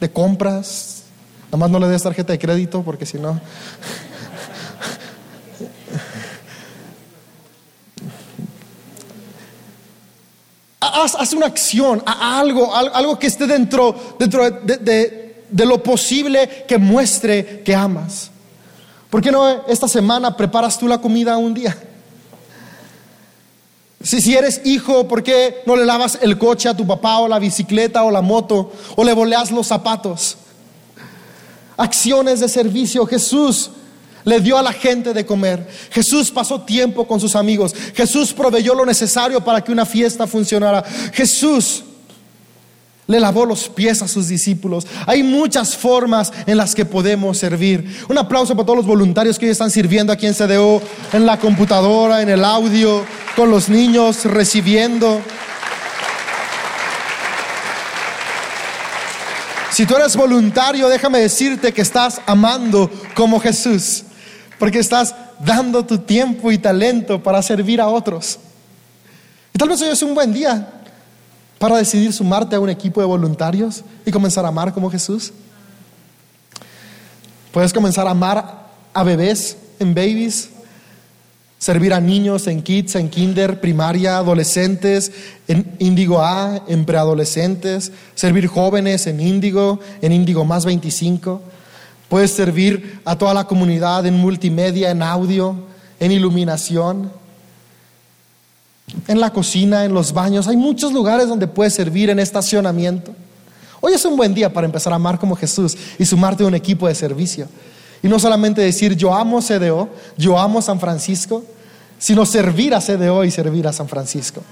de 0.00 0.10
compras? 0.10 1.02
Nada 1.48 1.58
más 1.58 1.68
no 1.68 1.78
le 1.78 1.88
des 1.88 2.02
tarjeta 2.02 2.32
de 2.32 2.38
crédito 2.38 2.82
porque 2.82 3.04
si 3.04 3.18
no... 3.18 3.38
Haz, 10.80 11.34
una 11.34 11.44
acción, 11.44 12.02
algo, 12.06 12.74
algo 12.74 13.18
que 13.18 13.26
esté 13.26 13.46
dentro, 13.46 13.94
dentro 14.18 14.50
de 14.50 14.78
de 14.78 15.27
lo 15.50 15.82
posible 15.82 16.64
que 16.66 16.78
muestre 16.78 17.62
que 17.64 17.74
amas. 17.74 18.30
¿Por 19.10 19.22
qué 19.22 19.30
no 19.30 19.66
esta 19.66 19.88
semana 19.88 20.36
preparas 20.36 20.78
tú 20.78 20.86
la 20.86 21.00
comida 21.00 21.36
un 21.38 21.54
día? 21.54 21.76
Si, 24.02 24.20
si 24.20 24.36
eres 24.36 24.60
hijo, 24.64 25.08
¿por 25.08 25.22
qué 25.22 25.62
no 25.66 25.74
le 25.74 25.84
lavas 25.84 26.18
el 26.22 26.38
coche 26.38 26.68
a 26.68 26.76
tu 26.76 26.86
papá 26.86 27.18
o 27.18 27.28
la 27.28 27.38
bicicleta 27.38 28.04
o 28.04 28.10
la 28.10 28.22
moto 28.22 28.72
o 28.96 29.04
le 29.04 29.12
boleas 29.12 29.50
los 29.50 29.66
zapatos? 29.66 30.36
Acciones 31.76 32.40
de 32.40 32.48
servicio. 32.48 33.06
Jesús 33.06 33.70
le 34.24 34.40
dio 34.40 34.58
a 34.58 34.62
la 34.62 34.72
gente 34.72 35.14
de 35.14 35.24
comer. 35.24 35.66
Jesús 35.90 36.30
pasó 36.30 36.60
tiempo 36.60 37.06
con 37.06 37.18
sus 37.18 37.34
amigos. 37.34 37.74
Jesús 37.94 38.32
proveyó 38.32 38.74
lo 38.74 38.84
necesario 38.84 39.42
para 39.42 39.62
que 39.62 39.72
una 39.72 39.86
fiesta 39.86 40.26
funcionara. 40.26 40.84
Jesús 41.12 41.82
le 43.08 43.18
lavó 43.18 43.46
los 43.46 43.70
pies 43.70 44.02
a 44.02 44.06
sus 44.06 44.28
discípulos. 44.28 44.86
Hay 45.06 45.22
muchas 45.22 45.74
formas 45.74 46.30
en 46.46 46.58
las 46.58 46.74
que 46.74 46.84
podemos 46.84 47.38
servir. 47.38 48.04
Un 48.06 48.18
aplauso 48.18 48.54
para 48.54 48.66
todos 48.66 48.76
los 48.76 48.86
voluntarios 48.86 49.38
que 49.38 49.46
hoy 49.46 49.52
están 49.52 49.70
sirviendo 49.70 50.12
aquí 50.12 50.26
en 50.26 50.34
CDO, 50.34 50.82
en 51.14 51.24
la 51.24 51.38
computadora, 51.38 52.20
en 52.20 52.28
el 52.28 52.44
audio, 52.44 53.02
con 53.34 53.50
los 53.50 53.70
niños, 53.70 54.26
recibiendo. 54.26 55.22
Si 59.72 59.86
tú 59.86 59.96
eres 59.96 60.14
voluntario, 60.14 60.90
déjame 60.90 61.20
decirte 61.20 61.72
que 61.72 61.80
estás 61.80 62.20
amando 62.26 62.90
como 63.14 63.40
Jesús, 63.40 64.02
porque 64.58 64.80
estás 64.80 65.14
dando 65.38 65.86
tu 65.86 65.96
tiempo 65.96 66.52
y 66.52 66.58
talento 66.58 67.22
para 67.22 67.40
servir 67.40 67.80
a 67.80 67.88
otros. 67.88 68.38
Y 69.54 69.58
tal 69.58 69.70
vez 69.70 69.80
hoy 69.80 69.88
es 69.88 70.02
un 70.02 70.14
buen 70.14 70.30
día 70.30 70.77
para 71.58 71.76
decidir 71.76 72.12
sumarte 72.12 72.56
a 72.56 72.60
un 72.60 72.70
equipo 72.70 73.00
de 73.00 73.06
voluntarios 73.06 73.84
y 74.06 74.10
comenzar 74.10 74.44
a 74.44 74.48
amar 74.48 74.72
como 74.72 74.90
Jesús? 74.90 75.32
Puedes 77.52 77.72
comenzar 77.72 78.06
a 78.06 78.10
amar 78.10 78.68
a 78.92 79.02
bebés 79.02 79.56
en 79.80 79.94
babies, 79.94 80.50
servir 81.58 81.92
a 81.92 82.00
niños 82.00 82.46
en 82.46 82.62
kids, 82.62 82.94
en 82.94 83.10
kinder, 83.10 83.60
primaria, 83.60 84.18
adolescentes, 84.18 85.10
en 85.48 85.74
índigo 85.78 86.22
A, 86.22 86.62
en 86.68 86.84
preadolescentes, 86.84 87.90
servir 88.14 88.46
jóvenes 88.46 89.06
en 89.06 89.20
índigo, 89.20 89.80
en 90.02 90.12
índigo 90.12 90.44
más 90.44 90.64
25. 90.64 91.42
Puedes 92.08 92.30
servir 92.30 93.00
a 93.04 93.18
toda 93.18 93.34
la 93.34 93.44
comunidad 93.44 94.06
en 94.06 94.14
multimedia, 94.14 94.90
en 94.90 95.02
audio, 95.02 95.56
en 95.98 96.12
iluminación 96.12 97.10
en 99.06 99.20
la 99.20 99.32
cocina, 99.32 99.84
en 99.84 99.94
los 99.94 100.12
baños. 100.12 100.48
Hay 100.48 100.56
muchos 100.56 100.92
lugares 100.92 101.28
donde 101.28 101.46
puedes 101.46 101.74
servir 101.74 102.10
en 102.10 102.18
estacionamiento. 102.18 103.12
Hoy 103.80 103.92
es 103.92 104.04
un 104.04 104.16
buen 104.16 104.34
día 104.34 104.52
para 104.52 104.66
empezar 104.66 104.92
a 104.92 104.96
amar 104.96 105.18
como 105.18 105.36
Jesús 105.36 105.76
y 105.98 106.04
sumarte 106.04 106.42
a 106.42 106.46
un 106.46 106.54
equipo 106.54 106.88
de 106.88 106.94
servicio. 106.94 107.48
Y 108.02 108.08
no 108.08 108.18
solamente 108.18 108.60
decir 108.60 108.96
yo 108.96 109.14
amo 109.14 109.40
CDO, 109.40 109.88
yo 110.16 110.38
amo 110.38 110.62
San 110.62 110.80
Francisco, 110.80 111.44
sino 111.98 112.26
servir 112.26 112.74
a 112.74 112.80
CDO 112.80 113.24
y 113.24 113.30
servir 113.30 113.66
a 113.66 113.72
San 113.72 113.88
Francisco. 113.88 114.42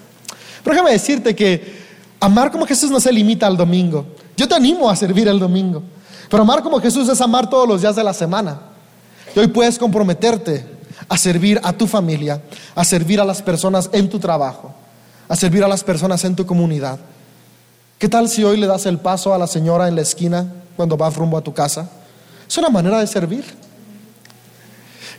Pero 0.62 0.74
déjame 0.74 0.93
decirte 0.93 1.34
que 1.34 1.87
amar 2.20 2.51
como 2.51 2.66
Jesús 2.66 2.91
no 2.91 3.01
se 3.01 3.12
limita 3.12 3.47
al 3.47 3.57
domingo. 3.57 4.07
Yo 4.37 4.47
te 4.49 4.55
animo 4.55 4.91
a 4.91 4.97
servir 4.97 5.28
el 5.28 5.39
domingo. 5.39 5.82
Pero 6.28 6.43
amar 6.43 6.62
como 6.62 6.80
Jesús 6.80 7.09
es 7.09 7.20
amar 7.20 7.49
todos 7.49 7.68
los 7.68 7.80
días 7.80 7.95
de 7.97 8.05
la 8.05 8.12
semana. 8.12 8.61
Y 9.34 9.39
hoy 9.39 9.47
puedes 9.49 9.78
comprometerte 9.78 10.76
a 11.09 11.16
servir 11.16 11.61
a 11.62 11.72
tu 11.72 11.86
familia, 11.86 12.42
a 12.74 12.84
servir 12.84 13.20
a 13.20 13.24
las 13.24 13.42
personas 13.42 13.88
en 13.92 14.09
tu 14.09 14.18
trabajo, 14.18 14.74
a 15.28 15.36
servir 15.36 15.62
a 15.64 15.68
las 15.68 15.84
personas 15.84 16.24
en 16.24 16.34
tu 16.34 16.46
comunidad. 16.46 16.98
¿Qué 17.98 18.09
tal 18.09 18.28
si 18.28 18.44
hoy 18.44 18.59
le 18.59 18.66
das 18.66 18.86
el 18.86 18.98
paso 18.98 19.32
a 19.32 19.38
la 19.38 19.46
señora 19.46 19.88
en 19.88 19.94
la 19.94 20.02
esquina 20.02 20.46
cuando 20.76 20.96
vas 20.96 21.16
rumbo 21.16 21.38
a 21.38 21.42
tu 21.42 21.54
casa? 21.54 21.88
Es 22.46 22.59
una 22.59 22.68
manera 22.68 22.98
de 22.98 23.07
servir. 23.07 23.44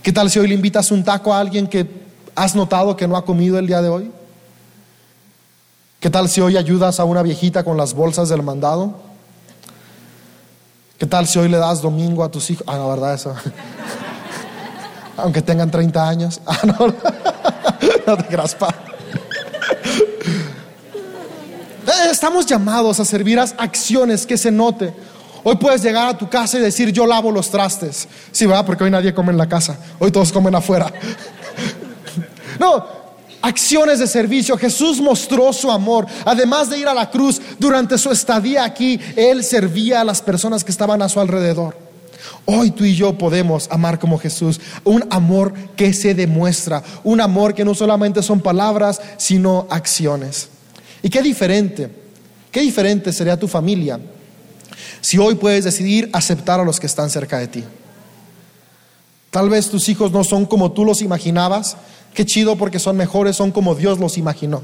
¿Qué 0.03 0.11
tal 0.13 0.29
si 0.29 0.39
hoy 0.39 0.47
le 0.47 0.55
invitas 0.55 0.91
un 0.91 1.03
taco 1.03 1.33
a 1.33 1.39
alguien 1.39 1.67
que 1.67 1.87
has 2.35 2.55
notado 2.55 2.95
que 2.95 3.07
no 3.07 3.17
ha 3.17 3.25
comido 3.25 3.57
el 3.57 3.67
día 3.67 3.81
de 3.81 3.89
hoy? 3.89 4.11
¿Qué 5.99 6.09
tal 6.09 6.29
si 6.29 6.39
hoy 6.41 6.55
ayudas 6.55 6.99
a 6.99 7.03
una 7.03 7.23
viejita 7.23 7.63
con 7.63 7.75
las 7.75 7.93
bolsas 7.93 8.29
del 8.29 8.43
mandado? 8.43 8.95
¿Qué 10.99 11.05
tal 11.05 11.27
si 11.27 11.39
hoy 11.39 11.49
le 11.49 11.57
das 11.57 11.81
domingo 11.81 12.23
a 12.23 12.29
tus 12.29 12.49
hijos? 12.51 12.63
Ah, 12.67 12.77
no, 12.77 12.89
¿verdad 12.89 13.15
eso? 13.15 13.35
Aunque 15.17 15.41
tengan 15.41 15.69
30 15.69 16.07
años. 16.09 16.41
Ah, 16.47 16.61
no, 18.05 18.15
te 18.17 18.25
creas, 18.25 18.55
pa. 18.55 18.69
Eh, 21.85 22.09
Estamos 22.11 22.45
llamados 22.45 22.99
a 22.99 23.05
servir 23.05 23.39
a 23.39 23.43
acciones 23.57 24.25
que 24.25 24.37
se 24.37 24.49
note. 24.51 24.93
Hoy 25.43 25.55
puedes 25.57 25.81
llegar 25.81 26.07
a 26.07 26.17
tu 26.17 26.29
casa 26.29 26.57
y 26.57 26.61
decir, 26.61 26.91
yo 26.91 27.05
lavo 27.05 27.31
los 27.31 27.49
trastes. 27.49 28.07
Sí, 28.31 28.45
va, 28.45 28.65
porque 28.65 28.83
hoy 28.85 28.91
nadie 28.91 29.13
come 29.13 29.31
en 29.31 29.37
la 29.37 29.47
casa. 29.47 29.77
Hoy 29.99 30.11
todos 30.11 30.31
comen 30.31 30.55
afuera. 30.55 30.91
No, 32.59 32.83
acciones 33.39 33.99
de 33.99 34.07
servicio. 34.07 34.57
Jesús 34.57 34.99
mostró 34.99 35.53
su 35.53 35.69
amor. 35.69 36.07
Además 36.25 36.71
de 36.71 36.79
ir 36.79 36.87
a 36.87 36.93
la 36.95 37.11
cruz, 37.11 37.39
durante 37.59 37.99
su 37.99 38.09
estadía 38.09 38.63
aquí, 38.63 38.99
Él 39.15 39.43
servía 39.43 40.01
a 40.01 40.03
las 40.03 40.23
personas 40.23 40.63
que 40.63 40.71
estaban 40.71 41.03
a 41.03 41.09
su 41.09 41.19
alrededor. 41.19 41.77
Hoy 42.49 42.71
tú 42.71 42.85
y 42.85 42.95
yo 42.95 43.17
podemos 43.17 43.67
amar 43.69 43.99
como 43.99 44.17
Jesús, 44.17 44.61
un 44.85 45.03
amor 45.09 45.53
que 45.75 45.91
se 45.91 46.13
demuestra, 46.13 46.81
un 47.03 47.19
amor 47.19 47.53
que 47.53 47.65
no 47.65 47.75
solamente 47.75 48.23
son 48.23 48.39
palabras, 48.39 49.01
sino 49.17 49.67
acciones. 49.69 50.47
Y 51.03 51.09
qué 51.09 51.21
diferente, 51.21 51.91
qué 52.49 52.61
diferente 52.61 53.11
sería 53.11 53.37
tu 53.37 53.49
familia 53.49 53.99
si 55.01 55.17
hoy 55.17 55.35
puedes 55.35 55.65
decidir 55.65 56.09
aceptar 56.13 56.61
a 56.61 56.63
los 56.63 56.79
que 56.79 56.87
están 56.87 57.09
cerca 57.09 57.37
de 57.37 57.49
ti. 57.49 57.65
Tal 59.29 59.49
vez 59.49 59.69
tus 59.69 59.89
hijos 59.89 60.13
no 60.13 60.23
son 60.23 60.45
como 60.45 60.71
tú 60.71 60.85
los 60.85 61.01
imaginabas, 61.01 61.75
qué 62.13 62.25
chido 62.25 62.55
porque 62.55 62.79
son 62.79 62.95
mejores, 62.95 63.35
son 63.35 63.51
como 63.51 63.75
Dios 63.75 63.99
los 63.99 64.17
imaginó. 64.17 64.63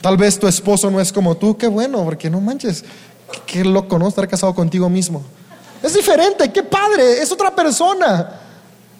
Tal 0.00 0.16
vez 0.16 0.38
tu 0.38 0.48
esposo 0.48 0.90
no 0.90 1.02
es 1.02 1.12
como 1.12 1.36
tú, 1.36 1.58
qué 1.58 1.66
bueno, 1.66 2.02
porque 2.02 2.30
no 2.30 2.40
manches, 2.40 2.82
qué 3.46 3.62
loco, 3.62 3.98
¿no? 3.98 4.08
Estar 4.08 4.26
casado 4.26 4.54
contigo 4.54 4.88
mismo. 4.88 5.22
Es 5.84 5.92
diferente, 5.92 6.50
qué 6.50 6.62
padre, 6.62 7.20
es 7.20 7.30
otra 7.30 7.54
persona. 7.54 8.40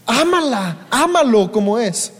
Ámala, 0.05 0.87
ámalo 0.91 1.51
como 1.51 1.79
es. 1.79 2.13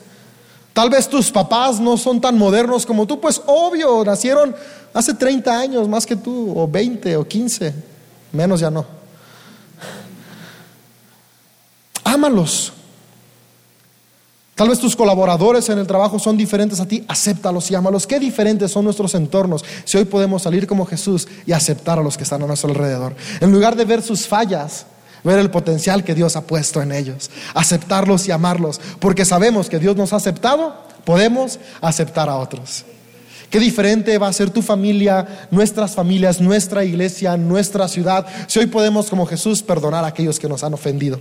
Tal 0.73 0.89
vez 0.89 1.07
tus 1.07 1.31
papás 1.31 1.79
no 1.79 1.99
son 1.99 2.19
tan 2.19 2.39
modernos 2.39 2.87
como 2.87 3.07
tú, 3.07 3.21
pues 3.21 3.43
obvio, 3.45 4.03
nacieron 4.07 4.57
hace 4.95 5.13
30 5.13 5.61
años 5.61 5.87
más 5.87 6.07
que 6.07 6.17
tú, 6.17 6.59
o 6.59 6.67
20 6.67 7.15
o 7.19 7.29
15, 7.29 7.75
menos 8.33 8.61
ya 8.61 8.71
no. 8.71 8.87
Ámalos. 12.03 12.73
Tal 14.55 14.69
vez 14.69 14.79
tus 14.79 14.95
colaboradores 14.95 15.69
en 15.69 15.79
el 15.79 15.87
trabajo 15.87 16.21
son 16.21 16.37
diferentes 16.37 16.79
a 16.79 16.87
ti, 16.87 17.05
acéptalos 17.09 17.71
y 17.71 17.75
ámalos. 17.75 18.07
Qué 18.07 18.21
diferentes 18.21 18.71
son 18.71 18.85
nuestros 18.85 19.15
entornos 19.17 19.65
si 19.85 19.99
hoy 19.99 20.05
podemos 20.05 20.43
salir 20.43 20.69
como 20.69 20.87
Jesús 20.87 21.27
y 21.45 21.53
aceptar 21.53 21.99
a 21.99 22.03
los 22.03 22.17
que 22.17 22.23
están 22.23 22.43
a 22.43 22.47
nuestro 22.47 22.71
alrededor. 22.71 23.17
En 23.41 23.51
lugar 23.51 23.75
de 23.75 23.85
ver 23.85 24.01
sus 24.01 24.29
fallas, 24.29 24.87
ver 25.25 25.41
el 25.41 25.51
potencial 25.51 26.05
que 26.05 26.15
Dios 26.15 26.37
ha 26.37 26.43
puesto 26.43 26.81
en 26.83 26.93
ellos, 26.93 27.31
aceptarlos 27.55 28.29
y 28.29 28.31
amarlos, 28.31 28.81
porque 29.01 29.25
sabemos 29.25 29.69
que 29.69 29.81
Dios 29.81 29.97
nos 29.97 30.13
ha 30.13 30.17
aceptado, 30.17 30.77
podemos 31.05 31.59
aceptar 31.81 32.29
a 32.29 32.37
otros. 32.37 32.85
Qué 33.51 33.59
diferente 33.59 34.19
va 34.19 34.29
a 34.29 34.33
ser 34.33 34.51
tu 34.51 34.63
familia, 34.63 35.47
nuestras 35.51 35.95
familias, 35.95 36.41
nuestra 36.41 36.85
iglesia, 36.85 37.37
nuestra 37.37 37.89
ciudad, 37.89 38.27
si 38.47 38.61
hoy 38.61 38.67
podemos 38.67 39.11
como 39.11 39.27
Jesús 39.27 39.63
perdonar 39.63 40.05
a 40.05 40.09
aquellos 40.09 40.39
que 40.39 40.49
nos 40.49 40.63
han 40.63 40.75
ofendido. 40.75 41.19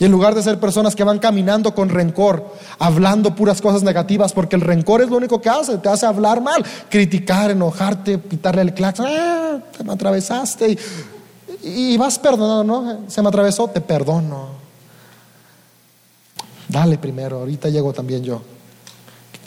Y 0.00 0.06
en 0.06 0.12
lugar 0.12 0.34
de 0.34 0.42
ser 0.42 0.58
personas 0.58 0.96
que 0.96 1.04
van 1.04 1.18
caminando 1.18 1.74
con 1.74 1.90
rencor, 1.90 2.54
hablando 2.78 3.34
puras 3.34 3.60
cosas 3.60 3.82
negativas, 3.82 4.32
porque 4.32 4.56
el 4.56 4.62
rencor 4.62 5.02
es 5.02 5.10
lo 5.10 5.18
único 5.18 5.42
que 5.42 5.50
hace, 5.50 5.76
te 5.76 5.90
hace 5.90 6.06
hablar 6.06 6.40
mal, 6.40 6.64
criticar, 6.88 7.50
enojarte, 7.50 8.16
pitarle 8.16 8.62
el 8.62 8.72
claxon, 8.72 9.06
ah, 9.06 9.58
te 9.76 9.84
me 9.84 9.92
atravesaste 9.92 10.78
y, 11.62 11.98
vas 11.98 12.18
perdonando, 12.18 12.64
¿no? 12.64 13.10
Se 13.10 13.20
me 13.20 13.28
atravesó, 13.28 13.68
te 13.68 13.82
perdono. 13.82 14.48
Dale 16.66 16.96
primero, 16.96 17.40
ahorita 17.40 17.68
llego 17.68 17.92
también 17.92 18.24
yo. 18.24 18.40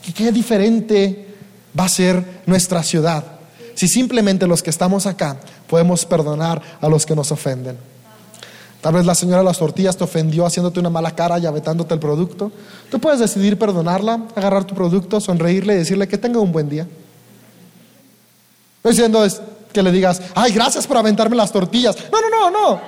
¿Qué, 0.06 0.14
qué 0.14 0.32
diferente 0.32 1.36
va 1.78 1.86
a 1.86 1.90
ser 1.90 2.44
nuestra 2.46 2.84
ciudad 2.84 3.24
si 3.74 3.88
simplemente 3.88 4.46
los 4.46 4.62
que 4.62 4.70
estamos 4.70 5.08
acá 5.08 5.36
podemos 5.68 6.06
perdonar 6.06 6.62
a 6.80 6.88
los 6.90 7.08
que 7.08 7.16
nos 7.16 7.32
ofenden? 7.32 7.93
Tal 8.84 8.94
vez 8.94 9.06
la 9.06 9.16
señora 9.16 9.38
de 9.38 9.46
las 9.46 9.60
tortillas 9.60 9.96
te 9.96 10.04
ofendió 10.04 10.46
haciéndote 10.46 10.82
una 10.82 10.90
mala 10.90 11.12
cara 11.12 11.40
y 11.40 11.46
avetándote 11.46 11.94
el 11.94 12.02
producto. 12.02 12.52
Tú 12.92 13.00
puedes 13.00 13.18
decidir 13.18 13.58
perdonarla, 13.58 14.26
agarrar 14.36 14.66
tu 14.66 14.76
producto, 14.76 15.22
sonreírle 15.22 15.76
y 15.76 15.78
decirle 15.78 16.06
que 16.06 16.18
tenga 16.18 16.42
un 16.42 16.52
buen 16.52 16.68
día. 16.68 16.86
No 18.84 18.90
diciendo 18.90 19.26
que 19.72 19.82
le 19.82 19.90
digas, 19.90 20.22
ay, 20.36 20.52
gracias 20.52 20.86
por 20.86 20.98
aventarme 20.98 21.38
las 21.38 21.54
tortillas. 21.54 21.96
No, 22.12 22.20
no, 22.20 22.30
no, 22.30 22.52
no. 22.52 22.82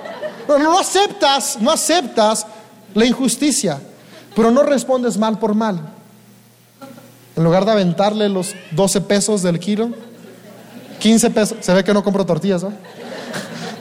No, 0.46 0.58
no 0.58 0.78
aceptas, 0.78 1.56
no 1.62 1.70
aceptas 1.70 2.46
la 2.92 3.06
injusticia, 3.06 3.80
pero 4.34 4.50
no 4.50 4.64
respondes 4.64 5.16
mal 5.16 5.38
por 5.38 5.54
mal. 5.54 5.80
En 7.36 7.42
lugar 7.42 7.64
de 7.64 7.72
aventarle 7.72 8.28
los 8.28 8.54
12 8.72 9.00
pesos 9.00 9.42
del 9.42 9.58
kilo, 9.58 9.88
15 10.98 11.30
pesos, 11.30 11.56
se 11.62 11.72
ve 11.72 11.82
que 11.82 11.94
no 11.94 12.04
compro 12.04 12.26
tortillas, 12.26 12.62
¿no? 12.62 12.74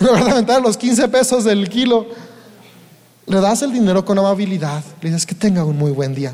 Los 0.64 0.78
15 0.78 1.08
pesos 1.08 1.44
del 1.44 1.70
kilo, 1.70 2.08
le 3.28 3.42
das 3.42 3.62
el 3.62 3.72
dinero 3.72 4.06
con 4.06 4.18
amabilidad, 4.18 4.84
le 5.02 5.10
dices 5.10 5.26
que 5.26 5.36
tenga 5.36 5.64
un 5.64 5.78
muy 5.78 5.92
buen 5.92 6.14
día. 6.14 6.34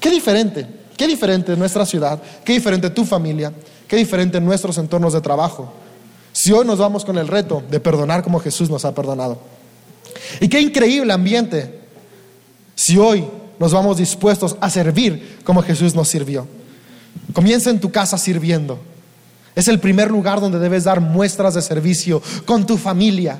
Qué 0.00 0.10
diferente, 0.10 0.66
qué 0.96 1.06
diferente 1.06 1.56
nuestra 1.56 1.86
ciudad, 1.86 2.20
qué 2.44 2.52
diferente 2.52 2.90
tu 2.90 3.04
familia, 3.04 3.52
qué 3.86 3.96
diferente 3.96 4.40
nuestros 4.40 4.78
entornos 4.78 5.12
de 5.12 5.20
trabajo. 5.20 5.72
Si 6.32 6.52
hoy 6.52 6.66
nos 6.66 6.78
vamos 6.78 7.04
con 7.04 7.18
el 7.18 7.28
reto 7.28 7.62
de 7.70 7.80
perdonar 7.80 8.22
como 8.22 8.40
Jesús 8.40 8.70
nos 8.70 8.84
ha 8.84 8.94
perdonado. 8.94 9.38
Y 10.40 10.48
qué 10.48 10.60
increíble 10.60 11.12
ambiente 11.12 11.80
si 12.74 12.98
hoy 12.98 13.26
nos 13.58 13.72
vamos 13.72 13.98
dispuestos 13.98 14.56
a 14.60 14.70
servir 14.70 15.38
como 15.44 15.62
Jesús 15.62 15.94
nos 15.94 16.08
sirvió. 16.08 16.46
Comienza 17.32 17.70
en 17.70 17.80
tu 17.80 17.90
casa 17.90 18.16
sirviendo. 18.16 18.78
Es 19.54 19.68
el 19.68 19.80
primer 19.80 20.10
lugar 20.10 20.40
donde 20.40 20.58
debes 20.58 20.84
dar 20.84 21.00
muestras 21.00 21.54
de 21.54 21.62
servicio 21.62 22.22
con 22.44 22.66
tu 22.66 22.76
familia. 22.76 23.38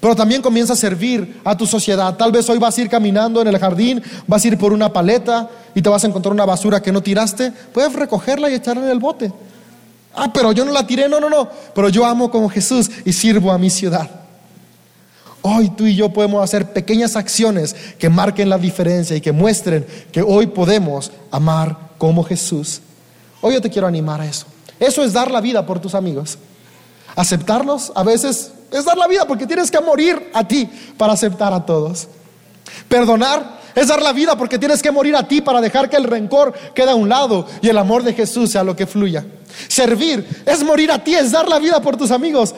Pero 0.00 0.16
también 0.16 0.42
comienza 0.42 0.72
a 0.72 0.76
servir 0.76 1.40
a 1.44 1.56
tu 1.56 1.66
sociedad. 1.66 2.16
Tal 2.16 2.32
vez 2.32 2.48
hoy 2.48 2.58
vas 2.58 2.76
a 2.76 2.80
ir 2.80 2.88
caminando 2.88 3.40
en 3.40 3.48
el 3.48 3.58
jardín, 3.58 4.02
vas 4.26 4.44
a 4.44 4.48
ir 4.48 4.58
por 4.58 4.72
una 4.72 4.92
paleta 4.92 5.48
y 5.74 5.82
te 5.82 5.88
vas 5.88 6.04
a 6.04 6.06
encontrar 6.06 6.32
una 6.32 6.44
basura 6.44 6.82
que 6.82 6.92
no 6.92 7.02
tiraste. 7.02 7.52
Puedes 7.72 7.92
recogerla 7.92 8.50
y 8.50 8.54
echarla 8.54 8.84
en 8.84 8.90
el 8.90 8.98
bote. 8.98 9.32
Ah, 10.14 10.30
pero 10.32 10.52
yo 10.52 10.64
no 10.64 10.72
la 10.72 10.86
tiré. 10.86 11.08
No, 11.08 11.20
no, 11.20 11.28
no. 11.28 11.48
Pero 11.74 11.88
yo 11.88 12.04
amo 12.04 12.30
como 12.30 12.48
Jesús 12.48 12.90
y 13.04 13.12
sirvo 13.12 13.52
a 13.52 13.58
mi 13.58 13.70
ciudad. 13.70 14.08
Hoy 15.42 15.70
tú 15.70 15.86
y 15.86 15.94
yo 15.94 16.10
podemos 16.10 16.42
hacer 16.42 16.72
pequeñas 16.72 17.16
acciones 17.16 17.76
que 17.98 18.08
marquen 18.08 18.48
la 18.48 18.56
diferencia 18.56 19.14
y 19.14 19.20
que 19.20 19.32
muestren 19.32 19.86
que 20.10 20.22
hoy 20.22 20.46
podemos 20.46 21.12
amar 21.30 21.76
como 21.98 22.24
Jesús. 22.24 22.80
Hoy 23.42 23.54
yo 23.54 23.60
te 23.60 23.68
quiero 23.68 23.86
animar 23.86 24.22
a 24.22 24.26
eso. 24.26 24.46
Eso 24.80 25.02
es 25.02 25.12
dar 25.12 25.30
la 25.30 25.40
vida 25.40 25.64
por 25.66 25.80
tus 25.80 25.94
amigos. 25.94 26.38
Aceptarlos 27.16 27.92
a 27.94 28.02
veces 28.02 28.52
es 28.70 28.84
dar 28.84 28.96
la 28.96 29.06
vida 29.06 29.26
porque 29.26 29.46
tienes 29.46 29.70
que 29.70 29.80
morir 29.80 30.30
a 30.34 30.46
ti 30.46 30.68
para 30.96 31.12
aceptar 31.12 31.52
a 31.52 31.64
todos. 31.64 32.08
Perdonar 32.88 33.60
es 33.74 33.88
dar 33.88 34.02
la 34.02 34.12
vida 34.12 34.36
porque 34.36 34.58
tienes 34.58 34.82
que 34.82 34.90
morir 34.90 35.14
a 35.16 35.26
ti 35.26 35.40
para 35.40 35.60
dejar 35.60 35.88
que 35.88 35.96
el 35.96 36.04
rencor 36.04 36.52
quede 36.74 36.90
a 36.90 36.94
un 36.94 37.08
lado 37.08 37.46
y 37.62 37.68
el 37.68 37.78
amor 37.78 38.02
de 38.02 38.14
Jesús 38.14 38.50
sea 38.50 38.64
lo 38.64 38.74
que 38.74 38.86
fluya. 38.86 39.24
Servir 39.68 40.42
es 40.46 40.64
morir 40.64 40.90
a 40.90 41.02
ti, 41.02 41.14
es 41.14 41.32
dar 41.32 41.48
la 41.48 41.58
vida 41.58 41.80
por 41.80 41.96
tus 41.96 42.10
amigos 42.10 42.54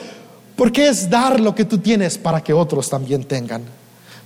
porque 0.57 0.89
es 0.89 1.11
dar 1.11 1.39
lo 1.39 1.55
que 1.55 1.67
tú 1.67 1.79
tienes 1.79 2.17
para 2.17 2.43
que 2.43 2.53
otros 2.53 2.89
también 2.89 3.25
tengan. 3.25 3.63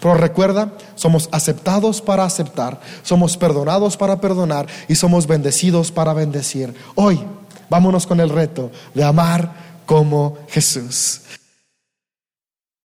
Pero 0.01 0.15
recuerda, 0.15 0.73
somos 0.95 1.29
aceptados 1.31 2.01
para 2.01 2.25
aceptar, 2.25 2.81
somos 3.03 3.37
perdonados 3.37 3.97
para 3.97 4.21
perdonar 4.21 4.67
y 4.89 4.95
somos 4.95 5.27
bendecidos 5.27 5.91
para 5.93 6.15
bendecir. 6.15 6.73
Hoy 6.95 7.21
vámonos 7.71 8.07
con 8.07 8.21
el 8.21 8.29
reto 8.29 8.71
de 8.93 9.05
amar 9.05 9.81
como 9.87 10.39
Jesús. 10.51 11.23